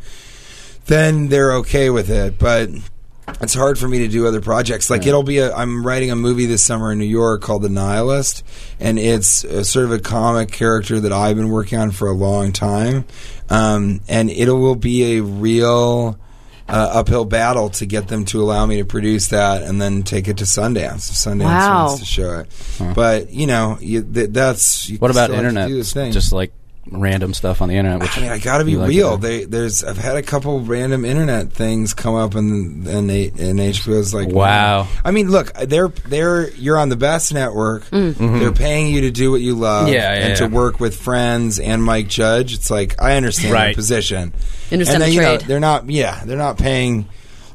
then 0.85 1.29
they're 1.29 1.53
okay 1.55 1.89
with 1.89 2.09
it. 2.11 2.37
But 2.37 2.69
it's 3.41 3.53
hard 3.53 3.77
for 3.79 3.87
me 3.87 3.99
to 3.99 4.07
do 4.07 4.27
other 4.27 4.41
projects. 4.41 4.89
Like 4.89 5.05
it'll 5.07 5.23
be 5.23 5.37
a. 5.39 5.53
I'm 5.53 5.85
writing 5.85 6.11
a 6.11 6.15
movie 6.15 6.45
this 6.45 6.63
summer 6.65 6.91
in 6.91 6.99
New 6.99 7.05
York 7.05 7.41
called 7.41 7.61
The 7.61 7.69
Nihilist, 7.69 8.43
and 8.79 8.97
it's 8.99 9.43
a, 9.43 9.63
sort 9.63 9.85
of 9.85 9.91
a 9.91 9.99
comic 9.99 10.51
character 10.51 10.99
that 10.99 11.11
I've 11.13 11.35
been 11.35 11.49
working 11.49 11.79
on 11.79 11.91
for 11.91 12.07
a 12.07 12.13
long 12.13 12.51
time, 12.51 13.05
um, 13.49 14.01
and 14.07 14.29
it 14.29 14.49
will 14.51 14.75
be 14.75 15.17
a 15.17 15.23
real. 15.23 16.19
Uh, 16.65 16.91
uphill 16.93 17.25
battle 17.25 17.69
to 17.69 17.85
get 17.85 18.07
them 18.07 18.23
to 18.23 18.41
allow 18.41 18.65
me 18.65 18.77
to 18.77 18.85
produce 18.85 19.27
that 19.27 19.63
and 19.63 19.81
then 19.81 20.01
take 20.01 20.29
it 20.29 20.37
to 20.37 20.45
Sundance. 20.45 21.09
If 21.09 21.15
Sundance 21.17 21.43
Wow. 21.43 21.87
wants 21.87 21.99
to 21.99 22.05
show 22.05 22.39
it, 22.39 22.95
but 22.95 23.31
you 23.31 23.47
know, 23.47 23.77
you, 23.81 24.01
th- 24.01 24.29
that's 24.29 24.89
you 24.89 24.97
What 24.97 25.11
about 25.11 25.25
still 25.25 25.35
have 25.35 25.43
to 25.43 25.49
internet? 25.49 25.67
do 25.67 25.75
this 25.75 25.91
thing. 25.91 26.13
Just 26.13 26.31
like 26.31 26.53
random 26.91 27.33
stuff 27.33 27.61
on 27.61 27.69
the 27.69 27.75
internet. 27.75 28.01
Which 28.01 28.17
I 28.17 28.21
mean, 28.21 28.31
I 28.31 28.39
got 28.39 28.57
to 28.57 28.65
be 28.65 28.71
you 28.73 28.79
like 28.79 28.89
real. 28.89 29.17
They, 29.17 29.45
there's, 29.45 29.83
I've 29.83 29.97
had 29.97 30.17
a 30.17 30.21
couple 30.21 30.59
random 30.61 31.05
internet 31.05 31.51
things 31.53 31.93
come 31.93 32.15
up, 32.15 32.35
and 32.35 32.85
and, 32.87 33.09
they, 33.09 33.27
and 33.27 33.59
HBO's 33.59 34.13
like, 34.13 34.27
Wow. 34.29 34.87
I 35.03 35.11
mean, 35.11 35.29
look, 35.31 35.53
they're 35.53 35.87
they're 35.87 36.49
you're 36.51 36.77
on 36.77 36.89
the 36.89 36.95
best 36.97 37.33
network. 37.33 37.85
They're 37.89 38.51
paying 38.51 38.93
you 38.93 39.01
to 39.01 39.11
do 39.11 39.31
what 39.31 39.41
you 39.41 39.55
love, 39.55 39.87
Mm. 39.87 39.93
Yeah, 39.93 40.13
yeah, 40.13 40.25
and 40.27 40.37
to 40.37 40.47
work 40.47 40.79
with 40.79 40.95
friends 40.99 41.59
and 41.59 41.83
Mike 41.83 42.07
Judge. 42.09 42.53
It's 42.53 42.69
like 42.69 43.01
I 43.01 43.15
understand 43.17 43.53
Right. 43.53 43.65
their 43.67 43.73
position. 43.75 44.33
Understand 44.71 44.79
and 44.79 44.87
then, 44.87 44.99
the 45.01 45.09
you 45.15 45.21
know, 45.21 45.37
trade. 45.37 45.47
they're 45.47 45.59
not. 45.59 45.89
Yeah, 45.89 46.23
they're 46.25 46.37
not 46.37 46.57
paying. 46.57 47.07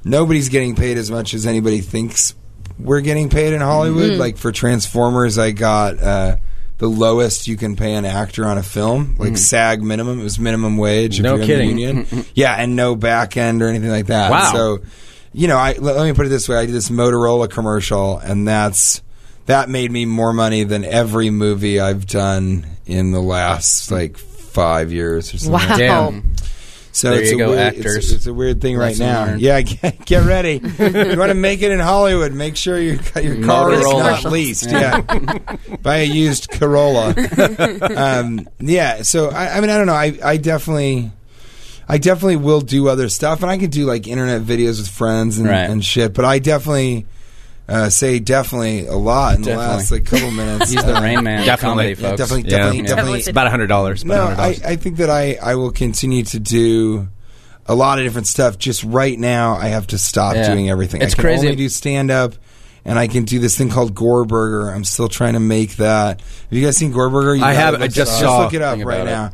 Nobody's 0.04 0.48
getting 0.48 0.74
paid 0.74 0.96
as 0.96 1.10
much 1.10 1.34
as 1.34 1.46
anybody 1.46 1.80
thinks 1.80 2.34
we're 2.78 3.00
getting 3.02 3.28
paid 3.28 3.52
in 3.52 3.60
Hollywood. 3.60 4.12
Mm-hmm. 4.12 4.20
Like 4.20 4.38
for 4.38 4.52
Transformers, 4.52 5.36
I 5.38 5.50
got. 5.50 5.98
Uh, 6.00 6.36
the 6.78 6.88
lowest 6.88 7.46
you 7.48 7.56
can 7.56 7.76
pay 7.76 7.94
an 7.94 8.04
actor 8.04 8.46
on 8.46 8.56
a 8.56 8.62
film, 8.62 9.16
like 9.18 9.32
mm. 9.32 9.38
SAG 9.38 9.82
minimum. 9.82 10.20
It 10.20 10.22
was 10.22 10.38
minimum 10.38 10.76
wage. 10.76 11.18
If 11.18 11.24
No 11.24 11.36
you're 11.36 11.46
kidding. 11.46 11.70
In 11.70 11.76
the 11.76 11.82
union. 11.82 12.06
Mm, 12.06 12.18
mm, 12.22 12.30
yeah, 12.34 12.54
and 12.54 12.76
no 12.76 12.94
back 12.94 13.36
end 13.36 13.62
or 13.62 13.68
anything 13.68 13.90
like 13.90 14.06
that. 14.06 14.30
Wow. 14.30 14.52
So, 14.52 14.78
you 15.32 15.48
know, 15.48 15.56
I 15.56 15.72
let, 15.72 15.96
let 15.96 16.06
me 16.06 16.12
put 16.12 16.26
it 16.26 16.30
this 16.30 16.48
way: 16.48 16.56
I 16.56 16.66
did 16.66 16.74
this 16.74 16.88
Motorola 16.88 17.50
commercial, 17.50 18.18
and 18.18 18.46
that's 18.46 19.02
that 19.46 19.68
made 19.68 19.90
me 19.90 20.04
more 20.06 20.32
money 20.32 20.64
than 20.64 20.84
every 20.84 21.30
movie 21.30 21.80
I've 21.80 22.06
done 22.06 22.66
in 22.86 23.10
the 23.10 23.20
last 23.20 23.90
like 23.90 24.16
five 24.16 24.92
years 24.92 25.34
or 25.34 25.38
something. 25.38 25.68
Wow. 25.68 25.76
Damn. 25.76 26.27
So 26.92 27.10
There 27.10 27.20
it's 27.20 27.30
you 27.30 27.36
a 27.36 27.38
go, 27.38 27.48
weird, 27.50 27.60
actors. 27.60 28.12
It's, 28.12 28.26
a 28.26 28.34
weird 28.34 28.60
thing 28.60 28.76
right 28.76 28.98
now. 28.98 29.26
learned. 29.26 29.40
Yeah, 29.40 29.60
get, 29.62 30.04
get 30.04 30.24
ready. 30.26 30.54
you 30.54 31.18
want 31.18 31.30
to 31.30 31.34
make 31.34 31.62
it 31.62 31.70
in 31.70 31.78
Hollywood? 31.80 32.32
Make 32.32 32.56
sure 32.56 32.78
you 32.78 32.96
got 33.14 33.22
your 33.22 33.44
car 33.44 33.72
is 33.72 33.82
not 33.84 34.24
leased. 34.24 34.70
Yeah, 34.70 35.00
buy 35.82 35.98
a 35.98 36.04
used 36.04 36.50
Corolla. 36.50 37.14
um, 37.96 38.48
yeah. 38.58 39.02
So 39.02 39.28
I, 39.30 39.56
I 39.56 39.60
mean, 39.60 39.70
I 39.70 39.76
don't 39.78 39.86
know. 39.86 39.94
I, 39.94 40.18
I 40.24 40.36
definitely. 40.38 41.10
I 41.90 41.96
definitely 41.96 42.36
will 42.36 42.60
do 42.60 42.88
other 42.88 43.08
stuff, 43.08 43.40
and 43.42 43.50
I 43.50 43.56
can 43.56 43.70
do 43.70 43.86
like 43.86 44.06
internet 44.06 44.42
videos 44.42 44.78
with 44.78 44.88
friends 44.88 45.38
and, 45.38 45.48
Right. 45.48 45.70
and 45.70 45.82
shit. 45.82 46.12
But 46.12 46.26
I 46.26 46.38
definitely, 46.38 47.06
uh, 47.68 47.90
say 47.90 48.18
definitely 48.18 48.86
a 48.86 48.94
lot 48.96 49.36
in 49.36 49.42
the 49.42 49.54
last 49.56 49.90
like 49.90 50.04
couple 50.06 50.30
minutes. 50.30 50.70
He's 50.72 50.82
the 50.82 50.96
Uh, 50.96 51.02
Rain 51.02 51.22
Man. 51.24 51.44
Definitely. 51.44 51.94
comedy, 51.94 52.02
yeah, 52.02 52.08
folks. 52.08 52.18
definitely, 52.18 52.50
Yeah. 52.50 52.56
definitely, 52.58 52.78
Yeah. 52.78 52.86
definitely. 52.94 53.18
It's 53.18 53.28
about 53.28 53.46
a 53.46 53.50
hundred 53.50 53.66
dollars. 53.66 54.04
No, 54.04 54.22
I, 54.26 54.56
I 54.64 54.76
think 54.76 54.96
that 54.98 55.10
I, 55.10 55.38
I 55.42 55.54
will 55.56 55.70
continue 55.70 56.22
to 56.24 56.38
do 56.40 57.08
a 57.66 57.74
lot 57.74 57.98
of 57.98 58.04
different 58.04 58.26
stuff. 58.26 58.56
Just 58.58 58.82
right 58.84 59.18
now, 59.18 59.54
I 59.56 59.66
have 59.68 59.86
to 59.88 59.98
stop 59.98 60.34
Yeah. 60.34 60.48
doing 60.52 60.70
everything. 60.70 61.02
It's 61.02 61.12
I 61.12 61.16
can 61.16 61.24
crazy. 61.24 61.46
only 61.48 61.56
do 61.56 61.68
stand 61.68 62.10
up, 62.10 62.34
and 62.86 62.98
I 62.98 63.06
can 63.06 63.24
do 63.24 63.38
this 63.38 63.58
thing 63.58 63.68
called 63.68 63.94
Gorburger. 63.94 64.74
I'm 64.74 64.84
still 64.84 65.08
trying 65.08 65.34
to 65.34 65.40
make 65.40 65.76
that. 65.76 66.20
Have 66.22 66.52
you 66.58 66.64
guys 66.64 66.78
seen 66.78 66.92
Gorburger? 66.94 67.36
You 67.38 67.44
I 67.44 67.52
haven't. 67.52 67.82
I 67.82 67.88
just 67.88 68.12
it 68.22 68.24
up. 68.24 68.30
saw 68.30 68.44
look 68.44 68.54
it 68.54 68.62
up 68.62 68.78
right 68.82 69.02
about 69.02 69.04
now. 69.04 69.32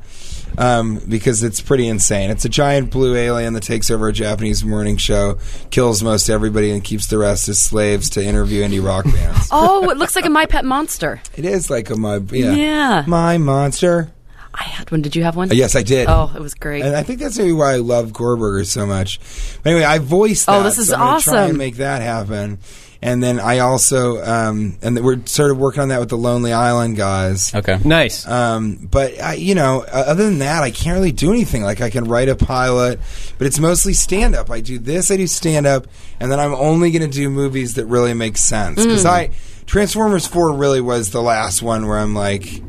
Um, 0.57 1.01
because 1.09 1.43
it's 1.43 1.61
pretty 1.61 1.89
insane. 1.89 2.31
It's 2.31 2.45
a 2.45 2.49
giant 2.49 2.91
blue 2.91 3.17
alien 3.17 3.55
that 3.55 3.63
takes 3.65 3.91
over 3.91 4.09
a 4.09 4.13
Japanese 4.13 4.65
morning 4.65 4.97
show, 4.97 5.39
kills 5.71 6.03
most 6.03 6.29
everybody, 6.29 6.71
and 6.71 6.83
keeps 6.85 7.07
the 7.09 7.19
rest 7.19 7.49
as 7.49 7.59
slaves 7.61 8.11
to 8.11 8.25
interview 8.25 8.63
indie 8.63 8.85
rock 8.85 9.05
bands. 9.05 9.49
Oh, 9.57 9.91
it 9.91 9.97
looks 9.99 10.17
like 10.17 10.25
a 10.27 10.31
My 10.31 10.47
Pet 10.47 10.65
Monster. 10.65 11.21
It 11.37 11.45
is 11.45 11.71
like 11.71 11.91
a 11.91 11.97
my 11.97 12.17
yeah, 12.31 12.53
Yeah. 12.55 13.05
my 13.07 13.39
monster. 13.39 14.11
I 14.53 14.63
had 14.65 14.91
one. 14.93 15.03
Did 15.03 15.17
you 15.17 15.25
have 15.25 15.35
one? 15.37 15.51
Uh, 15.51 15.55
Yes, 15.55 15.75
I 15.75 15.83
did. 15.83 16.07
Oh, 16.09 16.33
it 16.35 16.41
was 16.41 16.55
great. 16.55 16.83
And 16.83 16.95
I 16.95 17.03
think 17.03 17.19
that's 17.19 17.37
maybe 17.37 17.53
why 17.53 17.73
I 17.73 17.77
love 17.79 18.13
Gorburger 18.13 18.65
so 18.65 18.87
much. 18.87 19.19
But 19.63 19.71
anyway, 19.71 19.85
I 19.85 19.99
voiced 19.99 20.47
that. 20.47 20.61
Oh, 20.61 20.63
this 20.63 20.79
is 20.79 20.89
so 20.89 20.95
I'm 20.95 21.01
gonna 21.01 21.21
Try 21.23 21.33
awesome. 21.35 21.49
and 21.51 21.59
make 21.59 21.77
that 21.77 22.03
happen. 22.03 22.59
And 23.05 23.23
then 23.23 23.39
I 23.39 23.59
also, 23.59 24.25
um, 24.25 24.79
and 24.81 24.99
we're 25.05 25.27
sort 25.27 25.51
of 25.51 25.59
working 25.59 25.83
on 25.83 25.89
that 25.89 26.01
with 26.01 26.09
the 26.09 26.17
Lonely 26.17 26.55
Island 26.55 26.97
guys. 26.97 27.55
Okay. 27.55 27.79
nice. 27.85 28.27
Um, 28.27 28.77
but 28.77 29.21
I, 29.21 29.35
you 29.35 29.55
know, 29.55 29.83
uh, 29.83 30.05
other 30.07 30.25
than 30.25 30.39
that, 30.39 30.63
I 30.63 30.71
can't 30.71 30.97
really 30.97 31.13
do 31.13 31.31
anything. 31.31 31.63
Like 31.63 31.83
I 31.83 31.91
can 31.91 32.05
write 32.05 32.31
a 32.31 32.35
pilot, 32.35 32.99
but 33.37 33.47
it's 33.47 33.59
mostly 33.59 33.93
stand 33.93 34.35
up. 34.35 34.51
I 34.51 34.63
do 34.63 34.79
this, 34.79 35.11
I 35.11 35.19
do 35.19 35.27
stand 35.27 35.67
up, 35.67 35.87
and 36.19 36.33
then 36.33 36.41
I'm 36.41 36.55
only 36.55 36.93
going 36.93 37.03
to 37.03 37.15
do 37.15 37.29
movies 37.29 37.75
that 37.75 37.85
really 37.85 38.15
make 38.15 38.39
sense. 38.39 38.83
Because 38.83 39.05
I 39.05 39.33
Transformers 39.67 40.27
Four 40.27 40.55
really 40.55 40.81
was 40.81 41.11
the 41.11 41.23
last 41.23 41.63
one 41.63 41.87
where 41.87 41.99
I'm 41.99 42.15
like. 42.15 42.63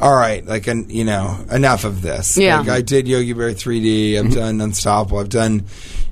All 0.00 0.14
right, 0.14 0.44
like, 0.44 0.66
an, 0.66 0.90
you 0.90 1.04
know, 1.04 1.38
enough 1.50 1.84
of 1.84 2.02
this. 2.02 2.36
Yeah. 2.36 2.60
Like, 2.60 2.68
I 2.68 2.80
did 2.80 3.08
Yogi 3.08 3.32
Bear 3.32 3.50
3D. 3.50 4.16
I've 4.16 4.26
mm-hmm. 4.26 4.34
done 4.34 4.60
Unstoppable. 4.60 5.18
I've 5.18 5.28
done, 5.28 5.64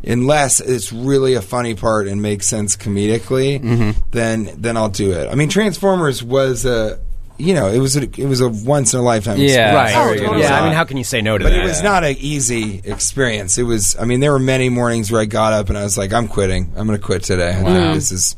unless 0.04 0.60
it's 0.60 0.92
really 0.92 1.34
a 1.34 1.42
funny 1.42 1.74
part 1.74 2.06
and 2.06 2.22
makes 2.22 2.46
sense 2.46 2.76
comedically, 2.76 3.60
mm-hmm. 3.60 4.00
then 4.10 4.50
then 4.56 4.76
I'll 4.76 4.88
do 4.88 5.12
it. 5.12 5.28
I 5.28 5.34
mean, 5.34 5.48
Transformers 5.48 6.22
was 6.22 6.64
a, 6.64 7.00
you 7.38 7.54
know, 7.54 7.68
it 7.68 7.78
was 7.78 7.96
a, 7.96 8.02
it 8.02 8.26
was 8.26 8.40
a 8.40 8.48
once 8.48 8.94
in 8.94 9.00
a 9.00 9.02
lifetime. 9.02 9.38
Yeah. 9.38 9.74
right. 9.74 9.94
Oh, 9.94 10.04
Very 10.06 10.18
totally. 10.20 10.42
Yeah. 10.42 10.60
I 10.60 10.64
mean, 10.64 10.74
how 10.74 10.84
can 10.84 10.96
you 10.96 11.04
say 11.04 11.22
no 11.22 11.38
to 11.38 11.44
But 11.44 11.50
that? 11.50 11.56
But 11.56 11.64
it 11.64 11.68
was 11.68 11.82
not 11.82 12.04
an 12.04 12.16
easy 12.18 12.80
experience. 12.84 13.58
It 13.58 13.64
was. 13.64 13.96
I 13.96 14.04
mean, 14.04 14.20
there 14.20 14.32
were 14.32 14.38
many 14.38 14.68
mornings 14.68 15.10
where 15.10 15.20
I 15.20 15.24
got 15.24 15.52
up 15.52 15.68
and 15.68 15.78
I 15.78 15.82
was 15.82 15.96
like, 15.96 16.12
"I'm 16.12 16.28
quitting. 16.28 16.72
I'm 16.76 16.86
going 16.86 16.98
to 16.98 17.04
quit 17.04 17.24
today. 17.24 17.50
I 17.50 17.62
think 17.62 17.94
this 17.94 18.12
is 18.12 18.36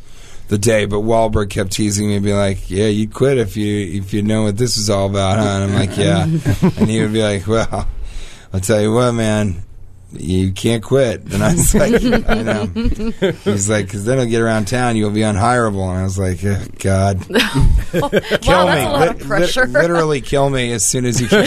the 0.48 0.58
day." 0.58 0.84
But 0.86 0.98
Wahlberg 0.98 1.50
kept 1.50 1.72
teasing 1.72 2.08
me, 2.08 2.16
and 2.16 2.24
be 2.24 2.32
like, 2.34 2.70
"Yeah, 2.70 2.86
you'd 2.86 3.12
quit 3.14 3.38
if 3.38 3.56
you 3.56 3.98
if 4.00 4.12
you 4.12 4.22
know 4.22 4.42
what 4.44 4.56
this 4.56 4.76
is 4.76 4.90
all 4.90 5.06
about, 5.08 5.38
huh?" 5.38 5.44
And 5.44 5.64
I'm 5.64 5.74
like, 5.74 5.96
"Yeah," 5.96 6.22
and 6.78 6.88
he 6.90 7.00
would 7.00 7.12
be 7.12 7.22
like, 7.22 7.46
"Well, 7.46 7.88
I'll 8.52 8.60
tell 8.60 8.80
you 8.80 8.92
what, 8.92 9.12
man." 9.12 9.62
You 10.16 10.52
can't 10.52 10.80
quit, 10.80 11.22
and 11.32 11.42
I 11.42 11.54
was 11.54 11.74
like, 11.74 11.94
"I 12.28 12.42
know." 12.42 12.66
He's 13.42 13.68
like, 13.68 13.86
"Because 13.86 14.04
then 14.04 14.20
I'll 14.20 14.26
get 14.26 14.40
around 14.40 14.68
town, 14.68 14.94
you'll 14.94 15.10
be 15.10 15.22
unhireable." 15.22 15.88
And 15.90 15.98
I 15.98 16.04
was 16.04 16.16
like, 16.20 16.38
oh, 16.44 16.64
"God, 16.78 17.20
kill 17.26 17.40
wow, 18.00 18.10
that's 18.12 18.46
me, 18.46 18.84
a 18.84 18.90
lot 18.92 19.08
of 19.08 19.18
pressure. 19.18 19.66
literally 19.66 20.20
kill 20.20 20.50
me 20.50 20.70
as 20.70 20.86
soon 20.86 21.04
as 21.04 21.20
you 21.20 21.26
can." 21.26 21.42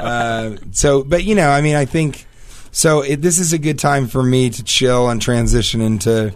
uh, 0.00 0.56
so, 0.70 1.02
but 1.04 1.24
you 1.24 1.34
know, 1.34 1.50
I 1.50 1.60
mean, 1.60 1.76
I 1.76 1.84
think 1.84 2.24
so. 2.72 3.02
It, 3.02 3.20
this 3.20 3.38
is 3.38 3.52
a 3.52 3.58
good 3.58 3.78
time 3.78 4.06
for 4.06 4.22
me 4.22 4.48
to 4.48 4.64
chill 4.64 5.10
and 5.10 5.20
transition 5.20 5.82
into 5.82 6.32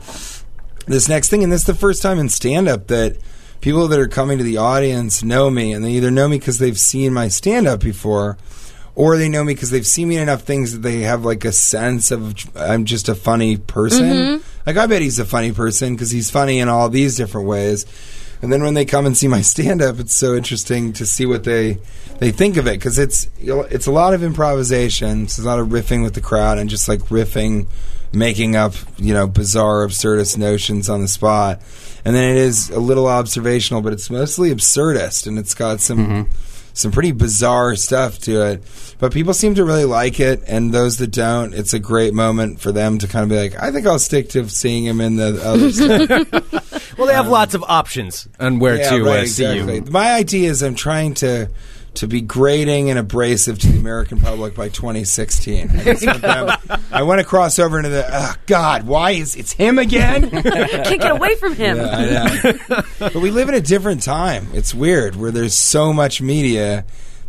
this 0.86 1.08
next 1.08 1.28
thing, 1.28 1.42
and 1.42 1.52
this 1.52 1.62
is 1.62 1.66
the 1.66 1.74
first 1.74 2.02
time 2.02 2.18
in 2.18 2.28
stand 2.28 2.68
up 2.68 2.88
that 2.88 3.16
people 3.60 3.88
that 3.88 3.98
are 3.98 4.08
coming 4.08 4.38
to 4.38 4.44
the 4.44 4.58
audience 4.58 5.22
know 5.22 5.50
me, 5.50 5.72
and 5.72 5.84
they 5.84 5.92
either 5.92 6.10
know 6.10 6.28
me 6.28 6.38
because 6.38 6.58
they've 6.58 6.78
seen 6.78 7.12
my 7.12 7.28
stand 7.28 7.66
up 7.66 7.80
before. 7.80 8.36
Or 8.96 9.16
they 9.16 9.28
know 9.28 9.42
me 9.42 9.54
because 9.54 9.70
they've 9.70 9.84
seen 9.84 10.06
me 10.06 10.16
in 10.16 10.22
enough 10.22 10.42
things 10.42 10.72
that 10.72 10.78
they 10.78 11.00
have 11.00 11.24
like 11.24 11.44
a 11.44 11.50
sense 11.50 12.12
of 12.12 12.32
I'm 12.56 12.84
just 12.84 13.08
a 13.08 13.16
funny 13.16 13.56
person. 13.56 14.04
Mm-hmm. 14.04 14.48
Like 14.66 14.76
I 14.76 14.86
bet 14.86 15.02
he's 15.02 15.18
a 15.18 15.24
funny 15.24 15.50
person 15.50 15.94
because 15.94 16.12
he's 16.12 16.30
funny 16.30 16.60
in 16.60 16.68
all 16.68 16.88
these 16.88 17.16
different 17.16 17.48
ways. 17.48 17.86
And 18.40 18.52
then 18.52 18.62
when 18.62 18.74
they 18.74 18.84
come 18.84 19.06
and 19.06 19.16
see 19.16 19.26
my 19.26 19.40
stand 19.40 19.82
up, 19.82 19.98
it's 19.98 20.14
so 20.14 20.36
interesting 20.36 20.92
to 20.92 21.06
see 21.06 21.26
what 21.26 21.44
they 21.44 21.78
they 22.18 22.30
think 22.30 22.56
of 22.56 22.66
it 22.66 22.78
because 22.78 22.98
it's 22.98 23.28
you 23.40 23.56
know, 23.56 23.60
it's 23.62 23.86
a 23.86 23.90
lot 23.90 24.14
of 24.14 24.22
improvisation. 24.22 25.24
It's 25.24 25.38
a 25.38 25.42
lot 25.42 25.58
of 25.58 25.68
riffing 25.68 26.02
with 26.02 26.14
the 26.14 26.20
crowd 26.20 26.58
and 26.58 26.70
just 26.70 26.88
like 26.88 27.00
riffing, 27.06 27.66
making 28.14 28.56
up 28.56 28.74
you 28.96 29.12
know 29.14 29.26
bizarre, 29.26 29.86
absurdist 29.86 30.38
notions 30.38 30.88
on 30.88 31.00
the 31.00 31.08
spot. 31.08 31.60
And 32.06 32.14
then 32.14 32.24
it 32.30 32.36
is 32.36 32.68
a 32.70 32.78
little 32.80 33.06
observational, 33.06 33.80
but 33.80 33.92
it's 33.94 34.10
mostly 34.10 34.50
absurdist, 34.54 35.26
and 35.26 35.38
it's 35.38 35.54
got 35.54 35.80
some 35.80 36.28
some 36.74 36.90
pretty 36.92 37.12
bizarre 37.12 37.76
stuff 37.76 38.18
to 38.20 38.42
it. 38.42 38.62
But 38.98 39.12
people 39.12 39.32
seem 39.32 39.54
to 39.54 39.64
really 39.64 39.84
like 39.84 40.20
it, 40.20 40.42
and 40.46 40.72
those 40.72 40.98
that 40.98 41.12
don't, 41.12 41.54
it's 41.54 41.72
a 41.72 41.78
great 41.78 42.12
moment 42.12 42.60
for 42.60 42.72
them 42.72 42.98
to 42.98 43.08
kind 43.08 43.22
of 43.22 43.28
be 43.30 43.36
like, 43.36 43.60
I 43.62 43.70
think 43.70 43.86
I'll 43.86 43.98
stick 43.98 44.30
to 44.30 44.48
seeing 44.48 44.84
him 44.84 45.00
in 45.00 45.16
the 45.16 45.40
other 45.42 45.70
stuff. 45.72 46.98
well, 46.98 47.06
they 47.06 47.14
have 47.14 47.28
lots 47.28 47.54
of 47.54 47.64
options 47.66 48.28
on 48.38 48.58
where 48.58 48.76
Yeah, 48.76 48.90
to 48.90 49.04
right, 49.04 49.20
uh, 49.20 49.26
see 49.26 49.56
you. 49.56 49.82
My 49.90 50.12
idea 50.14 50.50
is 50.50 50.62
I'm 50.62 50.74
trying 50.74 51.14
to 51.14 51.48
to 51.94 52.08
be 52.08 52.20
grating 52.20 52.90
and 52.90 52.98
abrasive 52.98 53.58
to 53.60 53.68
the 53.68 53.78
American 53.78 54.20
public 54.20 54.54
by 54.54 54.68
2016. 54.68 55.70
I, 55.70 55.84
just 55.94 56.06
want 56.06 56.82
I 56.92 57.02
want 57.02 57.20
to 57.20 57.26
cross 57.26 57.58
over 57.58 57.78
into 57.78 57.90
the 57.90 58.06
oh, 58.10 58.34
God. 58.46 58.86
Why 58.86 59.12
is 59.12 59.36
it's 59.36 59.52
him 59.52 59.78
again? 59.78 60.30
Can't 60.30 61.00
get 61.00 61.12
away 61.12 61.36
from 61.36 61.54
him. 61.54 61.76
Yeah, 61.76 62.26
I 62.28 62.52
know. 62.68 62.82
but 62.98 63.14
we 63.14 63.30
live 63.30 63.48
in 63.48 63.54
a 63.54 63.60
different 63.60 64.02
time. 64.02 64.48
It's 64.52 64.74
weird 64.74 65.16
where 65.16 65.30
there's 65.30 65.54
so 65.54 65.92
much 65.92 66.20
media 66.20 66.84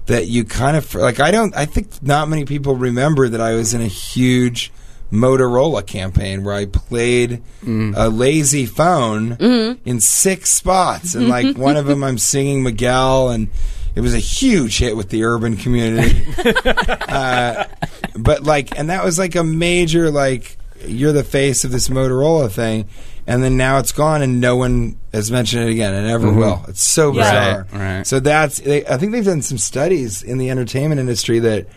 that 0.08 0.28
you 0.28 0.46
kind 0.46 0.78
of 0.78 0.94
like. 0.96 1.20
I 1.20 1.32
don't. 1.32 1.56
I 1.56 1.66
think 1.66 2.02
not 2.02 2.28
many 2.28 2.46
people 2.46 2.76
remember 2.76 3.30
that 3.30 3.42
I 3.42 3.54
was 3.54 3.74
in 3.74 3.82
a 3.82 3.88
huge 3.88 4.72
Motorola 5.12 5.86
campaign 5.86 6.44
where 6.44 6.56
I 6.56 6.66
played 6.66 7.44
mm. 7.64 7.94
a 7.96 8.10
lazy 8.10 8.66
phone 8.66 9.36
mm-hmm. 9.38 9.88
in 9.88 10.00
six 10.00 10.52
spots, 10.52 11.16
and 11.16 11.30
like 11.30 11.58
one 11.58 11.78
of 11.78 11.86
them, 11.86 12.04
I'm 12.04 12.18
singing 12.18 12.64
Miguel 12.64 13.30
and. 13.30 13.50
It 13.96 14.02
was 14.02 14.14
a 14.14 14.20
huge 14.20 14.78
hit 14.78 14.98
with 14.98 15.10
the 15.10 15.24
urban 15.24 15.56
community, 15.58 16.26
uh, 17.08 17.64
but 18.18 18.44
like, 18.44 18.78
and 18.78 18.90
that 18.90 19.04
was 19.06 19.18
like 19.18 19.36
a 19.36 19.44
major 19.44 20.12
like 20.12 20.58
you're 20.86 21.14
the 21.14 21.24
face 21.24 21.64
of 21.64 21.72
this 21.72 21.88
Motorola 21.88 22.52
thing, 22.52 22.90
and 23.26 23.42
then 23.42 23.56
now 23.58 23.78
it's 23.80 23.94
gone, 23.94 24.22
and 24.22 24.42
no 24.42 24.58
one 24.58 25.00
has 25.14 25.32
mentioned 25.32 25.64
it 25.64 25.72
again, 25.72 25.94
and 25.94 26.08
never 26.08 26.32
will. 26.32 26.64
It's 26.68 26.82
so 26.82 27.14
Yeah. 27.14 27.22
bizarre. 27.22 27.68
Right, 27.72 27.96
right. 27.98 28.08
So 28.08 28.20
that's 28.20 28.60
they, 28.60 28.86
I 28.86 28.98
think 28.98 29.14
they've 29.14 29.24
done 29.26 29.42
some 29.42 29.58
studies 29.58 30.22
in 30.24 30.38
the 30.38 30.50
entertainment 30.50 31.00
industry 31.00 31.40
that 31.40 31.68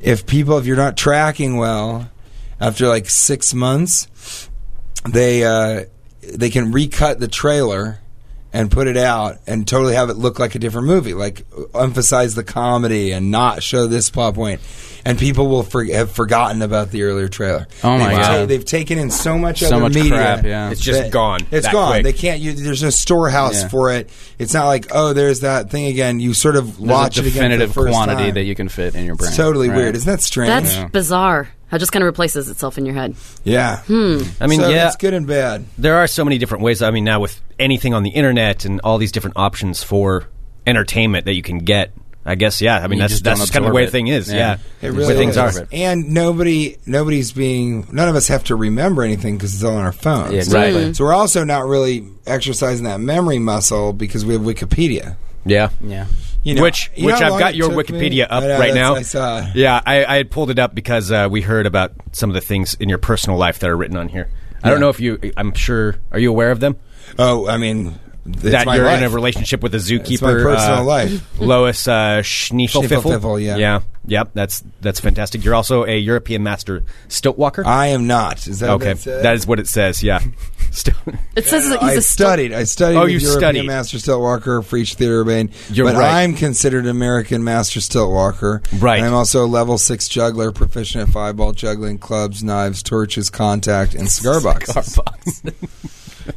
if 0.00 0.26
people, 0.26 0.56
if 0.58 0.64
you're 0.66 0.76
not 0.76 0.96
tracking 0.96 1.58
well, 1.58 2.08
after 2.60 2.88
like 2.88 3.08
six 3.10 3.52
months, 3.54 4.48
they 5.08 5.44
uh, 5.44 5.84
they 6.22 6.48
can 6.50 6.72
recut 6.72 7.20
the 7.20 7.28
trailer 7.28 7.98
and 8.52 8.70
put 8.70 8.86
it 8.86 8.96
out 8.96 9.38
and 9.46 9.66
totally 9.66 9.94
have 9.94 10.10
it 10.10 10.16
look 10.16 10.38
like 10.38 10.54
a 10.54 10.58
different 10.58 10.86
movie, 10.86 11.14
like 11.14 11.44
emphasize 11.74 12.34
the 12.34 12.44
comedy 12.44 13.12
and 13.12 13.30
not 13.30 13.62
show 13.62 13.86
this 13.86 14.10
plot 14.10 14.34
point, 14.34 14.60
and 15.04 15.18
people 15.18 15.48
will 15.48 15.62
for- 15.62 15.84
have 15.84 16.12
forgotten 16.12 16.60
about 16.62 16.90
the 16.90 17.02
earlier 17.04 17.28
trailer. 17.28 17.66
Oh 17.82 17.96
my 17.98 18.08
they've 18.10 18.18
God. 18.18 18.48
they've 18.48 18.64
taken 18.64 18.98
in 18.98 19.10
so 19.10 19.38
much 19.38 19.60
So 19.60 19.68
other 19.68 19.80
much 19.80 19.94
media. 19.94 20.10
crap, 20.12 20.44
yeah. 20.44 20.70
It's 20.70 20.80
just 20.80 21.10
gone. 21.10 21.40
It's 21.50 21.66
that 21.66 21.72
gone. 21.72 21.92
quick. 21.92 22.04
They 22.04 22.12
can't. 22.12 22.40
You, 22.40 22.52
there's 22.52 22.82
no 22.82 22.90
storehouse 22.90 23.62
Yeah. 23.62 23.68
for 23.68 23.92
it. 23.92 24.10
It's 24.38 24.52
not 24.54 24.66
like 24.66 24.86
oh, 24.90 25.12
there's 25.12 25.40
that 25.40 25.70
thing 25.70 25.86
again. 25.86 26.20
You 26.20 26.34
sort 26.34 26.56
of 26.56 26.76
There's 26.76 26.88
watch 26.88 27.16
a 27.18 27.20
it 27.20 27.28
again. 27.28 27.34
definitive 27.50 27.72
for 27.72 27.88
quantity 27.88 28.24
time. 28.24 28.34
that 28.34 28.44
you 28.44 28.54
can 28.54 28.68
fit 28.68 28.94
in 28.94 29.04
your 29.06 29.14
brain. 29.14 29.28
It's 29.28 29.36
totally 29.36 29.68
Right. 29.70 29.76
weird. 29.76 29.96
Isn't 29.96 30.10
that 30.10 30.20
strange? 30.20 30.48
That's 30.48 30.74
Yeah. 30.76 30.86
bizarre. 30.88 31.48
How 31.72 31.76
it 31.76 31.80
just 31.80 31.90
kind 31.90 32.02
of 32.02 32.06
replaces 32.06 32.48
itself 32.50 32.76
in 32.78 32.84
your 32.86 32.94
head. 32.94 33.16
yeah. 33.44 33.78
Hmm. 33.84 34.18
I 34.40 34.46
mean, 34.46 34.60
so 34.60 34.68
yeah, 34.68 34.88
it's 34.88 34.96
good 34.96 35.14
and 35.14 35.26
bad. 35.26 35.64
there 35.78 35.96
are 35.96 36.06
so 36.06 36.22
many 36.22 36.36
different 36.36 36.62
ways. 36.62 36.82
I 36.82 36.90
mean, 36.90 37.02
now 37.02 37.18
with 37.18 37.40
anything 37.58 37.94
on 37.94 38.02
the 38.02 38.10
internet 38.10 38.64
and 38.66 38.80
all 38.84 38.98
these 38.98 39.10
different 39.10 39.38
options 39.38 39.82
for 39.82 40.28
entertainment 40.66 41.24
that 41.24 41.32
you 41.32 41.42
can 41.42 41.58
get, 41.60 41.92
I 42.26 42.34
guess, 42.34 42.60
yeah. 42.60 42.76
I 42.76 42.88
mean, 42.88 42.98
You 42.98 43.04
that's 43.04 43.12
just 43.14 43.24
that's 43.24 43.50
kind 43.50 43.64
of 43.64 43.70
the 43.70 43.74
way 43.74 43.84
absorb 43.84 43.86
the 43.92 43.98
thing 43.98 44.06
is. 44.08 44.30
Yeah. 44.30 44.58
Yeah, 44.82 44.88
It 44.88 44.92
really 44.92 45.14
way 45.14 45.16
things 45.18 45.36
is. 45.38 45.58
are. 45.58 45.66
And 45.72 46.12
nobody, 46.12 46.76
nobody's 46.86 47.32
being. 47.32 47.86
None 47.90 48.06
of 48.08 48.16
us 48.16 48.28
have 48.28 48.44
to 48.44 48.54
remember 48.54 49.02
anything 49.02 49.38
because 49.38 49.54
it's 49.54 49.64
all 49.64 49.74
on 49.76 49.82
our 49.82 49.92
phones. 49.92 50.32
Yeah, 50.32 50.38
exactly. 50.40 50.84
Mm. 50.90 50.96
So 50.96 51.04
we're 51.04 51.14
also 51.14 51.42
not 51.42 51.64
really 51.64 52.06
exercising 52.26 52.84
that 52.84 53.00
memory 53.00 53.38
muscle 53.38 53.92
because 53.94 54.24
we 54.26 54.34
have 54.34 54.42
Wikipedia. 54.42 55.16
Yeah. 55.46 55.70
Yeah. 55.80 56.06
You 56.42 56.56
know, 56.56 56.62
which 56.62 56.90
which 56.98 57.14
I've 57.14 57.38
got 57.38 57.54
your 57.54 57.70
took 57.70 57.90
me? 57.90 58.00
Wikipedia 58.10 58.26
up 58.28 58.42
know, 58.42 58.58
right 58.58 58.74
now. 58.74 58.96
I 58.96 59.02
saw. 59.02 59.46
Yeah, 59.54 59.80
I, 59.84 60.04
I 60.04 60.16
had 60.16 60.30
pulled 60.30 60.50
it 60.50 60.58
up 60.58 60.74
because 60.74 61.12
uh, 61.12 61.28
we 61.30 61.40
heard 61.40 61.66
about 61.66 61.92
some 62.12 62.30
of 62.30 62.34
the 62.34 62.40
things 62.40 62.74
in 62.74 62.88
your 62.88 62.98
personal 62.98 63.38
life 63.38 63.60
that 63.60 63.70
are 63.70 63.76
written 63.76 63.96
on 63.96 64.08
here. 64.08 64.28
I 64.62 64.70
don't 64.70 64.80
know 64.80 64.88
if 64.88 65.00
you. 65.00 65.18
I'm 65.36 65.54
sure. 65.54 65.96
Are 66.10 66.18
you 66.18 66.30
aware 66.30 66.50
of 66.50 66.60
them? 66.60 66.76
Oh, 67.18 67.48
I 67.48 67.56
mean, 67.58 67.98
that 68.24 68.66
you're 68.66 68.86
in 68.86 69.02
a 69.02 69.08
relationship 69.08 69.62
with 69.62 69.74
a 69.74 69.78
zookeeper. 69.78 70.12
It's 70.12 70.22
my 70.22 70.32
personal 70.32 70.78
uh, 70.78 70.84
life. 70.84 71.40
Lois 71.40 71.88
uh. 71.88 72.22
Schniefelfiffel, 72.22 73.42
yeah. 73.42 73.56
yeah, 73.56 73.80
yep. 74.06 74.30
That's 74.34 74.62
that's 74.80 75.00
fantastic. 75.00 75.44
You're 75.44 75.54
also 75.54 75.84
a 75.84 75.96
European 75.98 76.42
master 76.42 76.82
stilt 77.08 77.38
walker. 77.38 77.66
I 77.66 77.88
am 77.88 78.06
not. 78.06 78.46
Is 78.46 78.60
that 78.60 78.70
okay, 78.70 78.92
it 78.92 79.04
that 79.04 79.34
is 79.34 79.46
what 79.46 79.58
it 79.60 79.68
says. 79.68 80.02
Yeah. 80.02 80.20
Still- 80.70 80.94
It 81.36 81.44
says 81.44 81.68
that 81.68 81.80
he's 81.80 81.88
I 81.90 81.92
a 81.92 82.00
still- 82.00 82.26
studied. 82.28 82.52
I 82.54 82.64
studied. 82.64 82.96
Oh, 82.96 83.04
you 83.04 83.18
European 83.18 83.40
studied. 83.40 83.66
Master 83.66 83.98
Stilt 83.98 84.22
Walker 84.22 84.62
for 84.62 84.78
each 84.78 84.94
theater 84.94 85.20
urbane. 85.20 85.50
You're 85.68 85.84
but 85.86 85.96
right. 85.96 86.22
I'm 86.22 86.34
considered 86.34 86.86
American 86.86 87.44
Master 87.44 87.78
Stilt 87.82 88.10
Walker. 88.10 88.62
Right. 88.78 88.96
And 88.96 89.06
I'm 89.06 89.12
also 89.12 89.44
a 89.44 89.46
level 89.46 89.76
six 89.76 90.08
juggler, 90.08 90.50
proficient 90.50 91.06
at 91.08 91.12
five 91.12 91.36
ball 91.36 91.52
juggling, 91.52 91.98
clubs, 91.98 92.42
knives, 92.42 92.82
torches, 92.82 93.28
contact, 93.28 93.94
and 93.94 94.08
cigar 94.10 94.40
boxes. 94.42 94.98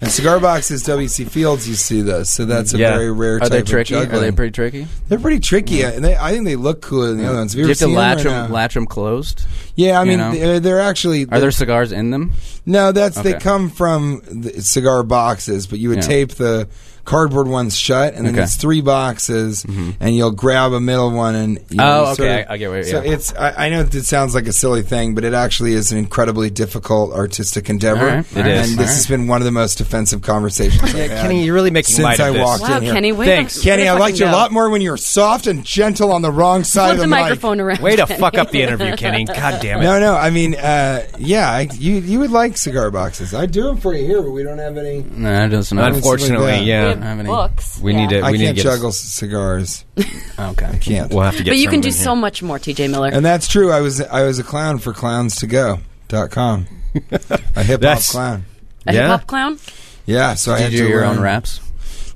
and 0.02 0.12
cigar 0.12 0.40
boxes, 0.40 0.84
WC 0.84 1.30
Fields, 1.30 1.68
you 1.68 1.76
see 1.76 2.02
those. 2.02 2.30
So 2.30 2.46
that's 2.46 2.74
a 2.74 2.78
Yeah. 2.78 2.92
very 2.94 3.12
rare 3.12 3.36
Are 3.38 3.40
type 3.42 3.52
they 3.52 3.60
of 3.60 3.66
tricky? 3.68 3.96
Are 3.96 4.06
juggling. 4.06 4.22
they 4.22 4.32
pretty 4.32 4.52
tricky? 4.52 4.88
They're 5.10 5.20
pretty 5.20 5.40
tricky, 5.40 5.82
and 5.84 6.04
they, 6.04 6.16
I 6.18 6.32
think 6.32 6.46
they 6.46 6.56
look 6.56 6.82
cooler 6.82 7.08
than 7.10 7.18
the 7.18 7.28
other 7.28 7.38
ones. 7.38 7.54
Have 7.54 7.58
Do 7.58 7.62
you 7.62 7.68
have 7.70 7.78
to 7.78 7.84
ever 7.86 7.90
seen 7.90 7.96
latch 7.98 8.24
them? 8.24 8.32
them, 8.34 8.50
no? 8.50 8.56
latch 8.56 8.74
them 8.74 8.86
closed? 8.86 9.44
Yeah, 9.76 10.00
I 10.00 10.04
you 10.04 10.10
mean, 10.10 10.18
know? 10.20 10.32
they're, 10.34 10.60
they're 10.60 10.82
actually. 10.82 11.28
Are 11.32 11.40
there 11.40 11.52
cigars 11.52 11.92
in 11.92 12.12
them? 12.12 12.34
No, 12.66 12.92
that's 12.92 13.20
they 13.22 13.32
Okay. 13.36 13.40
come 13.40 13.70
from 13.70 14.22
the 14.32 14.62
cigar 14.62 15.04
boxes, 15.04 15.68
but 15.68 15.80
you 15.80 15.90
would 15.90 16.00
Yeah. 16.00 16.08
tape 16.08 16.32
the 16.36 16.68
cardboard 17.06 17.48
ones 17.48 17.78
shut, 17.78 18.14
and 18.16 18.26
then 18.26 18.34
Okay. 18.34 18.44
it's 18.44 18.56
three 18.56 18.82
boxes, 18.82 19.64
and 20.00 20.16
you'll 20.16 20.32
grab 20.32 20.74
a 20.74 20.80
middle 20.80 21.12
one, 21.12 21.36
and 21.36 21.60
you 21.70 21.78
know, 21.78 21.84
Oh, 22.06 22.10
you 22.10 22.16
sort 22.16 22.20
okay, 22.30 22.42
of- 22.42 22.50
I- 22.50 22.54
I 22.54 22.58
get 22.58 22.70
what- 22.72 22.86
So 22.86 23.02
yeah. 23.04 23.12
it's 23.12 23.34
I, 23.36 23.66
I 23.66 23.70
know 23.70 23.82
it 23.82 24.06
sounds 24.06 24.34
like 24.36 24.48
a 24.48 24.54
silly 24.54 24.82
thing, 24.82 25.16
but 25.16 25.24
it 25.24 25.34
actually 25.34 25.74
is 25.74 25.92
an 25.92 25.98
incredibly 25.98 26.50
difficult 26.50 27.14
artistic 27.14 27.70
endeavor. 27.70 28.00
All 28.10 28.16
right, 28.18 28.26
It 28.36 28.38
and 28.46 28.48
is. 28.48 28.76
this 28.76 28.96
has 28.96 29.08
been 29.08 29.28
one 29.28 29.42
of 29.42 29.46
the 29.46 29.52
most 29.52 29.80
offensive 29.82 30.22
conversations. 30.22 30.82
I've 30.84 30.92
had 30.94 31.10
Kenny, 31.12 31.44
you're 31.46 31.54
really 31.54 31.72
making 31.72 31.94
since 31.96 32.04
light 32.04 32.20
I 32.20 32.28
of 32.30 32.34
this. 32.34 32.44
walked 32.44 32.62
Wow, 32.64 32.78
in 32.78 32.84
here. 32.84 32.94
Kenny, 32.94 33.12
way 33.12 33.26
Thanks. 33.28 33.56
to, 33.56 33.62
Kenny, 33.62 33.84
way 33.84 33.88
to 33.88 33.94
I 33.94 33.98
liked 34.00 34.20
you 34.20 34.26
a 34.26 34.30
fucking 34.30 34.40
lot 34.42 34.52
more 34.52 34.70
when 34.70 34.82
you 34.82 34.90
were 34.92 34.98
soft 34.98 35.48
and 35.48 35.64
gentle 35.64 36.12
on 36.12 36.22
the 36.22 36.32
wrong 36.32 36.64
side 36.64 36.86
Flip 36.88 36.92
of 36.94 36.98
the 36.98 37.02
the, 37.04 37.08
microphone 37.08 37.58
mic. 37.58 37.66
around. 37.66 37.80
Way 37.82 37.96
to 37.96 38.06
Kenny. 38.06 38.20
fuck 38.20 38.38
up 38.38 38.52
the 38.52 38.62
interview, 38.64 38.96
Kenny. 38.96 39.26
God 39.26 39.60
damn 39.62 39.80
it. 39.80 39.84
No, 39.84 40.00
no. 40.00 40.16
I 40.16 40.30
mean, 40.32 40.56
uh, 40.56 41.04
yeah, 41.20 41.50
I, 41.52 41.68
you 41.78 41.96
you 41.96 42.20
would 42.20 42.32
like 42.32 42.58
cigar 42.58 42.90
boxes. 42.92 43.34
I'd 43.34 43.52
do 43.52 43.64
them 43.64 43.78
for 43.78 43.94
you 43.94 44.06
here, 44.06 44.22
but 44.22 44.32
we 44.32 44.44
don't 44.44 44.58
have 44.58 44.78
any. 44.78 45.04
No, 45.16 45.44
it 45.46 45.50
doesn't. 45.50 45.78
Unfortunately, 45.78 46.60
yeah. 46.64 46.95
Have 47.04 47.18
have 47.18 47.20
any- 47.20 47.30
books. 47.30 47.80
We 47.80 47.94
yeah. 47.94 48.00
need 48.00 48.10
to. 48.10 48.20
I 48.22 48.32
we 48.32 48.38
need 48.38 48.46
can't 48.46 48.58
to 48.58 48.64
get. 48.64 48.70
juggle 48.72 48.92
c- 48.92 49.08
cigars. 49.08 49.86
Okay. 50.38 50.66
I 50.66 50.78
Can't. 50.80 51.14
We'll 51.14 51.24
have 51.24 51.38
to 51.38 51.44
get. 51.44 51.52
But 51.52 51.60
you 51.60 51.70
can 51.70 51.80
do 51.80 51.88
in 51.88 51.94
here. 51.94 52.04
so 52.04 52.14
much 52.14 52.44
more, 52.44 52.60
TJ 52.60 52.90
Miller. 52.92 53.08
And 53.08 53.26
that's 53.26 53.48
true. 53.48 53.72
I 53.72 53.80
was 53.80 54.02
I 54.02 54.24
was 54.24 54.38
a 54.38 54.44
clown 54.44 54.80
for 54.80 54.92
clownstogo.com. 54.94 56.68
A 56.96 57.10
hip 57.10 57.22
hop 57.22 57.40
That's- 57.80 58.12
clown. 58.12 58.46
a 58.86 58.94
yeah. 58.94 59.02
hip 59.02 59.10
hop 59.20 59.28
clown? 59.28 59.60
Yeah, 60.06 60.34
so 60.34 60.52
I 60.54 60.58
Did 60.58 60.64
had 60.64 60.72
you 60.74 60.78
do 60.80 60.84
to 60.86 60.90
your 60.90 61.02
learn. 61.08 61.18
own 61.18 61.24
raps? 61.24 61.62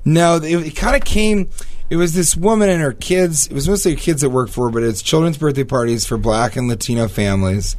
No, 0.04 0.36
it, 0.36 0.44
it 0.44 0.76
kind 0.76 0.96
of 0.96 1.04
came. 1.04 1.48
It 1.90 1.96
was 1.96 2.14
this 2.14 2.36
woman 2.36 2.68
and 2.68 2.80
her 2.80 2.92
kids. 2.92 3.48
It 3.48 3.52
was 3.52 3.68
mostly 3.68 3.94
her 3.94 4.00
kids 4.00 4.22
that 4.22 4.30
worked 4.30 4.52
for, 4.52 4.66
her, 4.66 4.70
but 4.70 4.84
it's 4.84 5.02
children's 5.02 5.36
birthday 5.36 5.64
parties 5.64 6.06
for 6.06 6.16
Black 6.16 6.54
and 6.54 6.68
Latino 6.68 7.08
families. 7.08 7.74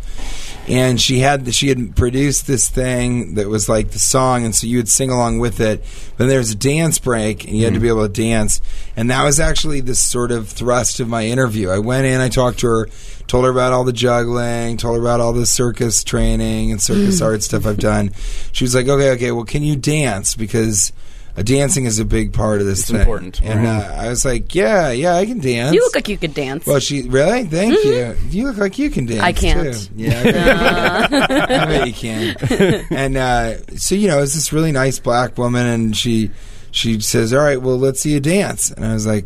And 0.67 0.99
she 0.99 1.19
had 1.19 1.55
she 1.55 1.69
had 1.69 1.95
produced 1.95 2.45
this 2.45 2.67
thing 2.67 3.35
that 3.35 3.47
was 3.47 3.69
like 3.69 3.91
the 3.91 3.99
song, 3.99 4.43
and 4.43 4.53
so 4.53 4.67
you 4.67 4.77
would 4.77 4.89
sing 4.89 5.09
along 5.09 5.39
with 5.39 5.61
it. 5.61 5.83
But 6.17 6.27
there 6.27 6.39
was 6.39 6.51
a 6.51 6.55
dance 6.55 6.99
break, 6.99 7.45
and 7.45 7.55
you 7.55 7.63
had 7.63 7.73
to 7.73 7.79
be 7.79 7.87
mm-hmm. 7.87 7.99
able 7.99 8.07
to 8.07 8.21
dance. 8.21 8.59
And 8.97 9.09
that 9.09 9.23
was 9.23 9.39
actually 9.39 9.79
the 9.79 9.95
sort 9.95 10.31
of 10.31 10.49
thrust 10.49 10.99
of 10.99 11.07
my 11.07 11.25
interview. 11.25 11.69
I 11.69 11.79
went 11.79 12.05
in, 12.05 12.19
I 12.19 12.27
talked 12.27 12.59
to 12.59 12.67
her, 12.67 12.89
told 13.27 13.45
her 13.45 13.51
about 13.51 13.71
all 13.71 13.85
the 13.85 13.93
juggling, 13.93 14.75
told 14.75 14.97
her 14.97 15.01
about 15.01 15.21
all 15.21 15.31
the 15.31 15.45
circus 15.45 16.03
training 16.03 16.71
and 16.71 16.81
circus 16.81 17.21
mm. 17.21 17.25
art 17.25 17.43
stuff 17.43 17.65
I've 17.65 17.79
done. 17.79 18.11
She 18.51 18.65
was 18.65 18.75
like, 18.75 18.89
"Okay, 18.89 19.11
okay, 19.11 19.31
well, 19.31 19.45
can 19.45 19.63
you 19.63 19.77
dance? 19.77 20.35
Because." 20.35 20.91
Uh, 21.37 21.43
dancing 21.43 21.85
is 21.85 21.97
a 21.99 22.05
big 22.05 22.33
part 22.33 22.59
of 22.59 22.67
this 22.67 22.79
It's 22.81 22.91
thing. 22.91 22.99
important. 22.99 23.41
And 23.41 23.65
uh, 23.65 23.95
I 23.97 24.09
was 24.09 24.25
like, 24.25 24.53
yeah, 24.53 24.91
yeah, 24.91 25.15
I 25.15 25.25
can 25.25 25.39
dance. 25.39 25.73
You 25.73 25.79
look 25.81 25.95
like 25.95 26.09
you 26.09 26.17
could 26.17 26.33
dance. 26.33 26.65
well, 26.65 26.79
she 26.79 27.03
really? 27.07 27.45
Thank 27.45 27.83
you. 27.85 28.15
You 28.29 28.47
look 28.47 28.57
like 28.57 28.77
you 28.77 28.89
can 28.89 29.05
dance. 29.05 29.21
I 29.21 29.31
can't. 29.31 29.73
Too. 29.73 29.89
Yeah, 29.95 30.19
I 30.19 31.07
bet, 31.07 31.31
I 31.31 31.65
bet 31.65 31.87
you 31.87 31.93
can. 31.93 32.85
And 32.91 33.15
uh, 33.17 33.65
so 33.77 33.95
you 33.95 34.07
know, 34.09 34.21
it's 34.21 34.33
this 34.35 34.51
really 34.51 34.71
nice 34.73 34.99
black 34.99 35.37
woman, 35.37 35.65
and 35.65 35.95
she 35.95 36.31
she 36.71 36.99
says, 36.99 37.33
"All 37.33 37.39
right, 37.43 37.61
well, 37.61 37.77
let's 37.77 38.01
see 38.01 38.11
you 38.11 38.19
dance." 38.19 38.69
And 38.71 38.85
I 38.85 38.93
was 38.93 39.07
like, 39.07 39.25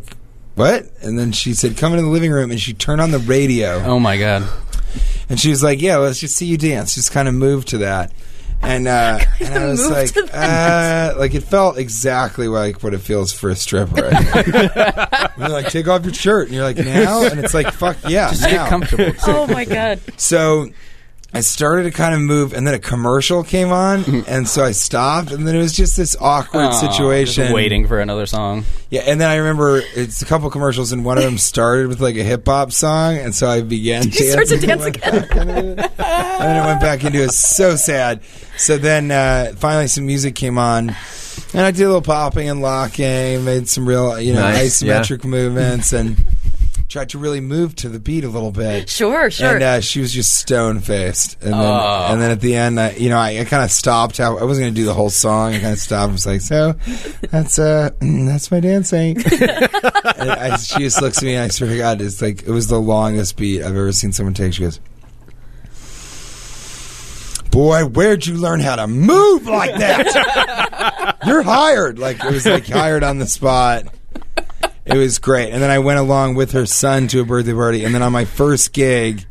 "What?" 0.54 0.86
And 1.02 1.18
then 1.18 1.32
she 1.32 1.54
said, 1.54 1.76
"Come 1.76 1.92
into 1.92 2.04
the 2.04 2.10
living 2.10 2.30
room," 2.30 2.50
and 2.52 2.60
she 2.60 2.72
turned 2.72 3.00
on 3.00 3.10
the 3.10 3.18
radio. 3.18 3.82
Oh 3.84 3.98
my 3.98 4.16
god. 4.16 4.48
And 5.28 5.40
she 5.40 5.50
was 5.50 5.62
like, 5.62 5.82
"Yeah, 5.82 5.96
let's 5.96 6.20
just 6.20 6.36
see 6.36 6.46
you 6.46 6.56
dance. 6.56 6.94
Just 6.94 7.10
kind 7.10 7.26
of 7.26 7.34
move 7.34 7.64
to 7.66 7.78
that." 7.78 8.12
And 8.66 8.88
uh, 8.88 9.20
and 9.40 9.54
I 9.54 9.66
was 9.66 9.88
like, 9.88 10.16
uh, 10.34 11.14
like 11.16 11.34
it 11.34 11.42
felt 11.42 11.78
exactly 11.78 12.48
like 12.48 12.82
what 12.82 12.94
it 12.94 12.98
feels 12.98 13.32
for 13.32 13.48
a 13.48 13.54
stripper. 13.56 14.10
They're 15.36 15.48
like, 15.48 15.68
take 15.68 15.86
off 15.86 16.04
your 16.04 16.12
shirt, 16.12 16.48
and 16.48 16.54
you're 16.56 16.64
like, 16.64 16.76
now, 16.76 17.22
and 17.24 17.38
it's 17.38 17.54
like, 17.54 17.72
fuck 17.72 17.96
yeah, 18.08 18.30
Just 18.30 18.42
now. 18.42 18.48
get 18.48 18.68
comfortable. 18.68 19.12
oh 19.28 19.46
my 19.46 19.64
god. 19.64 20.00
So 20.16 20.68
I 21.36 21.40
started 21.40 21.82
to 21.84 21.90
kind 21.90 22.14
of 22.14 22.20
move, 22.20 22.52
and 22.54 22.66
then 22.66 22.74
a 22.74 22.78
commercial 22.78 23.42
came 23.44 23.70
on, 23.70 24.04
and 24.26 24.48
so 24.48 24.64
I 24.64 24.72
stopped, 24.72 25.30
and 25.32 25.46
then 25.46 25.54
it 25.54 25.58
was 25.58 25.72
just 25.74 25.96
this 25.96 26.16
awkward 26.20 26.64
Aw, 26.64 26.70
situation. 26.72 27.44
just 27.44 27.54
waiting 27.54 27.86
for 27.86 28.00
another 28.00 28.24
song. 28.26 28.64
Yeah, 28.90 29.02
and 29.06 29.20
then 29.20 29.28
I 29.30 29.36
remember 29.36 29.82
it's 29.94 30.22
a 30.22 30.24
couple 30.26 30.48
commercials, 30.50 30.92
and 30.92 31.04
one 31.04 31.18
of 31.18 31.24
them 31.24 31.38
started 31.38 31.88
with 31.88 32.00
like 32.00 32.16
a 32.16 32.22
hip 32.22 32.46
hop 32.46 32.72
song, 32.72 33.16
and 33.18 33.34
so 33.34 33.48
I 33.48 33.60
began 33.60 34.04
You 34.06 34.10
start 34.30 34.46
to 34.48 34.58
dance 34.58 34.84
again. 34.86 35.12
back 35.28 35.36
into 35.36 35.54
it. 35.72 35.78
and 35.78 36.40
then 36.40 36.62
it 36.62 36.66
went 36.66 36.80
back 36.80 37.04
into 37.04 37.22
it. 37.22 37.32
So 37.32 37.76
sad. 37.76 38.20
So 38.56 38.78
then 38.78 39.10
uh, 39.10 39.52
finally 39.56 39.88
some 39.88 40.06
music 40.06 40.34
came 40.34 40.56
on, 40.58 40.90
and 41.52 41.60
I 41.62 41.70
did 41.70 41.82
a 41.82 41.86
little 41.86 42.00
popping 42.00 42.48
and 42.48 42.62
locking, 42.62 43.44
made 43.44 43.68
some 43.68 43.86
real 43.86 44.18
you 44.20 44.32
know 44.32 44.40
Nice, 44.40 44.82
isometric 44.82 45.24
movements, 45.24 45.92
and 45.92 46.16
tried 46.88 47.08
to 47.10 47.18
really 47.18 47.40
move 47.40 47.74
to 47.76 47.88
the 47.88 47.98
beat 47.98 48.22
a 48.24 48.28
little 48.28 48.52
bit. 48.52 48.88
Sure, 48.88 49.30
sure. 49.30 49.54
And 49.54 49.62
uh, 49.62 49.80
she 49.80 50.00
was 50.00 50.12
just 50.12 50.34
stone 50.36 50.80
faced, 50.80 51.36
and 51.42 51.52
then 51.52 51.60
Oh. 51.60 52.06
and 52.10 52.20
then 52.22 52.30
at 52.30 52.40
the 52.40 52.54
end, 52.54 52.78
uh, 52.78 52.90
you 52.96 53.08
know, 53.08 53.18
I, 53.18 53.40
I 53.40 53.44
kind 53.44 53.64
of 53.64 53.70
stopped. 53.72 54.18
How 54.18 54.38
I 54.38 54.44
wasn't 54.44 54.64
going 54.64 54.74
to 54.74 54.80
do 54.80 54.84
the 54.86 54.94
whole 54.94 55.10
song. 55.10 55.54
I 55.54 55.58
kind 55.60 55.72
of 55.72 55.78
stopped. 55.78 56.10
I 56.10 56.12
was 56.12 56.26
like, 56.26 56.40
"So, 56.40 56.74
that's 57.30 57.58
uh, 57.58 57.90
that's 58.00 58.50
my 58.50 58.60
dancing." 58.60 59.16
and 59.40 60.30
I, 60.30 60.56
she 60.56 60.78
just 60.80 61.02
looks 61.02 61.18
at 61.18 61.24
me, 61.24 61.34
and 61.34 61.44
I 61.44 61.48
swear 61.48 61.70
to 61.70 61.76
God, 61.76 62.00
it's 62.00 62.22
like 62.22 62.42
it 62.42 62.50
was 62.50 62.68
the 62.68 62.80
longest 62.80 63.36
beat 63.36 63.60
I've 63.62 63.70
ever 63.76 63.92
seen 63.92 64.12
someone 64.12 64.34
take. 64.34 64.54
She 64.54 64.62
goes. 64.62 64.78
Boy, 67.50 67.84
where'd 67.86 68.26
you 68.26 68.34
learn 68.34 68.60
how 68.60 68.76
to 68.76 68.86
move 68.86 69.46
like 69.46 69.74
that? 69.76 71.16
You're 71.26 71.42
hired. 71.42 71.98
Like 71.98 72.22
it 72.22 72.30
was 72.30 72.44
like 72.44 72.66
hired 72.68 73.02
on 73.02 73.18
the 73.18 73.26
spot. 73.26 73.84
It 74.86 74.96
was 74.96 75.18
great. 75.18 75.52
And 75.52 75.62
then 75.62 75.70
I 75.70 75.78
went 75.80 75.98
along 75.98 76.34
with 76.36 76.52
her 76.52 76.64
son 76.66 77.08
to 77.08 77.20
a 77.20 77.24
birthday 77.24 77.52
party. 77.52 77.84
And 77.84 77.94
then 77.94 78.02
on 78.02 78.12
my 78.12 78.24
first 78.24 78.72
gig, 78.72 79.24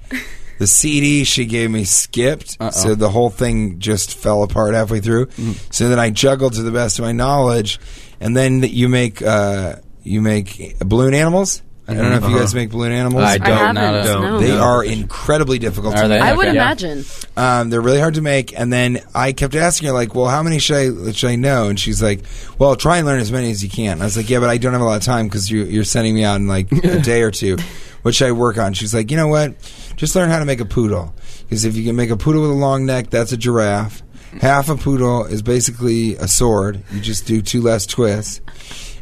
the 0.60 0.68
CD 0.68 1.24
she 1.24 1.46
gave 1.46 1.72
me 1.72 1.86
skipped. 1.86 2.58
So 2.72 2.94
the 2.96 3.10
whole 3.10 3.30
thing 3.30 3.80
just 3.80 4.18
fell 4.18 4.44
apart 4.44 4.74
halfway 4.74 5.00
through. 5.00 5.30
So 5.72 5.88
then 5.90 6.00
I 6.00 6.10
juggled 6.10 6.54
to 6.54 6.62
the 6.64 6.72
best 6.72 7.00
of 7.00 7.06
my 7.06 7.12
knowledge. 7.14 7.80
And 8.20 8.36
then 8.36 8.64
you 8.64 8.90
make, 8.90 9.22
uh, 9.22 9.78
you 10.04 10.22
make 10.22 10.78
balloon 10.80 11.14
animals. 11.14 11.62
I 11.88 11.94
don't 11.94 12.10
know 12.10 12.18
if 12.18 12.24
you 12.34 12.40
guys 12.40 12.56
make 12.56 12.72
balloon 12.72 12.92
animals. 12.92 13.24
I 13.24 13.34
I 13.34 13.38
don't 13.38 13.76
haven't. 13.76 13.76
know. 13.76 14.04
Don't. 14.04 14.22
no. 14.24 14.40
They 14.40 14.52
are 14.58 14.84
incredibly 14.84 15.60
difficult 15.60 15.96
Are 15.96 16.02
to 16.04 16.08
they? 16.08 16.16
make. 16.20 16.24
I 16.24 16.34
would 16.34 16.48
Okay. 16.48 16.56
imagine. 16.58 17.06
Um, 17.38 17.70
they're 17.70 17.82
really 17.82 18.00
hard 18.00 18.16
to 18.16 18.22
make. 18.22 18.58
And 18.60 18.74
then 18.74 19.02
I 19.14 19.34
kept 19.34 19.54
asking 19.54 19.88
her, 19.88 19.94
like, 19.94 20.16
well, 20.16 20.26
how 20.28 20.42
many 20.42 20.58
should 20.58 21.08
I, 21.08 21.12
should 21.12 21.30
I 21.30 21.36
know? 21.36 21.68
And 21.70 21.80
she's 21.80 22.02
like, 22.02 22.22
well, 22.58 22.76
try 22.76 22.98
and 22.98 23.06
learn 23.06 23.20
as 23.20 23.32
many 23.32 23.52
as 23.52 23.64
you 23.64 23.70
can. 23.70 23.94
And 23.94 24.02
I 24.02 24.06
was 24.06 24.18
like, 24.18 24.30
yeah, 24.32 24.40
but 24.40 24.50
I 24.50 24.58
don't 24.58 24.74
have 24.74 24.82
a 24.82 24.86
lot 24.86 24.98
of 24.98 25.04
time 25.04 25.28
because 25.28 25.50
you, 25.52 25.64
you're 25.66 25.84
sending 25.84 26.16
me 26.16 26.24
out 26.24 26.38
in 26.38 26.48
like 26.48 26.72
a 26.72 27.00
day 27.02 27.22
or 27.22 27.30
two. 27.30 27.58
What 28.02 28.16
should 28.16 28.30
I 28.30 28.32
work 28.32 28.58
on? 28.58 28.74
She's 28.74 28.94
like, 28.94 29.12
you 29.12 29.18
know 29.18 29.28
what? 29.28 29.54
Just 29.96 30.16
learn 30.16 30.30
how 30.30 30.40
to 30.40 30.46
make 30.46 30.62
a 30.62 30.66
poodle. 30.66 31.14
Because 31.44 31.66
if 31.66 31.76
you 31.76 31.84
can 31.84 31.96
make 31.96 32.10
a 32.10 32.18
poodle 32.18 32.42
with 32.42 32.52
a 32.52 32.54
long 32.56 32.86
neck, 32.88 33.12
that's 33.12 33.32
a 33.32 33.38
giraffe. 33.38 34.02
Half 34.42 34.70
a 34.70 34.76
poodle 34.76 35.26
is 35.26 35.44
basically 35.44 36.16
a 36.16 36.28
sword. 36.28 36.84
You 36.92 37.00
just 37.00 37.28
do 37.28 37.42
two 37.44 37.62
less 37.62 37.86
twists. 37.86 38.42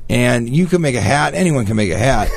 And 0.10 0.54
you 0.54 0.66
can 0.68 0.82
make 0.82 0.96
a 0.96 1.02
hat. 1.02 1.34
Anyone 1.34 1.66
can 1.66 1.78
make 1.78 1.90
a 1.92 1.98
hat. 1.98 2.30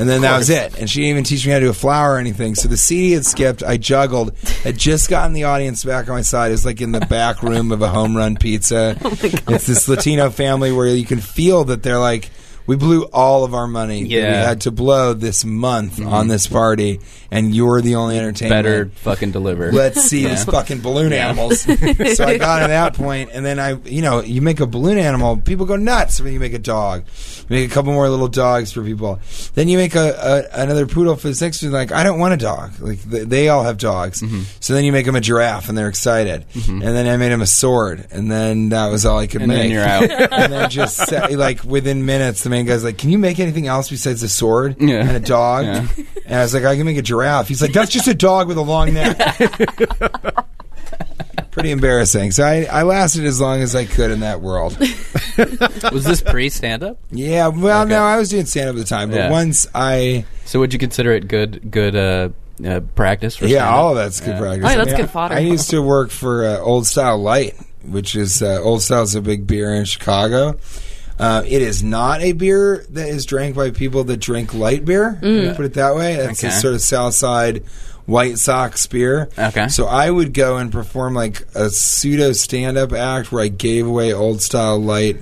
And 0.00 0.08
then 0.08 0.22
that 0.22 0.38
was 0.38 0.48
it. 0.48 0.78
And 0.78 0.88
she 0.88 1.00
didn't 1.00 1.10
even 1.10 1.24
teach 1.24 1.44
me 1.44 1.52
how 1.52 1.58
to 1.58 1.66
do 1.66 1.70
a 1.70 1.74
flower 1.74 2.14
or 2.14 2.18
anything. 2.18 2.54
So 2.54 2.68
the 2.68 2.78
CD 2.78 3.12
had 3.12 3.26
skipped. 3.26 3.62
I 3.62 3.76
juggled. 3.76 4.34
Had 4.64 4.78
just 4.78 5.10
gotten 5.10 5.34
the 5.34 5.44
audience 5.44 5.84
back 5.84 6.08
on 6.08 6.14
my 6.14 6.22
side. 6.22 6.52
It's 6.52 6.64
like 6.64 6.80
in 6.80 6.92
the 6.92 7.00
back 7.00 7.42
room 7.42 7.70
of 7.70 7.82
a 7.82 7.88
home 7.88 8.16
run 8.16 8.36
pizza. 8.36 8.96
It's 9.50 9.66
this 9.66 9.88
Latino 9.88 10.30
family 10.30 10.72
where 10.72 10.86
you 10.86 11.04
can 11.04 11.20
feel 11.20 11.64
that 11.64 11.82
they're 11.82 11.98
like 11.98 12.30
we 12.70 12.76
blew 12.76 13.02
all 13.06 13.42
of 13.42 13.52
our 13.52 13.66
money 13.66 14.04
that 14.04 14.08
we 14.08 14.20
had 14.20 14.60
to 14.60 14.70
blow 14.70 15.12
this 15.12 15.44
month 15.44 16.00
on 16.00 16.28
this 16.28 16.46
party, 16.46 17.00
and 17.28 17.52
you're 17.52 17.80
the 17.80 17.96
only 17.96 18.16
entertainment. 18.16 18.62
Better 18.62 18.86
fucking 19.02 19.32
deliver. 19.32 19.72
Let's 19.72 20.04
see 20.04 20.24
these 20.24 20.44
fucking 20.44 20.80
balloon 20.80 21.12
animals. 21.12 21.62
so 22.16 22.24
I 22.24 22.38
got 22.38 22.60
to 22.60 22.68
that 22.68 22.94
point, 22.94 23.30
and 23.32 23.44
then 23.44 23.58
I, 23.58 23.72
you 23.84 24.02
know, 24.02 24.20
you 24.22 24.40
make 24.40 24.60
a 24.60 24.68
balloon 24.68 24.98
animal, 24.98 25.36
people 25.38 25.66
go 25.66 25.74
nuts 25.74 26.20
when 26.20 26.32
you 26.32 26.38
make 26.38 26.52
a 26.54 26.60
dog. 26.60 27.06
You 27.48 27.56
make 27.56 27.68
a 27.68 27.74
couple 27.74 27.92
more 27.92 28.08
little 28.08 28.28
dogs 28.28 28.70
for 28.70 28.84
people. 28.84 29.18
Then 29.54 29.66
you 29.66 29.76
make 29.76 29.96
a, 29.96 30.46
a 30.54 30.62
another 30.62 30.86
poodle 30.86 31.16
for 31.16 31.28
the 31.28 31.44
next 31.44 31.64
one. 31.64 31.72
Like 31.72 31.90
I 31.90 32.04
don't 32.04 32.20
want 32.20 32.34
a 32.34 32.36
dog. 32.36 32.78
Like 32.78 33.02
they, 33.02 33.24
they 33.24 33.48
all 33.48 33.64
have 33.64 33.78
dogs. 33.78 34.22
Mm-hmm. 34.22 34.42
So 34.60 34.74
then 34.74 34.84
you 34.84 34.92
make 34.92 35.06
them 35.06 35.16
a 35.16 35.20
giraffe, 35.20 35.68
and 35.68 35.76
they're 35.76 35.88
excited. 35.88 36.46
And 36.68 36.82
then 36.82 37.08
I 37.08 37.16
made 37.16 37.32
him 37.32 37.42
a 37.42 37.48
sword, 37.48 38.06
and 38.12 38.30
then 38.30 38.68
that 38.68 38.90
was 38.92 39.04
all 39.04 39.18
I 39.18 39.26
could 39.26 39.42
And 39.42 39.48
make. 39.48 39.58
then 39.62 39.70
you're 39.72 39.82
out. 39.96 40.08
and 40.32 40.52
then 40.52 40.70
just 40.70 41.10
like 41.10 41.64
within 41.64 42.06
minutes, 42.06 42.44
the 42.44 42.50
main 42.50 42.59
guy's 42.64 42.84
like, 42.84 42.98
"Can 42.98 43.10
you 43.10 43.18
make 43.18 43.38
anything 43.38 43.66
else 43.66 43.88
besides 43.90 44.22
a 44.22 44.28
sword 44.28 44.76
Yeah. 44.80 45.00
and 45.00 45.10
a 45.12 45.20
dog?" 45.20 45.64
Yeah. 45.64 45.86
And 46.26 46.34
I 46.38 46.42
was 46.42 46.54
like, 46.54 46.64
"I 46.64 46.76
can 46.76 46.84
make 46.86 46.96
a 46.98 47.02
giraffe." 47.02 47.48
He's 47.48 47.60
like, 47.62 47.72
"That's 47.72 47.90
just 47.90 48.06
a 48.08 48.14
dog 48.14 48.48
with 48.48 48.56
a 48.56 48.62
long 48.62 48.94
neck." 48.94 49.16
Pretty 51.50 51.72
embarrassing. 51.72 52.30
So 52.30 52.44
I, 52.44 52.62
I 52.70 52.82
lasted 52.84 53.24
as 53.24 53.40
long 53.40 53.60
as 53.60 53.74
I 53.74 53.84
could 53.84 54.12
in 54.12 54.20
that 54.20 54.40
world. 54.40 54.78
Was 55.92 56.04
this 56.04 56.20
pre 56.22 56.48
stand 56.48 56.84
up? 56.84 56.98
Yeah, 57.10 57.48
well, 57.48 57.82
Okay. 57.82 57.90
no, 57.90 58.02
I 58.04 58.18
was 58.18 58.28
doing 58.28 58.46
stand 58.46 58.68
up 58.68 58.76
at 58.76 58.78
the 58.78 58.84
time, 58.84 59.10
but 59.10 59.16
Yeah. 59.16 59.30
once 59.30 59.66
I, 59.74 60.24
So 60.44 60.60
would 60.60 60.72
you 60.72 60.78
consider 60.78 61.10
it 61.12 61.26
good 61.26 61.70
good 61.72 61.96
uh, 61.96 62.28
uh, 62.64 62.80
practice 62.94 63.36
for 63.36 63.46
yeah, 63.46 63.62
stand-up? 63.62 63.74
all 63.74 63.90
of 63.90 63.96
that's 63.96 64.20
good 64.20 64.28
Yeah. 64.34 64.38
practice. 64.38 64.64
Oh, 64.64 64.68
yeah, 64.68 64.74
I 64.74 64.76
that's 64.76 64.86
mean, 64.92 64.96
good 65.00 65.10
fodder. 65.10 65.34
I, 65.34 65.38
used 65.40 65.70
to 65.70 65.82
work 65.82 66.10
for 66.10 66.44
uh, 66.46 66.58
Old 66.58 66.86
Style 66.86 67.18
Light, 67.18 67.56
which 67.84 68.14
is 68.14 68.42
uh, 68.42 68.60
Old 68.62 68.82
Style's 68.82 69.16
a 69.16 69.20
big 69.20 69.46
beer 69.48 69.74
in 69.74 69.84
Chicago. 69.86 70.56
Uh, 71.20 71.42
it 71.46 71.60
is 71.60 71.82
not 71.82 72.22
a 72.22 72.32
beer 72.32 72.86
that 72.90 73.06
is 73.08 73.26
drank 73.26 73.54
by 73.54 73.70
people 73.70 74.04
that 74.04 74.16
drink 74.16 74.54
light 74.54 74.84
beer. 74.86 75.18
Mm. 75.22 75.54
Put 75.54 75.66
it 75.66 75.74
that 75.74 75.94
way. 75.94 76.14
It's 76.14 76.42
a 76.42 76.46
Okay. 76.46 76.56
sort 76.56 76.72
of 76.74 76.80
South 76.80 77.12
Side 77.14 77.62
White 78.06 78.38
Sox 78.38 78.86
beer. 78.86 79.28
Okay. 79.38 79.68
So 79.68 79.84
I 79.86 80.10
would 80.10 80.32
go 80.32 80.56
and 80.56 80.72
perform 80.72 81.12
like 81.14 81.46
a 81.54 81.68
pseudo 81.68 82.32
stand 82.32 82.78
up 82.78 82.92
act 82.94 83.30
where 83.30 83.44
I 83.44 83.48
gave 83.48 83.86
away 83.86 84.12
Old 84.14 84.40
Style 84.40 84.78
Light 84.78 85.18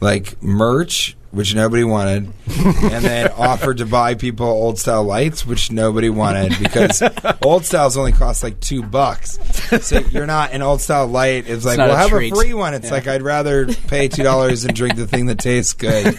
like 0.00 0.42
merch, 0.42 1.16
which 1.36 1.54
nobody 1.54 1.84
wanted, 1.84 2.32
and 2.48 3.04
then 3.04 3.28
offered 3.36 3.78
to 3.78 3.86
buy 3.86 4.14
people 4.14 4.46
Old 4.46 4.78
Style 4.78 5.04
Lights, 5.04 5.46
which 5.46 5.70
nobody 5.70 6.08
wanted 6.08 6.58
because 6.58 7.02
Old 7.42 7.64
Styles 7.64 7.96
only 7.96 8.12
cost 8.12 8.42
like 8.42 8.58
two 8.60 8.82
bucks. 8.82 9.38
So 9.86 9.98
you're 10.10 10.26
not 10.26 10.52
an 10.52 10.62
Old 10.62 10.80
Style 10.80 11.06
Light. 11.06 11.48
It's 11.48 11.64
like, 11.64 11.78
not 11.78 11.88
well, 11.88 11.96
a 11.96 11.98
have 11.98 12.10
treat. 12.10 12.32
a 12.32 12.36
free 12.36 12.54
one. 12.54 12.74
It's 12.74 12.90
like 12.90 13.06
I'd 13.06 13.22
rather 13.22 13.66
pay 13.66 14.08
two 14.08 14.22
dollars 14.22 14.64
and 14.64 14.74
drink 14.74 14.96
the 14.96 15.06
thing 15.06 15.26
that 15.26 15.38
tastes 15.38 15.74
good. 15.74 16.16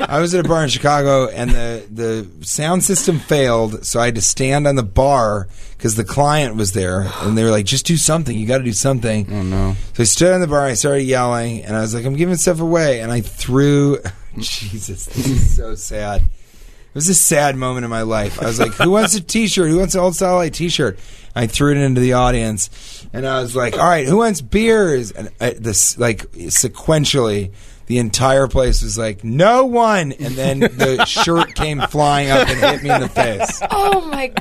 I 0.00 0.20
was 0.20 0.34
at 0.34 0.44
a 0.44 0.48
bar 0.48 0.62
in 0.62 0.68
Chicago, 0.68 1.28
and 1.28 1.50
the 1.50 1.86
the 1.90 2.46
sound 2.46 2.84
system 2.84 3.18
failed, 3.18 3.84
so 3.84 4.00
I 4.00 4.06
had 4.06 4.14
to 4.14 4.22
stand 4.22 4.66
on 4.66 4.76
the 4.76 4.82
bar 4.82 5.48
because 5.76 5.96
the 5.96 6.04
client 6.04 6.56
was 6.56 6.72
there, 6.72 7.10
and 7.22 7.36
they 7.36 7.42
were 7.42 7.50
like, 7.50 7.66
"Just 7.66 7.86
do 7.86 7.96
something. 7.96 8.38
You 8.38 8.46
got 8.46 8.58
to 8.58 8.64
do 8.64 8.72
something." 8.72 9.26
Oh 9.30 9.42
no. 9.42 9.76
So 9.94 10.02
I 10.02 10.04
stood 10.04 10.32
on 10.32 10.40
the 10.40 10.46
bar, 10.46 10.66
I 10.66 10.74
started 10.74 11.02
yelling, 11.02 11.64
and 11.64 11.76
I 11.76 11.80
was 11.80 11.94
like, 11.94 12.04
I'm 12.04 12.16
giving 12.16 12.36
stuff 12.36 12.60
away. 12.60 13.00
And 13.00 13.12
I 13.12 13.20
threw, 13.20 13.98
Jesus, 14.38 15.06
this 15.06 15.26
is 15.26 15.56
so 15.56 15.74
sad. 15.74 16.22
It 16.22 16.94
was 16.94 17.08
a 17.08 17.14
sad 17.14 17.56
moment 17.56 17.84
in 17.84 17.90
my 17.90 18.02
life. 18.02 18.40
I 18.40 18.46
was 18.46 18.58
like, 18.60 18.72
who 18.74 18.90
wants 18.90 19.14
a 19.14 19.20
t 19.20 19.46
shirt? 19.46 19.70
Who 19.70 19.78
wants 19.78 19.94
an 19.94 20.00
Old 20.00 20.14
Style 20.14 20.36
Light 20.36 20.54
t 20.54 20.68
shirt? 20.68 20.98
I 21.34 21.46
threw 21.46 21.72
it 21.72 21.78
into 21.78 22.00
the 22.00 22.12
audience, 22.12 23.06
and 23.14 23.26
I 23.26 23.40
was 23.40 23.56
like, 23.56 23.78
all 23.78 23.88
right, 23.88 24.06
who 24.06 24.18
wants 24.18 24.42
beers? 24.42 25.10
And 25.10 25.30
I, 25.40 25.50
this, 25.50 25.96
like, 25.96 26.30
sequentially, 26.32 27.52
the 27.92 27.98
entire 27.98 28.48
place 28.48 28.80
was 28.82 28.96
like, 28.96 29.22
no 29.22 29.66
one. 29.66 30.12
And 30.12 30.34
then 30.34 30.60
the 30.60 31.04
shirt 31.06 31.54
came 31.54 31.78
flying 31.82 32.30
up 32.30 32.48
and 32.48 32.58
hit 32.58 32.82
me 32.82 32.88
in 32.90 33.02
the 33.02 33.08
face. 33.08 33.60
Oh 33.70 34.00
my! 34.06 34.32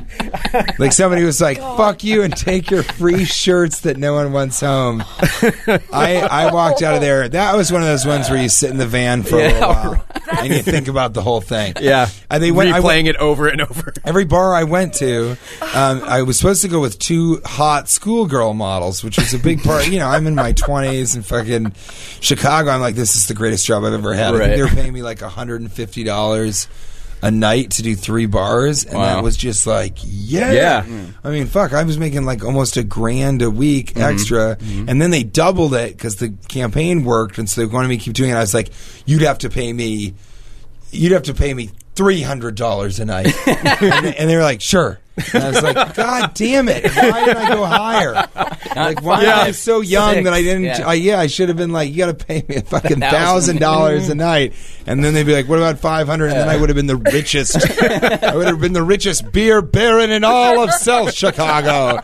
Like 0.80 0.94
somebody 0.94 1.26
was 1.26 1.42
like, 1.42 1.58
"Fuck 1.58 2.04
you" 2.06 2.24
and 2.24 2.34
take 2.36 2.72
your 2.72 2.84
free 2.84 3.26
shirts 3.26 3.82
that 3.82 3.98
no 3.98 4.14
one 4.14 4.32
wants 4.32 4.62
home. 4.62 5.04
I 5.92 6.28
I 6.32 6.54
walked 6.54 6.82
out 6.82 6.96
of 6.96 7.02
there. 7.02 7.28
That 7.28 7.56
was 7.58 7.72
one 7.74 7.82
of 7.82 7.88
those 7.90 8.06
ones 8.06 8.30
where 8.30 8.42
you 8.42 8.48
sit 8.50 8.70
in 8.70 8.78
the 8.78 8.88
van 8.88 9.24
for 9.24 9.36
a 9.36 9.48
little 9.52 9.60
while 9.70 10.06
and 10.40 10.48
you 10.54 10.62
think 10.62 10.88
about 10.88 11.14
the 11.14 11.22
whole 11.22 11.42
thing. 11.42 11.74
Yeah. 11.82 12.08
and 12.30 12.42
they 12.42 12.52
went. 12.52 12.72
I 12.72 12.80
Replaying 12.80 12.84
went 12.84 13.08
it 13.10 13.16
over 13.18 13.48
and 13.48 13.62
over. 13.62 13.94
every 14.06 14.26
bar 14.26 14.54
I 14.56 14.64
went 14.64 14.94
to. 14.96 15.32
Um, 15.74 16.04
I 16.04 16.22
was 16.24 16.38
supposed 16.38 16.62
to 16.62 16.68
go 16.70 16.80
with 16.80 17.00
two 17.00 17.42
hot 17.44 17.90
schoolgirl 17.90 18.54
models, 18.54 19.04
which 19.04 19.18
was 19.18 19.34
a 19.34 19.40
big 19.40 19.62
part. 19.64 19.88
You 19.90 20.00
know, 20.00 20.08
I'm 20.08 20.28
in 20.28 20.36
my 20.36 20.54
20s 20.54 21.16
and 21.16 21.26
fucking 21.26 21.74
Chicago. 22.22 22.70
I'm 22.72 22.82
like, 22.82 22.96
this 22.96 23.16
is 23.16 23.28
the 23.28 23.34
greatest 23.42 23.66
job 23.66 23.84
I've 23.84 23.94
ever 23.94 24.14
had. 24.14 24.34
Right. 24.34 24.56
they 24.56 24.62
were 24.62 24.68
paying 24.70 24.94
me 24.94 25.02
like 25.04 25.22
150 25.22 26.04
dollars 26.04 26.68
a 27.24 27.30
night 27.30 27.70
to 27.72 27.84
do 27.84 27.96
three 27.96 28.26
bars, 28.26 28.84
and 28.84 28.96
that 28.96 29.22
was 29.24 29.38
just 29.38 29.68
like, 29.68 29.98
yeah. 30.04 30.52
Yeah. 30.54 30.86
I 31.24 31.30
mean, 31.30 31.46
fuck, 31.46 31.72
I 31.72 31.84
was 31.84 31.98
making 32.00 32.26
like 32.26 32.44
almost 32.44 32.78
a 32.78 32.84
grand 32.84 33.44
a 33.44 33.50
week 33.52 33.94
Mm-hmm. 33.94 34.02
extra, 34.02 34.58
and 34.90 35.00
then 35.02 35.12
they 35.12 35.24
doubled 35.24 35.76
it 35.76 35.96
because 35.96 36.16
the 36.16 36.30
campaign 36.48 37.04
worked, 37.04 37.38
and 37.38 37.48
so 37.50 37.62
they 37.62 37.68
wanted 37.68 37.90
me 37.90 37.98
to 37.98 38.04
keep 38.04 38.14
doing 38.14 38.32
it. 38.32 38.36
I 38.36 38.40
was 38.40 38.54
like, 38.56 38.70
you'd 39.06 39.22
have 39.22 39.38
to 39.40 39.50
pay 39.52 39.72
me, 39.72 40.16
you'd 40.92 41.12
have 41.12 41.24
to 41.24 41.34
pay 41.36 41.54
me 41.54 41.70
three 41.94 42.22
hundred 42.22 42.56
dollars 42.56 43.00
a 43.00 43.06
night, 43.06 43.36
and, 43.48 44.06
and 44.16 44.30
they 44.30 44.36
were 44.36 44.42
like, 44.42 44.62
sure. 44.62 44.98
And 45.34 45.44
I 45.44 45.50
was 45.50 45.62
like, 45.62 45.94
God 45.96 46.34
damn 46.34 46.70
it! 46.70 46.86
Why 46.90 47.26
did 47.26 47.36
I 47.38 47.54
go 47.54 47.66
higher? 47.66 48.14
Like, 48.76 49.02
why 49.04 49.24
am 49.24 49.40
I 49.48 49.52
so 49.52 49.82
young 49.82 50.14
six, 50.16 50.24
that 50.24 50.34
I 50.34 50.42
didn't? 50.42 50.64
yeah. 50.64 50.88
I, 50.88 50.94
yeah, 50.94 51.20
I 51.20 51.28
should 51.28 51.50
have 51.50 51.58
been 51.58 51.72
like, 51.74 51.92
you 51.92 51.98
got 51.98 52.18
to 52.18 52.26
pay 52.26 52.46
me 52.48 52.56
a 52.56 52.62
fucking 52.62 53.00
Thousand. 53.02 53.12
thousand 53.12 53.60
dollars 53.60 54.08
a 54.10 54.16
night, 54.16 54.54
and 54.86 55.04
then 55.04 55.14
they'd 55.14 55.26
be 55.26 55.34
like, 55.34 55.50
what 55.50 55.58
about 55.60 55.80
five 55.80 56.08
hundred? 56.08 56.28
And 56.28 56.38
then 56.38 56.50
I 56.50 56.56
would 56.56 56.70
have 56.70 56.78
been 56.78 56.88
the 56.88 56.96
richest. 56.96 57.56
I 58.24 58.36
would 58.36 58.48
have 58.48 58.62
been 58.62 58.74
the 58.74 58.84
richest 58.84 59.32
beer 59.34 59.62
baron 59.62 60.12
in 60.12 60.24
all 60.24 60.64
of 60.64 60.72
South 60.72 61.14
Chicago. 61.14 62.00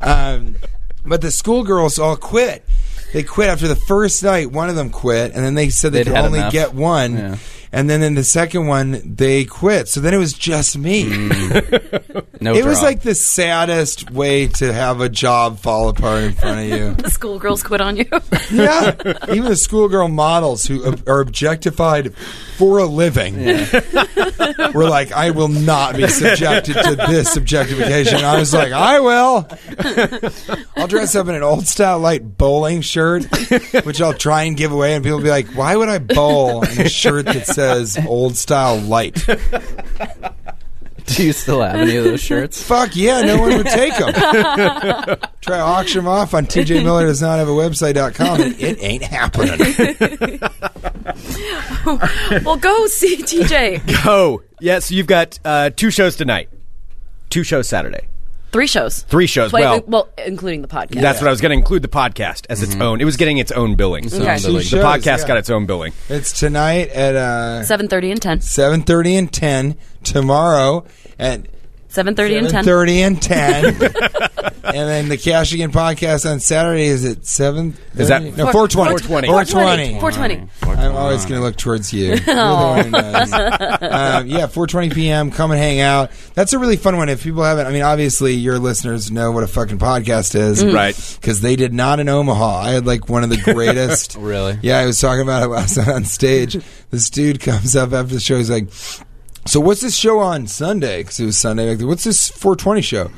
Um, 0.00 0.56
but 1.04 1.20
the 1.20 1.30
schoolgirls 1.32 1.98
all 1.98 2.16
quit. 2.16 2.64
They 3.12 3.22
quit 3.22 3.48
after 3.48 3.66
the 3.68 3.76
first 3.76 4.22
night. 4.22 4.52
One 4.52 4.68
of 4.68 4.76
them 4.76 4.90
quit, 4.90 5.32
and 5.34 5.44
then 5.44 5.54
they 5.54 5.70
said 5.70 5.92
they 5.92 6.04
They'd 6.04 6.10
could 6.12 6.16
only 6.24 6.38
enough. 6.38 6.52
get 6.52 6.74
one. 6.74 7.14
Yeah. 7.16 7.36
And 7.76 7.90
then 7.90 8.02
in 8.02 8.14
the 8.14 8.24
second 8.24 8.68
one, 8.68 9.02
they 9.04 9.44
quit. 9.44 9.86
So 9.88 10.00
then 10.00 10.14
it 10.14 10.16
was 10.16 10.32
just 10.32 10.78
me. 10.78 11.04
Mm. 11.04 12.22
No. 12.38 12.54
it 12.54 12.66
was 12.66 12.82
like 12.82 13.00
the 13.00 13.14
saddest 13.14 14.10
way 14.10 14.46
to 14.46 14.70
have 14.70 15.00
a 15.00 15.08
job 15.08 15.58
fall 15.58 15.88
apart 15.88 16.22
in 16.22 16.32
front 16.34 16.60
of 16.60 16.78
you. 16.78 16.94
The 17.06 17.10
schoolgirls 17.10 17.62
quit 17.62 17.80
on 17.80 17.96
you. 17.96 18.04
yeah, 18.50 18.94
even 19.30 19.44
the 19.44 19.56
schoolgirl 19.56 20.08
models 20.08 20.66
who 20.66 20.86
ob- 20.86 21.08
are 21.08 21.20
objectified 21.20 22.14
for 22.58 22.78
a 22.78 22.84
living 22.84 23.36
were 24.74 24.86
like, 24.86 25.12
"I 25.12 25.30
will 25.30 25.48
not 25.48 25.96
be 25.96 26.06
subjected 26.08 26.74
to 26.74 26.94
this 26.94 27.36
objectification." 27.36 28.22
I 28.22 28.38
was 28.38 28.52
like, 28.52 28.72
"I 28.72 29.00
will." 29.00 29.48
I'll 30.76 30.86
dress 30.88 31.14
up 31.14 31.28
in 31.28 31.34
an 31.34 31.42
old 31.42 31.66
style 31.66 31.98
light 31.98 32.36
bowling 32.36 32.82
shirt, 32.82 33.24
which 33.84 34.02
I'll 34.02 34.12
try 34.12 34.42
and 34.42 34.56
give 34.56 34.72
away, 34.72 34.94
and 34.94 35.02
people 35.02 35.18
will 35.18 35.24
be 35.24 35.30
like, 35.30 35.48
"Why 35.54 35.74
would 35.74 35.88
I 35.88 35.98
bowl 35.98 36.62
in 36.64 36.82
a 36.82 36.88
shirt 36.90 37.24
that 37.24 37.46
says 37.46 37.65
old 38.06 38.36
style 38.36 38.78
light?" 38.78 39.26
Do 41.06 41.24
you 41.24 41.32
still 41.32 41.62
have 41.62 41.76
any 41.76 41.96
of 41.96 42.04
those 42.04 42.20
shirts? 42.20 42.60
Fuck 42.60 42.96
yeah, 42.96 43.20
no 43.20 43.40
one 43.40 43.56
would 43.56 43.66
take 43.66 43.96
them. 43.96 44.12
Try 45.40 45.56
to 45.56 45.60
auction 45.60 46.04
them 46.04 46.08
off 46.08 46.34
on 46.34 46.46
TJ 46.46 46.82
Miller 46.82 47.06
does 47.06 47.22
not 47.22 47.38
have 47.38 47.46
a 47.48 47.52
website.com 47.52 48.40
and 48.40 48.60
it 48.60 48.76
ain't 48.82 49.04
happening. 49.04 49.60
well, 52.44 52.56
go 52.56 52.86
see 52.88 53.18
TJ. 53.18 53.82
Oh, 54.04 54.42
yeah. 54.60 54.80
So 54.80 54.96
you've 54.96 55.06
got 55.06 55.38
uh, 55.44 55.70
two 55.70 55.92
shows 55.92 56.16
tonight, 56.16 56.48
two 57.30 57.44
shows 57.44 57.68
Saturday, 57.68 58.08
Three 58.52 58.66
shows. 58.66 59.02
three 59.02 59.26
shows. 59.26 59.50
Play- 59.50 59.62
well, 59.62 59.82
well, 59.86 60.08
including 60.24 60.62
the 60.62 60.68
podcast. 60.68 61.00
that's 61.00 61.20
what 61.20 61.26
I 61.28 61.30
was 61.30 61.40
going 61.40 61.50
to 61.50 61.56
include 61.58 61.82
the 61.82 61.88
podcast 61.88 62.46
as 62.48 62.62
its 62.62 62.74
own. 62.76 63.00
It 63.00 63.04
was 63.04 63.16
getting 63.16 63.38
its 63.38 63.52
own 63.52 63.74
billing. 63.74 64.08
So 64.08 64.16
Okay. 64.22 64.38
Sounds 64.38 64.46
like- 64.54 64.64
Two 64.66 64.76
the 64.76 64.82
podcast 64.82 65.18
yeah. 65.22 65.26
got 65.28 65.36
its 65.36 65.50
own 65.50 65.66
billing. 65.66 65.92
It's 66.08 66.38
tonight 66.38 66.88
at 66.90 67.14
uh, 67.16 67.64
Seven 67.64 67.88
thirty 67.88 68.10
and 68.10 68.22
ten. 68.22 68.38
7.30 68.38 69.18
and 69.18 69.32
10. 69.32 69.76
Tomorrow 70.04 70.84
at 71.18 71.42
Seven 71.96 72.14
thirty 72.14 72.36
and 72.36 72.46
ten. 72.50 72.62
7.30 72.62 73.06
and 73.06 73.22
10. 73.22 73.64
and 74.64 74.88
then 74.88 75.08
the 75.08 75.16
Cashing 75.16 75.60
In 75.60 75.70
podcast 75.72 76.30
on 76.30 76.40
Saturday 76.40 76.84
is 76.88 77.06
at 77.06 77.24
7 77.24 77.74
Is 77.94 78.08
that- 78.08 78.22
No, 78.22 78.52
420. 78.52 78.98
420. 79.02 79.28
420. 79.28 80.00
Four 80.00 80.12
twenty. 80.12 80.48
I'm 80.78 80.94
always 80.94 81.24
going 81.24 81.40
to 81.40 81.44
look 81.46 81.56
towards 81.56 81.94
you. 81.94 82.08
You're 82.10 82.16
the 82.18 82.34
one 82.34 82.84
who 82.84 82.90
knows. 82.90 83.32
um, 83.32 84.26
yeah, 84.26 84.46
4:20 84.46 84.92
p.m. 84.94 85.30
Come 85.30 85.52
and 85.52 85.58
hang 85.58 85.80
out. 85.80 86.10
That's 86.34 86.52
a 86.52 86.58
really 86.58 86.76
fun 86.76 86.98
one. 86.98 87.08
If 87.08 87.22
people 87.22 87.42
haven't, 87.42 87.66
I 87.66 87.70
mean, 87.72 87.80
obviously 87.82 88.34
your 88.34 88.58
listeners 88.58 89.10
know 89.10 89.32
what 89.32 89.42
a 89.42 89.46
fucking 89.46 89.78
podcast 89.78 90.34
is, 90.34 90.62
Right. 90.62 90.94
Because 91.18 91.40
they 91.40 91.56
did 91.56 91.72
not 91.72 91.98
in 91.98 92.10
Omaha. 92.10 92.58
I 92.60 92.70
had 92.72 92.84
like 92.86 93.08
one 93.08 93.24
of 93.24 93.30
the 93.30 93.38
greatest. 93.38 94.18
Really? 94.26 94.58
Yeah, 94.60 94.78
I 94.78 94.86
was 94.86 95.00
talking 95.00 95.22
about 95.22 95.44
it 95.44 95.48
last 95.48 95.76
night 95.78 95.88
on 95.88 96.04
stage. 96.04 96.58
This 96.90 97.08
dude 97.10 97.40
comes 97.40 97.74
up 97.76 97.92
after 97.92 98.14
the 98.14 98.20
show. 98.20 98.36
He's 98.36 98.50
like, 98.50 98.68
"So 99.46 99.60
what's 99.60 99.80
this 99.80 99.96
show 99.96 100.18
on 100.20 100.46
Sunday? 100.46 100.98
Because 101.02 101.20
it 101.20 101.26
was 101.26 101.38
Sunday. 101.38 101.74
Like, 101.74 101.86
what's 101.86 102.04
this 102.04 102.28
420 102.30 102.80
show?" 102.82 103.10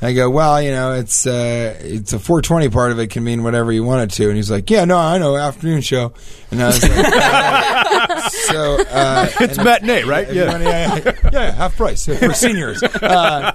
I 0.00 0.12
go, 0.12 0.30
well, 0.30 0.62
you 0.62 0.70
know, 0.70 0.92
it's 0.94 1.26
uh, 1.26 1.76
it's 1.80 2.12
a 2.12 2.20
420 2.20 2.68
part 2.68 2.92
of 2.92 3.00
it 3.00 3.08
can 3.10 3.24
mean 3.24 3.42
whatever 3.42 3.72
you 3.72 3.82
want 3.82 4.12
it 4.12 4.14
to. 4.18 4.28
And 4.28 4.36
he's 4.36 4.48
like, 4.48 4.70
yeah, 4.70 4.84
no, 4.84 4.96
I 4.96 5.18
know, 5.18 5.36
afternoon 5.36 5.80
show. 5.80 6.12
And 6.52 6.62
I 6.62 6.66
was 6.68 6.80
like, 6.84 6.92
uh, 7.04 8.28
so 8.28 8.76
uh, 8.90 9.28
It's 9.40 9.58
matinee, 9.58 10.04
right? 10.04 10.32
yeah, 10.32 10.56
yeah, 10.56 10.96
yeah, 11.04 11.30
yeah, 11.32 11.50
half 11.50 11.76
price 11.76 12.06
for 12.06 12.32
seniors. 12.32 12.80
Uh, 12.80 13.52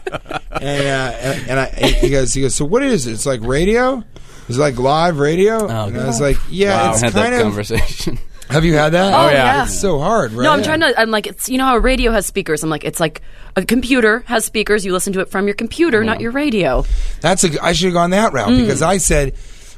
and, 0.52 0.86
uh, 0.86 1.18
and 1.22 1.50
and 1.50 1.60
I, 1.62 1.66
he 1.70 2.10
goes, 2.10 2.34
he 2.34 2.42
goes. 2.42 2.56
So 2.56 2.66
what 2.66 2.84
is 2.84 3.08
it? 3.08 3.14
It's 3.14 3.26
like 3.26 3.40
radio. 3.42 4.04
It's 4.50 4.58
like 4.58 4.78
live 4.78 5.20
radio? 5.20 5.66
and 5.66 5.98
I 5.98 6.06
was 6.06 6.20
like, 6.20 6.36
yeah, 6.50 6.88
Wow, 6.88 6.92
it's 6.92 7.02
had 7.04 7.14
kind 7.14 7.26
that 7.26 7.38
of. 7.38 7.42
conversation. 7.44 8.20
Have 8.50 8.66
you 8.66 8.74
had 8.74 8.94
that? 8.94 9.14
Oh, 9.14 9.28
oh 9.28 9.30
yeah. 9.30 9.64
It's 9.64 9.80
so 9.80 10.00
hard, 10.00 10.32
right? 10.34 10.44
No, 10.44 10.52
I'm 10.52 10.64
trying 10.64 10.82
to. 10.82 11.00
I'm 11.00 11.12
like, 11.12 11.28
it's 11.28 11.50
you 11.50 11.58
know 11.58 11.66
how 11.66 11.76
a 11.76 11.80
radio 11.80 12.12
has 12.12 12.26
speakers. 12.26 12.64
I'm 12.64 12.70
like, 12.70 12.84
it's 12.84 13.00
like 13.00 13.22
a 13.56 13.66
computer 13.66 14.20
has 14.28 14.46
speakers. 14.46 14.86
You 14.86 14.94
listen 14.94 15.14
to 15.14 15.22
it 15.22 15.30
from 15.30 15.48
your 15.48 15.56
computer, 15.56 16.04
not 16.04 16.18
oh. 16.18 16.22
your 16.22 16.32
radio. 16.32 16.86
That's 17.22 17.44
a. 17.44 17.64
I 17.64 17.74
should 17.74 17.86
have 17.86 17.94
gone 17.94 18.10
that 18.12 18.34
route 18.34 18.50
mm. 18.50 18.60
because 18.60 18.82
I 18.82 18.98
said, 18.98 19.36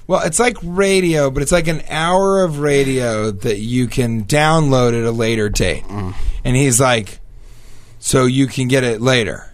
well, 0.07 0.25
it's 0.25 0.39
like 0.39 0.57
radio, 0.61 1.31
but 1.31 1.43
it's 1.43 1.51
like 1.51 1.67
an 1.67 1.83
hour 1.89 2.43
of 2.43 2.59
radio 2.59 3.31
that 3.31 3.59
you 3.59 3.87
can 3.87 4.25
download 4.25 4.99
at 4.99 5.05
a 5.05 5.11
later 5.11 5.49
date. 5.49 5.83
Mm. 5.83 6.13
And 6.43 6.55
he's 6.55 6.79
like, 6.79 7.19
so 7.99 8.25
you 8.25 8.47
can 8.47 8.67
get 8.67 8.83
it 8.83 9.01
later. 9.01 9.51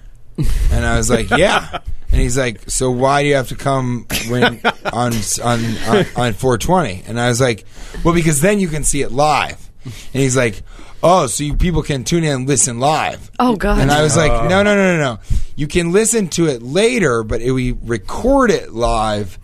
And 0.72 0.86
I 0.86 0.98
was 0.98 1.10
like, 1.10 1.30
yeah. 1.30 1.80
And 2.12 2.20
he's 2.20 2.38
like, 2.38 2.70
so 2.70 2.92
why 2.92 3.24
do 3.24 3.30
you 3.30 3.36
have 3.36 3.50
to 3.50 3.56
come 3.56 4.06
when 4.28 4.62
on 4.94 5.14
on 5.44 5.60
on, 5.64 6.06
on 6.16 6.34
420? 6.34 7.04
And 7.08 7.20
I 7.20 7.30
was 7.30 7.40
like, 7.40 7.66
well, 8.04 8.14
because 8.14 8.42
then 8.42 8.60
you 8.60 8.68
can 8.68 8.84
see 8.84 9.02
it 9.02 9.12
live. 9.12 9.70
And 9.84 10.22
he's 10.22 10.38
like, 10.38 10.62
oh, 11.02 11.28
so 11.28 11.44
you 11.44 11.56
people 11.56 11.84
can 11.84 12.04
tune 12.04 12.24
in 12.24 12.32
and 12.32 12.48
listen 12.48 12.80
live. 12.80 13.32
Oh 13.40 13.56
God. 13.56 13.80
And 13.80 13.92
I 13.92 14.04
was 14.04 14.16
like, 14.16 14.32
oh. 14.32 14.48
no, 14.48 14.64
no, 14.64 14.76
no, 14.76 14.98
no, 14.98 15.16
no. 15.16 15.20
You 15.56 15.68
can 15.68 15.92
listen 15.92 16.28
to 16.30 16.48
it 16.48 16.62
later, 16.62 17.24
but 17.24 17.42
it, 17.42 17.52
we 17.52 17.72
record 17.72 18.52
it 18.52 18.72
live 18.72 19.40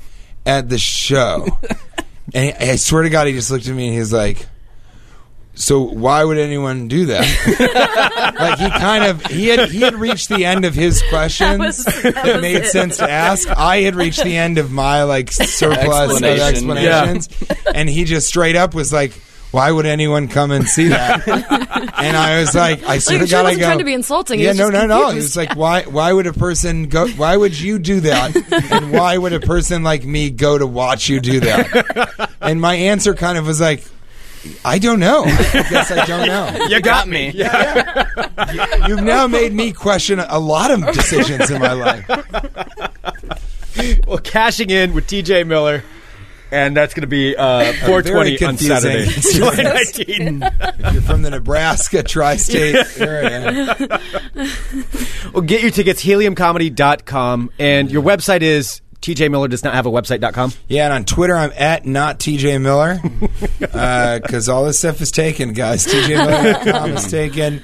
at 0.45 0.70
the 0.70 0.78
show. 0.78 1.47
and 2.34 2.55
I 2.59 2.76
swear 2.76 3.03
to 3.03 3.09
God, 3.09 3.28
he 3.28 3.34
just 3.34 3.51
looked 3.51 3.68
at 3.68 3.76
me 3.76 3.88
and 3.88 3.97
he's 3.97 4.13
like, 4.13 4.45
so 5.58 5.82
why 5.82 6.24
would 6.24 6.38
anyone 6.38 6.88
do 6.88 7.08
that? 7.08 8.34
like 8.39 8.60
he 8.60 8.70
kind 8.70 9.03
of 9.05 9.26
he 9.26 9.47
had 9.47 9.70
he 9.70 9.82
had 9.82 9.95
reached 9.95 10.30
the 10.30 10.45
end 10.45 10.66
of 10.66 10.74
his 10.76 11.01
question. 11.10 11.60
was- 11.60 11.84
that 11.86 12.26
it 12.28 12.41
made 12.41 12.58
it. 12.58 12.68
sense 12.68 12.97
to 12.97 13.10
ask. 13.10 13.47
I 13.49 13.78
had 13.82 13.95
reached 13.95 14.24
the 14.24 14.38
end 14.38 14.58
of 14.58 14.72
my 14.72 15.03
like 15.03 15.32
surplus 15.32 16.12
of 16.18 16.24
Explanation. 16.24 16.70
explanations, 16.70 17.30
and 17.74 17.89
he 17.89 18.03
just 18.05 18.28
straight 18.28 18.55
up 18.55 18.74
was 18.74 18.93
like. 18.93 19.14
Why 19.51 19.72
would 19.72 19.86
anyone 19.86 20.28
come 20.28 20.51
and 20.51 20.68
see 20.68 20.89
that? 20.89 21.26
and 21.97 22.18
I 22.18 22.41
was 22.41 22.53
like, 22.53 22.84
I 22.84 22.97
swear 22.99 23.20
Like, 23.20 23.22
to 23.22 23.26
he 23.26 23.32
God, 23.32 23.55
go. 23.55 23.64
trying 23.66 23.78
to 23.78 23.86
be 23.86 23.93
insulting. 23.93 24.41
Yeah, 24.41 24.49
was 24.49 24.58
no, 24.58 24.72
just 24.72 24.88
no, 24.88 24.88
no. 24.88 25.10
He 25.12 25.16
was 25.16 25.38
like, 25.38 25.55
why? 25.55 25.84
Why 25.84 26.12
would 26.12 26.28
a 26.28 26.34
person 26.34 26.89
go? 26.89 27.08
Why 27.08 27.38
would 27.38 27.58
you 27.58 27.80
do 27.80 28.01
that? 28.01 28.36
And 28.74 28.91
why 28.91 29.18
would 29.18 29.32
a 29.32 29.39
person 29.39 29.84
like 29.84 30.03
me 30.03 30.32
go 30.32 30.58
to 30.58 30.68
watch 30.68 31.08
you 31.08 31.22
do 31.22 31.39
that? 31.39 32.30
And 32.41 32.60
my 32.60 32.76
answer 32.76 33.16
kind 33.16 33.38
of 33.38 33.47
was 33.47 33.62
like, 33.62 33.86
I 34.66 34.80
don't 34.80 35.00
know. 35.00 35.24
I 35.28 35.68
guess 35.70 35.91
I 35.91 36.06
don't 36.06 36.28
know. 36.28 36.66
You 36.68 36.82
got 36.82 37.08
me. 37.08 37.32
You've 38.88 39.04
now 39.04 39.28
made 39.28 39.54
me 39.54 39.72
question 39.72 40.20
a 40.20 40.39
lot 40.39 40.72
of 40.72 40.86
decisions 40.93 41.50
in 41.50 41.62
my 41.62 41.74
life. 41.74 42.08
Well, 44.08 44.18
cashing 44.20 44.70
in 44.70 44.93
with 44.93 45.08
TJ 45.08 45.45
Miller. 45.48 45.84
And 46.50 46.78
that's 46.78 46.93
going 46.93 47.02
to 47.02 47.08
be 47.08 47.36
uh, 47.36 47.74
420 47.86 48.45
on. 48.45 48.58
Saturday, 48.58 49.06
July 49.34 49.56
19th. 49.56 50.93
You're 50.93 51.02
from 51.02 51.22
the 51.22 51.30
Nebraska 51.30 52.04
tri-state 52.04 52.78
area. 52.98 53.76
Well, 55.34 55.41
get 55.41 55.62
your 55.62 55.72
tickets, 55.72 56.02
heliumcomedy.com. 56.02 57.52
And 57.60 57.91
your 57.91 58.02
website 58.02 58.43
is 58.43 58.82
TJ 59.02 59.30
Miller 59.32 59.48
does 59.48 59.64
not 59.64 59.74
have 59.74 59.86
a 59.86 59.91
website.com. 59.91 60.52
Yeah, 60.68 60.86
and 60.86 60.93
on 60.93 61.06
Twitter, 61.06 61.36
I'm 61.36 61.52
at 61.56 61.86
not 61.86 62.20
TJ 62.20 62.62
Miller 62.62 63.00
because 63.60 64.50
all 64.50 64.66
this 64.66 64.80
stuff 64.80 65.00
is 65.02 65.12
taken, 65.12 65.54
guys. 65.54 65.86
TJMiller.com 65.86 66.91
is 66.91 67.10
taken. 67.10 67.64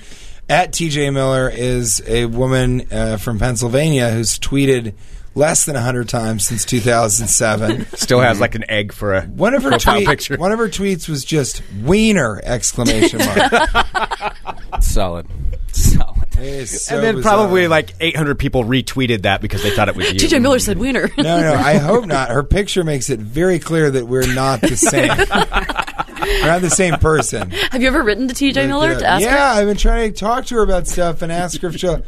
At 0.49 0.71
TJ 0.73 1.11
Miller 1.13 1.49
is 1.49 2.01
a 2.07 2.25
woman 2.25 2.87
uh, 2.91 3.17
from 3.17 3.39
Pennsylvania 3.39 4.11
who's 4.11 4.37
tweeted 4.37 4.93
less 5.35 5.65
than 5.65 5.73
100 5.73 6.07
times 6.07 6.45
since 6.45 6.63
2007. 6.65 7.87
Still 7.95 8.19
has 8.19 8.39
like 8.39 8.53
an 8.55 8.69
egg 8.69 8.93
for 8.93 9.13
a 9.15 9.21
One 9.23 9.55
of 9.55 9.63
her 9.63 9.71
tweet- 9.79 10.05
picture. 10.07 10.37
one 10.37 10.51
of 10.51 10.59
her 10.59 10.67
tweets 10.69 11.09
was 11.09 11.25
just 11.25 11.63
wiener 11.81 12.39
exclamation 12.43 13.19
mark. 13.19 14.35
Solid. 14.81 15.25
Solid. 15.71 16.12
It 16.37 16.43
is 16.43 16.85
so 16.85 16.95
and 16.95 17.03
then 17.03 17.15
bizarre. 17.15 17.37
probably 17.37 17.67
like 17.67 17.93
800 17.99 18.39
people 18.39 18.63
retweeted 18.63 19.23
that 19.23 19.41
because 19.41 19.63
they 19.63 19.71
thought 19.71 19.89
it 19.89 19.95
was 19.95 20.11
you. 20.13 20.19
TJ 20.19 20.41
Miller 20.41 20.59
said 20.59 20.77
wiener. 20.77 21.09
No, 21.17 21.41
no, 21.41 21.53
I 21.53 21.77
hope 21.77 22.05
not. 22.05 22.29
Her 22.29 22.43
picture 22.43 22.83
makes 22.83 23.09
it 23.09 23.19
very 23.19 23.59
clear 23.59 23.91
that 23.91 24.07
we're 24.07 24.31
not 24.33 24.61
the 24.61 24.75
same. 24.75 25.09
we're 25.09 26.47
not 26.47 26.61
the 26.61 26.69
same 26.69 26.95
person. 26.95 27.51
Have 27.51 27.81
you 27.81 27.87
ever 27.87 28.03
written 28.03 28.27
to 28.27 28.33
TJ 28.33 28.67
Miller 28.67 28.97
to 28.97 29.05
ask 29.05 29.23
yeah, 29.23 29.53
her? 29.53 29.61
I've 29.61 29.67
been 29.67 29.77
trying 29.77 30.13
to 30.13 30.19
talk 30.19 30.45
to 30.47 30.55
her 30.55 30.63
about 30.63 30.87
stuff 30.87 31.21
and 31.21 31.31
ask 31.31 31.61
her 31.61 31.69
if 31.69 31.77
she'll. 31.77 32.03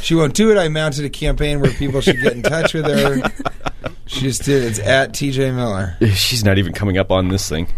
She 0.00 0.14
won't 0.14 0.34
do 0.34 0.50
it. 0.50 0.58
I 0.58 0.68
mounted 0.68 1.06
a 1.06 1.10
campaign 1.10 1.60
where 1.60 1.72
people 1.72 2.02
should 2.02 2.20
get 2.20 2.34
in 2.34 2.42
touch 2.42 2.74
with 2.74 2.84
her. 2.84 3.22
She 4.06 4.20
just 4.20 4.42
did. 4.42 4.62
It's 4.64 4.78
at 4.78 5.12
TJ 5.12 5.54
Miller. 5.54 5.96
She's 6.14 6.44
not 6.44 6.58
even 6.58 6.74
coming 6.74 6.98
up 6.98 7.10
on 7.10 7.28
this 7.28 7.48
thing. 7.48 7.68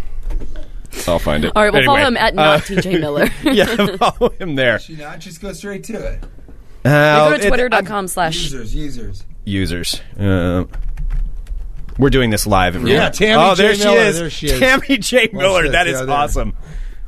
I'll 1.09 1.19
find 1.19 1.45
it. 1.45 1.53
All 1.55 1.63
right, 1.63 1.73
well, 1.73 1.83
follow 1.85 1.97
Anyway, 1.97 2.09
him 2.09 2.17
at 2.17 2.35
not 2.35 2.61
TJ 2.63 3.01
Miller. 3.01 3.29
yeah, 3.45 3.97
follow 3.97 4.31
him 4.31 4.55
there. 4.55 4.79
Should 4.79 4.99
not 4.99 5.19
just 5.21 5.41
go 5.41 5.53
straight 5.53 5.85
to 5.85 5.95
it. 5.95 6.25
Uh, 6.85 7.31
Go 7.31 7.37
to 7.39 7.45
it- 7.45 7.49
twitter.com 7.49 8.09
slash. 8.09 8.37
Users, 8.37 8.75
users. 8.75 9.25
users. 9.45 10.01
Uh, 10.19 10.65
we're 11.99 12.11
doing 12.11 12.31
this 12.31 12.47
live. 12.47 12.77
everyone. 12.77 12.97
Yeah, 12.97 13.11
Tammy 13.11 13.43
oh, 13.43 13.55
J. 13.55 13.63
there 13.63 13.75
she 13.75 13.85
Miller, 13.85 14.01
is. 14.01 14.19
there 14.19 14.31
she 14.31 14.47
is. 14.49 14.59
Tammy 14.59 14.99
J. 14.99 15.29
Miller. 15.33 15.63
this, 15.65 15.73
That 15.73 15.87
is 15.87 16.01
yeah, 16.01 16.13
awesome. 16.13 16.55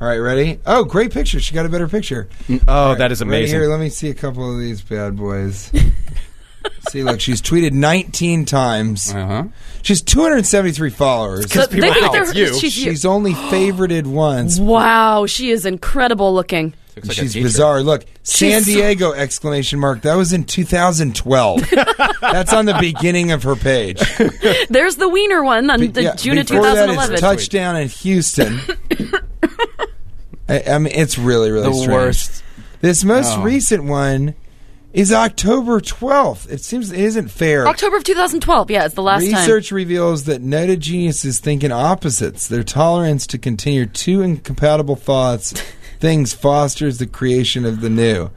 All 0.01 0.07
right, 0.07 0.17
ready? 0.17 0.59
Oh, 0.65 0.83
great 0.85 1.11
picture. 1.11 1.39
She 1.39 1.53
got 1.53 1.65
a 1.65 1.69
better 1.69 1.87
picture. 1.87 2.29
Oh, 2.67 2.95
that 2.95 3.11
is 3.11 3.21
Right 3.21 3.27
amazing. 3.27 3.59
here, 3.59 3.69
let 3.69 3.79
me 3.79 3.89
see 3.89 4.09
a 4.09 4.13
couple 4.13 4.51
of 4.51 4.59
these 4.59 4.81
bad 4.81 5.15
boys. 5.17 5.71
see, 6.89 7.03
look, 7.03 7.19
she's 7.19 7.41
tweeted 7.41 7.71
19 7.71 8.45
times. 8.45 9.13
Uh 9.13 9.25
huh. 9.25 9.43
She's 9.81 10.01
273 10.01 10.89
followers. 10.89 11.51
So 11.51 11.65
people 11.67 11.81
they 11.89 11.93
think 11.93 12.11
think 12.11 12.27
it's 12.27 12.35
you. 12.35 12.59
She's. 12.59 12.73
She's 12.73 13.05
only 13.05 13.33
favorited 13.51 14.05
once. 14.05 14.59
Wow, 14.59 15.25
she 15.25 15.51
is 15.51 15.65
incredible 15.65 16.33
looking. 16.33 16.73
Like 17.01 17.13
She's 17.13 17.33
bizarre. 17.33 17.81
Look, 17.81 18.03
San 18.23 18.57
She's 18.61 18.65
so- 18.65 18.73
Diego 18.73 19.13
exclamation 19.13 19.79
mark. 19.79 20.01
That 20.01 20.15
was 20.15 20.33
in 20.33 20.43
2012. 20.43 21.69
That's 22.21 22.51
on 22.51 22.65
the 22.65 22.75
beginning 22.81 23.31
of 23.31 23.43
her 23.43 23.55
page. 23.55 24.01
There's 24.69 24.97
the 24.97 25.07
wiener 25.07 25.41
one 25.41 25.69
on 25.69 25.79
the 25.79 26.03
Yeah, 26.03 26.15
June 26.15 26.37
of 26.39 26.47
before 26.47 26.63
that, 26.63 26.87
2011. 26.87 27.19
touchdown 27.19 27.77
in 27.77 27.87
Houston. 27.87 28.59
I, 30.49 30.63
I 30.67 30.77
mean, 30.79 30.93
it's 30.93 31.17
really, 31.17 31.51
really 31.51 31.67
The 31.69 31.73
strange. 31.73 31.89
worst. 31.91 32.43
This 32.81 33.03
most 33.05 33.37
Oh. 33.37 33.43
recent 33.43 33.83
one 33.85 34.35
is 34.93 35.11
October 35.11 35.79
12th. 35.79 36.49
It 36.49 36.61
seems 36.61 36.91
it 36.91 36.99
isn't 36.99 37.29
fair. 37.29 37.67
October 37.67 37.97
of 37.97 38.03
2012. 38.03 38.71
Yeah, 38.71 38.85
it's 38.85 38.95
the 38.95 39.03
last 39.03 39.29
time. 39.29 39.41
Research 39.41 39.71
reveals 39.71 40.23
that 40.25 40.41
noted 40.41 40.81
geniuses 40.81 41.39
think 41.39 41.63
in 41.63 41.71
opposites. 41.71 42.47
Their 42.47 42.63
tolerance 42.63 43.27
to 43.27 43.37
continue 43.37 43.85
two 43.85 44.21
incompatible 44.21 44.95
thoughts, 44.95 45.51
things 45.99 46.33
fosters 46.33 46.97
the 46.97 47.07
creation 47.07 47.65
of 47.65 47.81
the 47.81 47.89
new. 47.89 48.31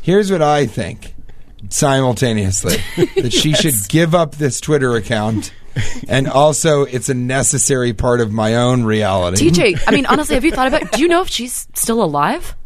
Here's 0.00 0.32
what 0.32 0.42
I 0.42 0.66
think 0.66 1.14
simultaneously 1.68 2.76
that 3.16 3.32
she 3.32 3.52
should 3.52 3.74
give 3.88 4.14
up 4.14 4.36
this 4.36 4.60
Twitter 4.60 4.94
account. 4.94 5.52
And 6.08 6.26
also, 6.26 6.82
it's 6.82 7.08
a 7.08 7.14
necessary 7.14 7.92
part 7.92 8.20
of 8.20 8.32
my 8.32 8.56
own 8.56 8.82
reality. 8.84 9.50
TJ, 9.50 9.84
I 9.86 9.92
mean, 9.92 10.04
honestly, 10.08 10.34
have 10.34 10.44
you 10.44 10.50
thought 10.50 10.66
about? 10.66 10.92
Do 10.92 11.00
you 11.00 11.06
know 11.06 11.22
if 11.22 11.28
she's 11.28 11.68
still 11.74 12.02
alive? 12.02 12.56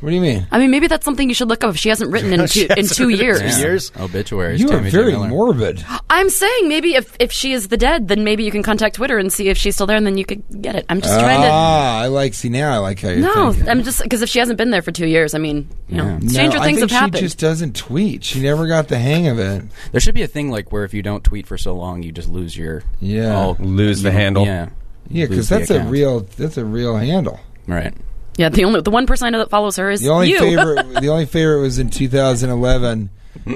What 0.00 0.08
do 0.10 0.14
you 0.14 0.20
mean? 0.22 0.46
I 0.50 0.58
mean, 0.58 0.70
maybe 0.70 0.86
that's 0.86 1.04
something 1.04 1.28
you 1.28 1.34
should 1.34 1.48
look 1.48 1.62
up 1.62 1.70
if 1.74 1.76
she 1.76 1.90
hasn't 1.90 2.10
written 2.10 2.32
in 2.32 2.46
two, 2.48 2.66
in 2.74 2.86
two 2.86 3.10
years. 3.10 3.40
Yeah. 3.42 3.58
years? 3.58 3.92
Obituaries. 3.98 4.58
You 4.60 4.68
are 4.68 4.76
Tammy 4.76 4.90
J. 4.90 4.96
very 4.96 5.12
Miller. 5.12 5.28
morbid. 5.28 5.84
I'm 6.08 6.30
saying 6.30 6.68
maybe 6.68 6.94
if, 6.94 7.14
if 7.20 7.30
she 7.30 7.52
is 7.52 7.68
the 7.68 7.76
dead, 7.76 8.08
then 8.08 8.24
maybe 8.24 8.42
you 8.44 8.50
can 8.50 8.62
contact 8.62 8.96
Twitter 8.96 9.18
and 9.18 9.30
see 9.32 9.48
if 9.50 9.58
she's 9.58 9.74
still 9.74 9.86
there, 9.86 9.98
and 9.98 10.06
then 10.06 10.16
you 10.16 10.24
could 10.24 10.42
get 10.62 10.74
it. 10.74 10.86
I'm 10.88 11.02
just 11.02 11.20
trying 11.20 11.42
to. 11.42 11.48
Ah, 11.50 12.00
I 12.00 12.06
like. 12.06 12.32
See 12.32 12.48
now, 12.48 12.72
I 12.72 12.78
like 12.78 13.00
how 13.00 13.10
you're 13.10 13.18
No, 13.20 13.52
thinking. 13.52 13.68
I'm 13.68 13.82
just 13.82 14.02
because 14.02 14.22
if 14.22 14.30
she 14.30 14.38
hasn't 14.38 14.56
been 14.56 14.70
there 14.70 14.80
for 14.82 14.90
two 14.92 15.06
years, 15.06 15.34
I 15.34 15.38
mean, 15.38 15.68
you 15.88 15.98
know, 15.98 16.18
Yeah. 16.22 16.28
stranger 16.30 16.58
no, 16.58 16.64
things 16.64 16.78
I 16.78 16.80
think 16.80 16.90
have 16.90 16.90
happened. 17.00 17.16
She 17.16 17.22
just 17.22 17.38
doesn't 17.38 17.76
tweet. 17.76 18.24
She 18.24 18.40
never 18.40 18.66
got 18.66 18.88
the 18.88 18.98
hang 18.98 19.28
of 19.28 19.38
it. 19.38 19.64
There 19.92 20.00
should 20.00 20.14
be 20.14 20.22
a 20.22 20.26
thing 20.28 20.50
like 20.50 20.72
where 20.72 20.84
if 20.84 20.94
you 20.94 21.02
don't 21.02 21.22
tweet 21.22 21.46
for 21.46 21.58
so 21.58 21.74
long, 21.74 22.02
you 22.02 22.10
just 22.10 22.28
lose 22.30 22.56
your 22.56 22.82
Yeah. 23.00 23.34
all- 23.34 23.56
Lose 23.60 24.00
the 24.00 24.08
you- 24.10 24.16
handle. 24.16 24.46
Yeah, 24.46 24.70
Yeah, 25.10 25.22
Lose 25.24 25.28
because 25.28 25.48
the 25.50 25.58
that's 25.58 25.70
a 25.70 25.74
account. 25.76 25.90
real. 25.90 26.20
That's 26.38 26.56
a 26.56 26.64
real 26.64 26.96
handle. 26.96 27.38
right. 27.66 27.92
Yeah, 28.36 28.48
the 28.48 28.64
only 28.64 28.80
the 28.80 28.90
one 28.90 29.06
person 29.06 29.26
I 29.26 29.30
know 29.30 29.38
that 29.38 29.50
follows 29.50 29.76
her 29.76 29.90
is 29.90 30.00
The 30.00 30.08
only 30.10 30.30
you. 30.30 30.38
favorite, 30.38 30.94
the 31.00 31.08
only 31.08 31.26
favorite 31.26 31.60
was 31.60 31.78
in 31.78 31.90
2011. 31.90 33.10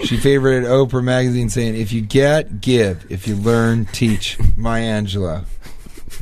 She 0.05 0.17
favorited 0.17 0.65
Oprah 0.67 1.03
magazine, 1.03 1.49
saying, 1.51 1.77
"If 1.77 1.93
you 1.93 2.01
get, 2.01 2.61
give. 2.61 3.05
If 3.11 3.27
you 3.27 3.35
learn, 3.37 3.87
teach." 3.87 4.39
Maya 4.57 5.01
Angelou. 5.03 5.45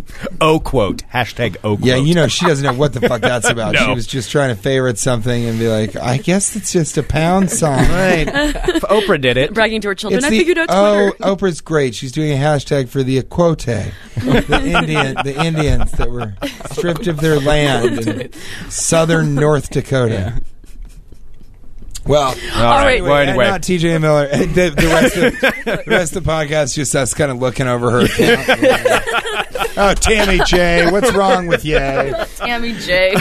O 0.40 0.58
quote. 0.60 1.02
Hashtag 1.12 1.56
O 1.64 1.76
quote. 1.76 1.80
Yeah, 1.86 1.96
you 1.96 2.14
know 2.14 2.26
she 2.28 2.46
doesn't 2.46 2.64
know 2.64 2.72
what 2.78 2.92
the 2.92 3.00
fuck 3.00 3.20
that's 3.20 3.48
about. 3.48 3.72
No. 3.82 3.86
She 3.86 3.94
was 3.94 4.06
just 4.06 4.30
trying 4.30 4.54
to 4.54 4.60
favorite 4.60 4.98
something 4.98 5.44
and 5.46 5.58
be 5.58 5.68
like, 5.68 5.96
I 5.96 6.18
guess 6.18 6.56
it's 6.56 6.72
just 6.72 6.98
a 6.98 7.02
pound 7.02 7.50
song. 7.50 7.78
Right. 7.78 8.26
if 8.28 8.82
Oprah 8.82 9.20
did 9.20 9.36
it. 9.36 9.54
Bragging 9.54 9.80
to 9.82 9.88
her 9.88 9.94
children. 9.94 10.18
It's 10.18 10.26
I 10.26 10.30
the- 10.30 10.38
figured 10.38 10.58
out 10.58 10.66
oh, 10.68 11.12
Oprah's 11.20 11.60
great. 11.60 11.94
She's 11.94 12.12
doing 12.12 12.32
a 12.32 12.36
hashtag 12.36 12.88
for 12.88 13.02
the 13.02 13.18
Aquote, 13.22 13.64
the 14.16 14.62
Indian, 14.64 15.14
the 15.24 15.42
Indians 15.42 15.92
that 15.92 16.10
were 16.10 16.34
stripped 16.72 17.06
of 17.06 17.20
their 17.20 17.40
land 17.40 18.06
in 18.06 18.32
southern 18.68 19.34
North 19.34 19.70
Dakota. 19.70 20.40
Well, 22.06 22.28
All 22.30 22.34
right. 22.34 22.94
anyway, 22.94 23.08
Well, 23.08 23.18
and 23.20 23.30
anyway. 23.30 23.46
not 23.46 23.62
TJ 23.62 24.00
Miller. 24.00 24.28
The, 24.52 24.70
the 24.70 24.86
rest 24.88 25.16
of 25.16 25.40
the 25.64 25.84
rest 25.86 26.16
of 26.16 26.24
the 26.24 26.30
podcast 26.30 26.62
is 26.64 26.74
just 26.74 26.96
us 26.96 27.14
kind 27.14 27.30
of 27.30 27.38
looking 27.38 27.68
over 27.68 27.90
her 27.90 28.00
oh, 29.76 29.94
Tammy 29.94 30.40
J, 30.46 30.90
what's 30.90 31.12
wrong 31.12 31.46
with 31.46 31.64
you? 31.64 31.76
Tammy 32.36 32.72
J. 32.74 33.14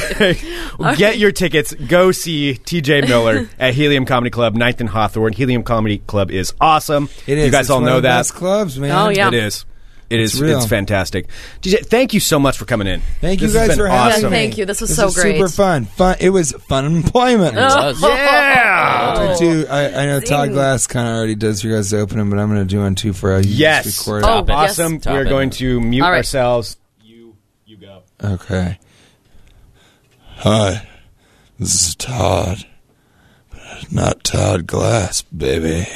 Get 0.97 1.17
your 1.19 1.31
tickets. 1.31 1.73
Go 1.73 2.11
see 2.11 2.55
TJ 2.55 3.07
Miller 3.07 3.47
at 3.59 3.73
Helium 3.75 4.05
Comedy 4.05 4.29
Club, 4.31 4.55
9th 4.55 4.79
and 4.79 4.89
Hawthorne. 4.89 5.33
Helium 5.33 5.63
Comedy 5.63 5.99
Club 5.99 6.31
is 6.31 6.53
awesome. 6.59 7.09
It 7.27 7.37
is. 7.37 7.45
You 7.45 7.51
guys 7.51 7.61
It's 7.61 7.69
all 7.69 7.77
one 7.77 7.85
know 7.85 7.97
of 7.97 8.03
that. 8.03 8.17
best 8.19 8.33
clubs, 8.35 8.79
man. 8.79 8.91
Oh, 8.91 9.09
yeah. 9.09 9.27
It 9.27 9.33
is. 9.35 9.65
It 10.11 10.19
is. 10.19 10.33
It's 10.33 10.41
real. 10.41 10.57
It's 10.57 10.67
fantastic. 10.67 11.27
TJ, 11.61 11.85
thank 11.85 12.13
you 12.13 12.19
so 12.19 12.37
much 12.39 12.57
for 12.57 12.65
coming 12.65 12.87
in. 12.87 13.01
Thank 13.21 13.41
you 13.41 13.47
This 13.47 13.55
has 13.55 13.67
guys 13.69 13.77
for 13.77 13.87
having 13.87 14.13
awesome. 14.13 14.31
me. 14.31 14.37
Thank 14.37 14.57
you. 14.57 14.65
This 14.65 14.81
was 14.81 14.89
This 14.89 14.97
so 14.97 15.05
was 15.05 15.15
great. 15.15 15.37
Super 15.37 15.49
fun. 15.49 15.85
Fun. 15.85 16.17
It 16.19 16.29
was 16.31 16.51
fun 16.51 16.85
employment. 16.85 17.55
Was. 17.55 18.01
Yeah. 18.01 19.35
I 19.35 19.37
do. 19.39 19.65
I, 19.69 19.85
I 20.03 20.05
know 20.07 20.19
Todd 20.19 20.49
Glass 20.51 20.87
kind 20.87 21.07
of 21.07 21.15
already 21.15 21.35
does 21.35 21.63
your 21.63 21.75
guys 21.75 21.93
opening, 21.93 22.29
but 22.29 22.39
I'm 22.39 22.49
going 22.49 22.61
to 22.61 22.65
do 22.65 22.79
one 22.79 22.95
too 22.95 23.13
for 23.13 23.35
a 23.35 23.41
Yes. 23.43 23.99
recorded. 24.07 24.27
Oh, 24.27 24.45
yes. 24.47 24.79
Awesome. 24.79 24.99
Top 24.99 25.13
We're 25.13 25.25
going 25.25 25.49
to 25.51 25.79
mute 25.81 26.03
All 26.03 26.09
right. 26.11 26.17
ourselves. 26.17 26.77
You, 27.03 27.35
you 27.65 27.77
go. 27.77 28.03
Okay. 28.23 28.77
Hi, 30.37 30.87
this 31.59 31.89
is 31.89 31.95
Todd, 31.95 32.65
but 33.51 33.91
not 33.91 34.23
Todd 34.23 34.65
Glass, 34.65 35.21
baby. 35.21 35.87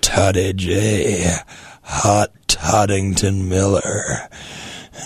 Toddy 0.00 0.52
J, 0.52 1.36
Hot 1.84 2.30
Toddington 2.48 3.48
Miller. 3.48 4.28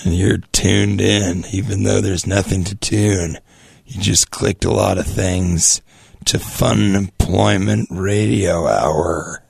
And 0.04 0.14
you're 0.14 0.38
tuned 0.38 1.00
in, 1.00 1.44
even 1.52 1.82
though 1.82 2.00
there's 2.00 2.26
nothing 2.26 2.64
to 2.64 2.74
tune. 2.74 3.38
You 3.84 4.00
just 4.00 4.30
clicked 4.30 4.64
a 4.64 4.70
lot 4.70 4.98
of 4.98 5.06
things 5.06 5.82
to 6.26 6.38
Fun 6.38 6.94
Employment 6.94 7.88
Radio 7.90 8.66
Hour. 8.66 9.42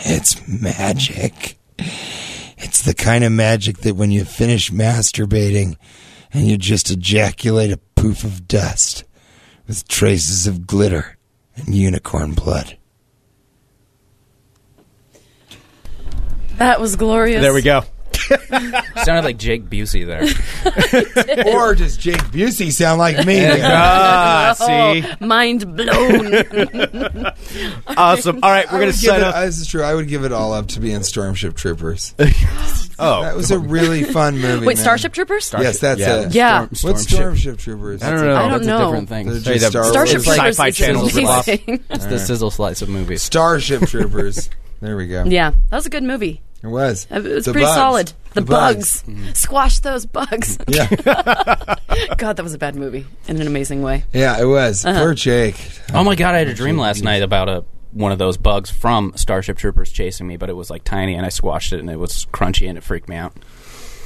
It's 0.00 0.46
magic. 0.46 1.58
It's 2.58 2.82
the 2.82 2.94
kind 2.94 3.24
of 3.24 3.32
magic 3.32 3.78
that 3.78 3.96
when 3.96 4.10
you 4.10 4.24
finish 4.24 4.70
masturbating 4.70 5.76
and 6.32 6.46
you 6.46 6.58
just 6.58 6.90
ejaculate 6.90 7.72
a 7.72 7.80
poof 7.96 8.24
of 8.24 8.46
dust 8.46 9.04
with 9.66 9.88
traces 9.88 10.46
of 10.46 10.66
glitter 10.66 11.16
and 11.56 11.74
unicorn 11.74 12.34
blood. 12.34 12.76
That 16.62 16.80
was 16.80 16.96
glorious. 16.96 17.42
There 17.42 17.52
we 17.54 17.62
go. 17.62 17.82
Sounded 19.02 19.24
like 19.24 19.36
Jake 19.36 19.64
Busey 19.64 20.06
there. 20.06 20.22
or 21.56 21.74
does 21.74 21.96
Jake 21.96 22.18
Busey 22.30 22.70
sound 22.70 22.98
like 23.00 23.26
me? 23.26 23.44
Ah, 23.62 24.54
see? 24.56 25.04
Mind 25.24 25.76
blown. 25.76 26.44
Awesome. 27.96 28.38
All 28.42 28.50
right, 28.50 28.66
we're 28.70 28.78
I 28.78 28.80
going 28.80 28.86
would 28.86 28.94
to 28.94 29.00
give 29.00 29.10
sign 29.10 29.20
it, 29.20 29.24
off. 29.26 29.34
uh, 29.34 29.44
this 29.46 29.58
is 29.60 29.66
true. 29.66 29.82
I 29.82 29.94
would 29.94 30.08
give 30.08 30.24
it 30.24 30.32
all 30.32 30.52
up 30.52 30.68
to 30.68 30.80
be 30.80 30.92
in 30.92 31.00
Stormship 31.02 31.54
Troopers. 31.56 32.14
Oh, 32.98 33.22
That 33.22 33.34
was 33.36 33.50
a 33.50 33.58
really 33.58 34.04
fun 34.04 34.38
movie. 34.38 34.66
Wait, 34.66 34.76
man. 34.76 34.82
Starship 34.82 35.12
Troopers? 35.12 35.52
Yes, 35.58 35.80
that's 35.80 36.00
Yeah. 36.00 36.20
it. 36.26 36.34
Yeah. 36.34 36.68
Storm- 36.72 36.94
What's 36.94 37.06
Stormship. 37.06 37.32
Stormship 37.54 37.58
Troopers? 37.58 38.02
I 38.02 38.10
don't 38.10 38.24
know. 38.24 38.34
I 38.36 38.42
don't 38.42 38.50
That's 38.52 38.66
know. 38.66 38.76
a 38.76 38.86
different 38.86 39.08
thing. 39.08 39.26
They're 39.26 39.40
Hey, 39.40 39.58
just 39.58 39.72
the 39.72 39.82
Star 39.82 39.84
Starship 39.84 40.14
Wars. 40.14 40.24
Troopers 40.36 40.56
Sci-Fi 40.56 40.68
is 40.68 40.76
Channel's 40.76 41.16
amazing. 41.16 41.84
It's 41.90 42.06
the 42.06 42.18
sizzle 42.18 42.50
slice 42.50 42.82
of 42.82 42.88
movies. 42.88 43.22
Starship 43.22 43.82
Troopers. 43.88 44.48
There 44.82 44.96
we 44.96 45.06
go. 45.06 45.24
yeah, 45.24 45.52
that 45.70 45.76
was 45.76 45.86
a 45.86 45.90
good 45.90 46.02
movie. 46.02 46.42
It 46.62 46.66
was. 46.68 47.06
It 47.10 47.22
was 47.24 47.44
The 47.46 47.52
pretty 47.52 47.64
bugs. 47.64 47.74
solid. 47.76 48.12
The, 48.34 48.40
The 48.42 48.46
bugs. 48.46 49.02
bugs. 49.02 49.38
Squash 49.40 49.78
those 49.80 50.04
bugs. 50.06 50.58
Yeah. 50.68 50.86
God, 52.18 52.36
that 52.36 52.42
was 52.42 52.52
a 52.54 52.58
bad 52.58 52.74
movie 52.76 53.06
in 53.28 53.40
an 53.40 53.46
amazing 53.46 53.82
way. 53.82 54.04
Yeah, 54.12 54.40
it 54.40 54.44
was. 54.44 54.84
Uh-huh. 54.84 55.00
Poor 55.00 55.14
Jake. 55.14 55.56
Oh 55.94 56.04
my 56.04 56.14
god, 56.14 56.34
I 56.34 56.38
had 56.38 56.48
a 56.48 56.54
dream 56.54 56.76
last 56.78 57.02
night 57.02 57.22
about 57.22 57.48
a 57.48 57.64
one 57.92 58.10
of 58.12 58.18
those 58.18 58.36
bugs 58.38 58.70
from 58.70 59.12
Starship 59.16 59.58
Troopers 59.58 59.90
chasing 59.92 60.26
me, 60.26 60.36
but 60.36 60.48
it 60.50 60.54
was 60.54 60.70
like 60.70 60.82
tiny, 60.84 61.14
and 61.14 61.26
I 61.26 61.28
squashed 61.28 61.72
it, 61.72 61.80
and 61.80 61.90
it 61.90 61.98
was 61.98 62.26
crunchy, 62.32 62.68
and 62.68 62.78
it 62.78 62.82
freaked 62.84 63.08
me 63.08 63.16
out. 63.16 63.34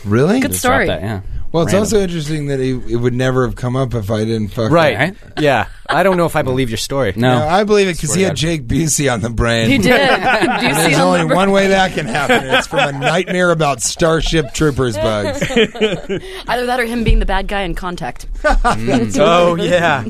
Really? 0.06 0.40
Good 0.40 0.52
Just 0.52 0.62
dropped 0.64 0.84
story. 0.84 0.86
That, 0.86 1.02
yeah. 1.02 1.20
Well, 1.52 1.62
it's 1.62 1.72
Random. 1.72 1.84
also 1.84 2.00
interesting 2.00 2.46
that 2.48 2.60
it, 2.60 2.74
it 2.90 2.96
would 2.96 3.14
never 3.14 3.46
have 3.46 3.56
come 3.56 3.76
up 3.76 3.94
if 3.94 4.10
I 4.10 4.24
didn't 4.24 4.48
fuck 4.48 4.70
right. 4.70 4.96
Right? 4.98 5.16
Yeah. 5.38 5.68
I 5.88 6.02
don't 6.02 6.16
know 6.16 6.26
if 6.26 6.36
I 6.36 6.42
believe 6.42 6.68
your 6.70 6.76
story. 6.76 7.12
no. 7.16 7.38
No, 7.38 7.46
I 7.48 7.64
believe 7.64 7.88
it 7.88 7.96
because 7.96 8.12
he 8.14 8.20
to 8.22 8.26
had 8.26 8.30
God. 8.32 8.36
Jake 8.36 8.66
Busey 8.66 9.10
on 9.10 9.20
the 9.20 9.30
brain. 9.30 9.70
He 9.70 9.78
did. 9.78 9.84
Do 9.84 10.66
you 10.66 10.74
see 10.74 10.80
There's 10.80 10.96
the 10.96 11.02
only 11.02 11.20
number? 11.20 11.34
one 11.36 11.52
way 11.52 11.68
that 11.68 11.92
can 11.92 12.06
happen. 12.06 12.44
and 12.44 12.56
It's 12.58 12.66
from 12.66 12.80
a 12.80 12.92
nightmare 12.92 13.50
about 13.52 13.80
Starship 13.80 14.52
Troopers 14.52 14.96
bugs. 14.96 15.42
Either 15.50 16.66
that 16.66 16.78
or 16.78 16.84
him 16.84 17.04
being 17.04 17.20
the 17.20 17.26
bad 17.26 17.46
guy 17.48 17.62
in 17.62 17.74
Contact. 17.74 18.26
Oh, 19.18 19.54
yeah. 19.54 20.04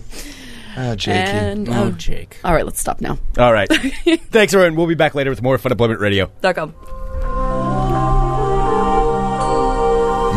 Ah, 0.79 0.95
Jakey. 0.95 1.19
And 1.19 1.69
oh, 1.69 1.85
oh, 1.85 1.91
Jake. 1.93 2.39
all 2.45 2.53
right, 2.53 2.65
let's 2.65 2.81
stop 2.81 3.01
now. 3.01 3.19
All 3.39 3.53
right. 3.53 3.69
Thanks, 4.31 4.53
everyone. 4.53 4.75
We'll 4.77 4.87
be 4.87 4.95
back 4.95 5.15
later 5.15 5.31
with 5.31 5.43
more 5.43 5.57
Fun 5.59 5.73
Employment 5.73 6.01
Radio. 6.01 6.31
Dot 6.43 6.55
com. 6.55 6.75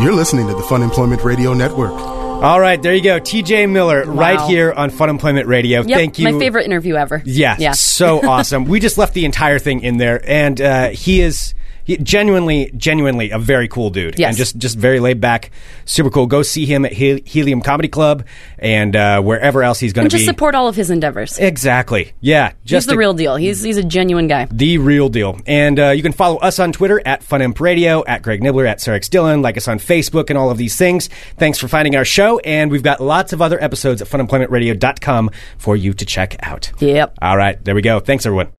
You're 0.00 0.14
listening 0.14 0.46
to 0.48 0.54
the 0.54 0.62
Fun 0.62 0.82
Employment 0.82 1.22
Radio 1.24 1.52
Network. 1.52 1.92
All 1.92 2.58
right, 2.58 2.80
there 2.80 2.94
you 2.94 3.02
go. 3.02 3.20
TJ 3.20 3.68
Miller, 3.70 4.04
right 4.06 4.40
here 4.48 4.72
on 4.72 4.88
Fun 4.88 5.10
Employment 5.10 5.46
Radio. 5.46 5.82
Yep, 5.82 5.88
Thank 5.98 6.18
you. 6.18 6.24
My 6.32 6.38
favorite 6.38 6.64
interview 6.64 6.94
ever. 6.96 7.20
Yeah, 7.26 7.56
Yeah. 7.58 7.72
so 7.72 8.26
awesome. 8.26 8.64
We 8.64 8.80
just 8.80 8.96
left 8.96 9.12
the 9.12 9.26
entire 9.26 9.58
thing 9.58 9.82
in 9.82 9.98
there, 9.98 10.22
and 10.26 10.58
uh, 10.58 10.88
he 10.88 11.20
is 11.20 11.52
he, 11.84 11.96
genuinely, 11.98 12.70
genuinely 12.76 13.30
a 13.30 13.38
very 13.38 13.68
cool 13.68 13.90
dude, 13.90 14.18
Yes. 14.18 14.28
and 14.28 14.36
just 14.36 14.56
just 14.58 14.78
very 14.78 15.00
laid 15.00 15.20
back, 15.20 15.50
super 15.84 16.10
cool. 16.10 16.26
Go 16.26 16.42
see 16.42 16.64
him 16.66 16.84
at 16.84 16.92
Hel- 16.92 17.18
Helium 17.24 17.60
Comedy 17.60 17.88
Club 17.88 18.24
and 18.58 18.94
uh, 18.94 19.20
wherever 19.20 19.62
else 19.62 19.80
he's 19.80 19.92
going 19.92 20.08
to 20.08 20.14
be. 20.14 20.18
just 20.18 20.28
support 20.30 20.54
all 20.54 20.68
of 20.68 20.76
his 20.76 20.90
endeavors. 20.90 21.38
exactly. 21.38 22.12
Yeah, 22.20 22.52
He's 22.62 22.70
just 22.70 22.86
the 22.88 22.94
a- 22.94 22.98
real 22.98 23.12
deal. 23.14 23.36
He's 23.36 23.62
he's 23.62 23.76
a 23.76 23.82
genuine 23.84 24.28
guy. 24.28 24.46
the 24.50 24.78
real 24.78 25.08
deal. 25.08 25.38
And 25.46 25.78
uh, 25.80 25.88
you 25.90 26.02
can 26.02 26.12
follow 26.12 26.36
us 26.38 26.58
on 26.58 26.72
Twitter 26.72 27.02
at 27.04 27.22
FunImp 27.22 27.58
Radio, 27.60 28.04
at 28.06 28.22
Greg 28.22 28.40
Nibler, 28.40 28.68
at 28.68 28.80
Sarah. 28.80 29.00
Dylan, 29.00 29.42
like 29.42 29.56
us 29.56 29.66
on 29.66 29.78
Facebook 29.78 30.30
and 30.30 30.38
all 30.38 30.50
of 30.50 30.58
these 30.58 30.76
things. 30.76 31.08
Thanks 31.36 31.58
for 31.58 31.68
finding 31.68 31.96
our 31.96 32.04
show, 32.04 32.38
and 32.40 32.70
we've 32.70 32.82
got 32.82 33.00
lots 33.00 33.32
of 33.32 33.40
other 33.42 33.62
episodes 33.62 34.00
at 34.02 34.08
funemploymentradio.com 34.08 35.30
for 35.58 35.76
you 35.76 35.92
to 35.94 36.04
check 36.04 36.36
out. 36.42 36.70
Yep. 36.80 37.18
All 37.22 37.36
right, 37.36 37.62
there 37.64 37.74
we 37.74 37.82
go. 37.82 38.00
Thanks, 38.00 38.26
everyone. 38.26 38.48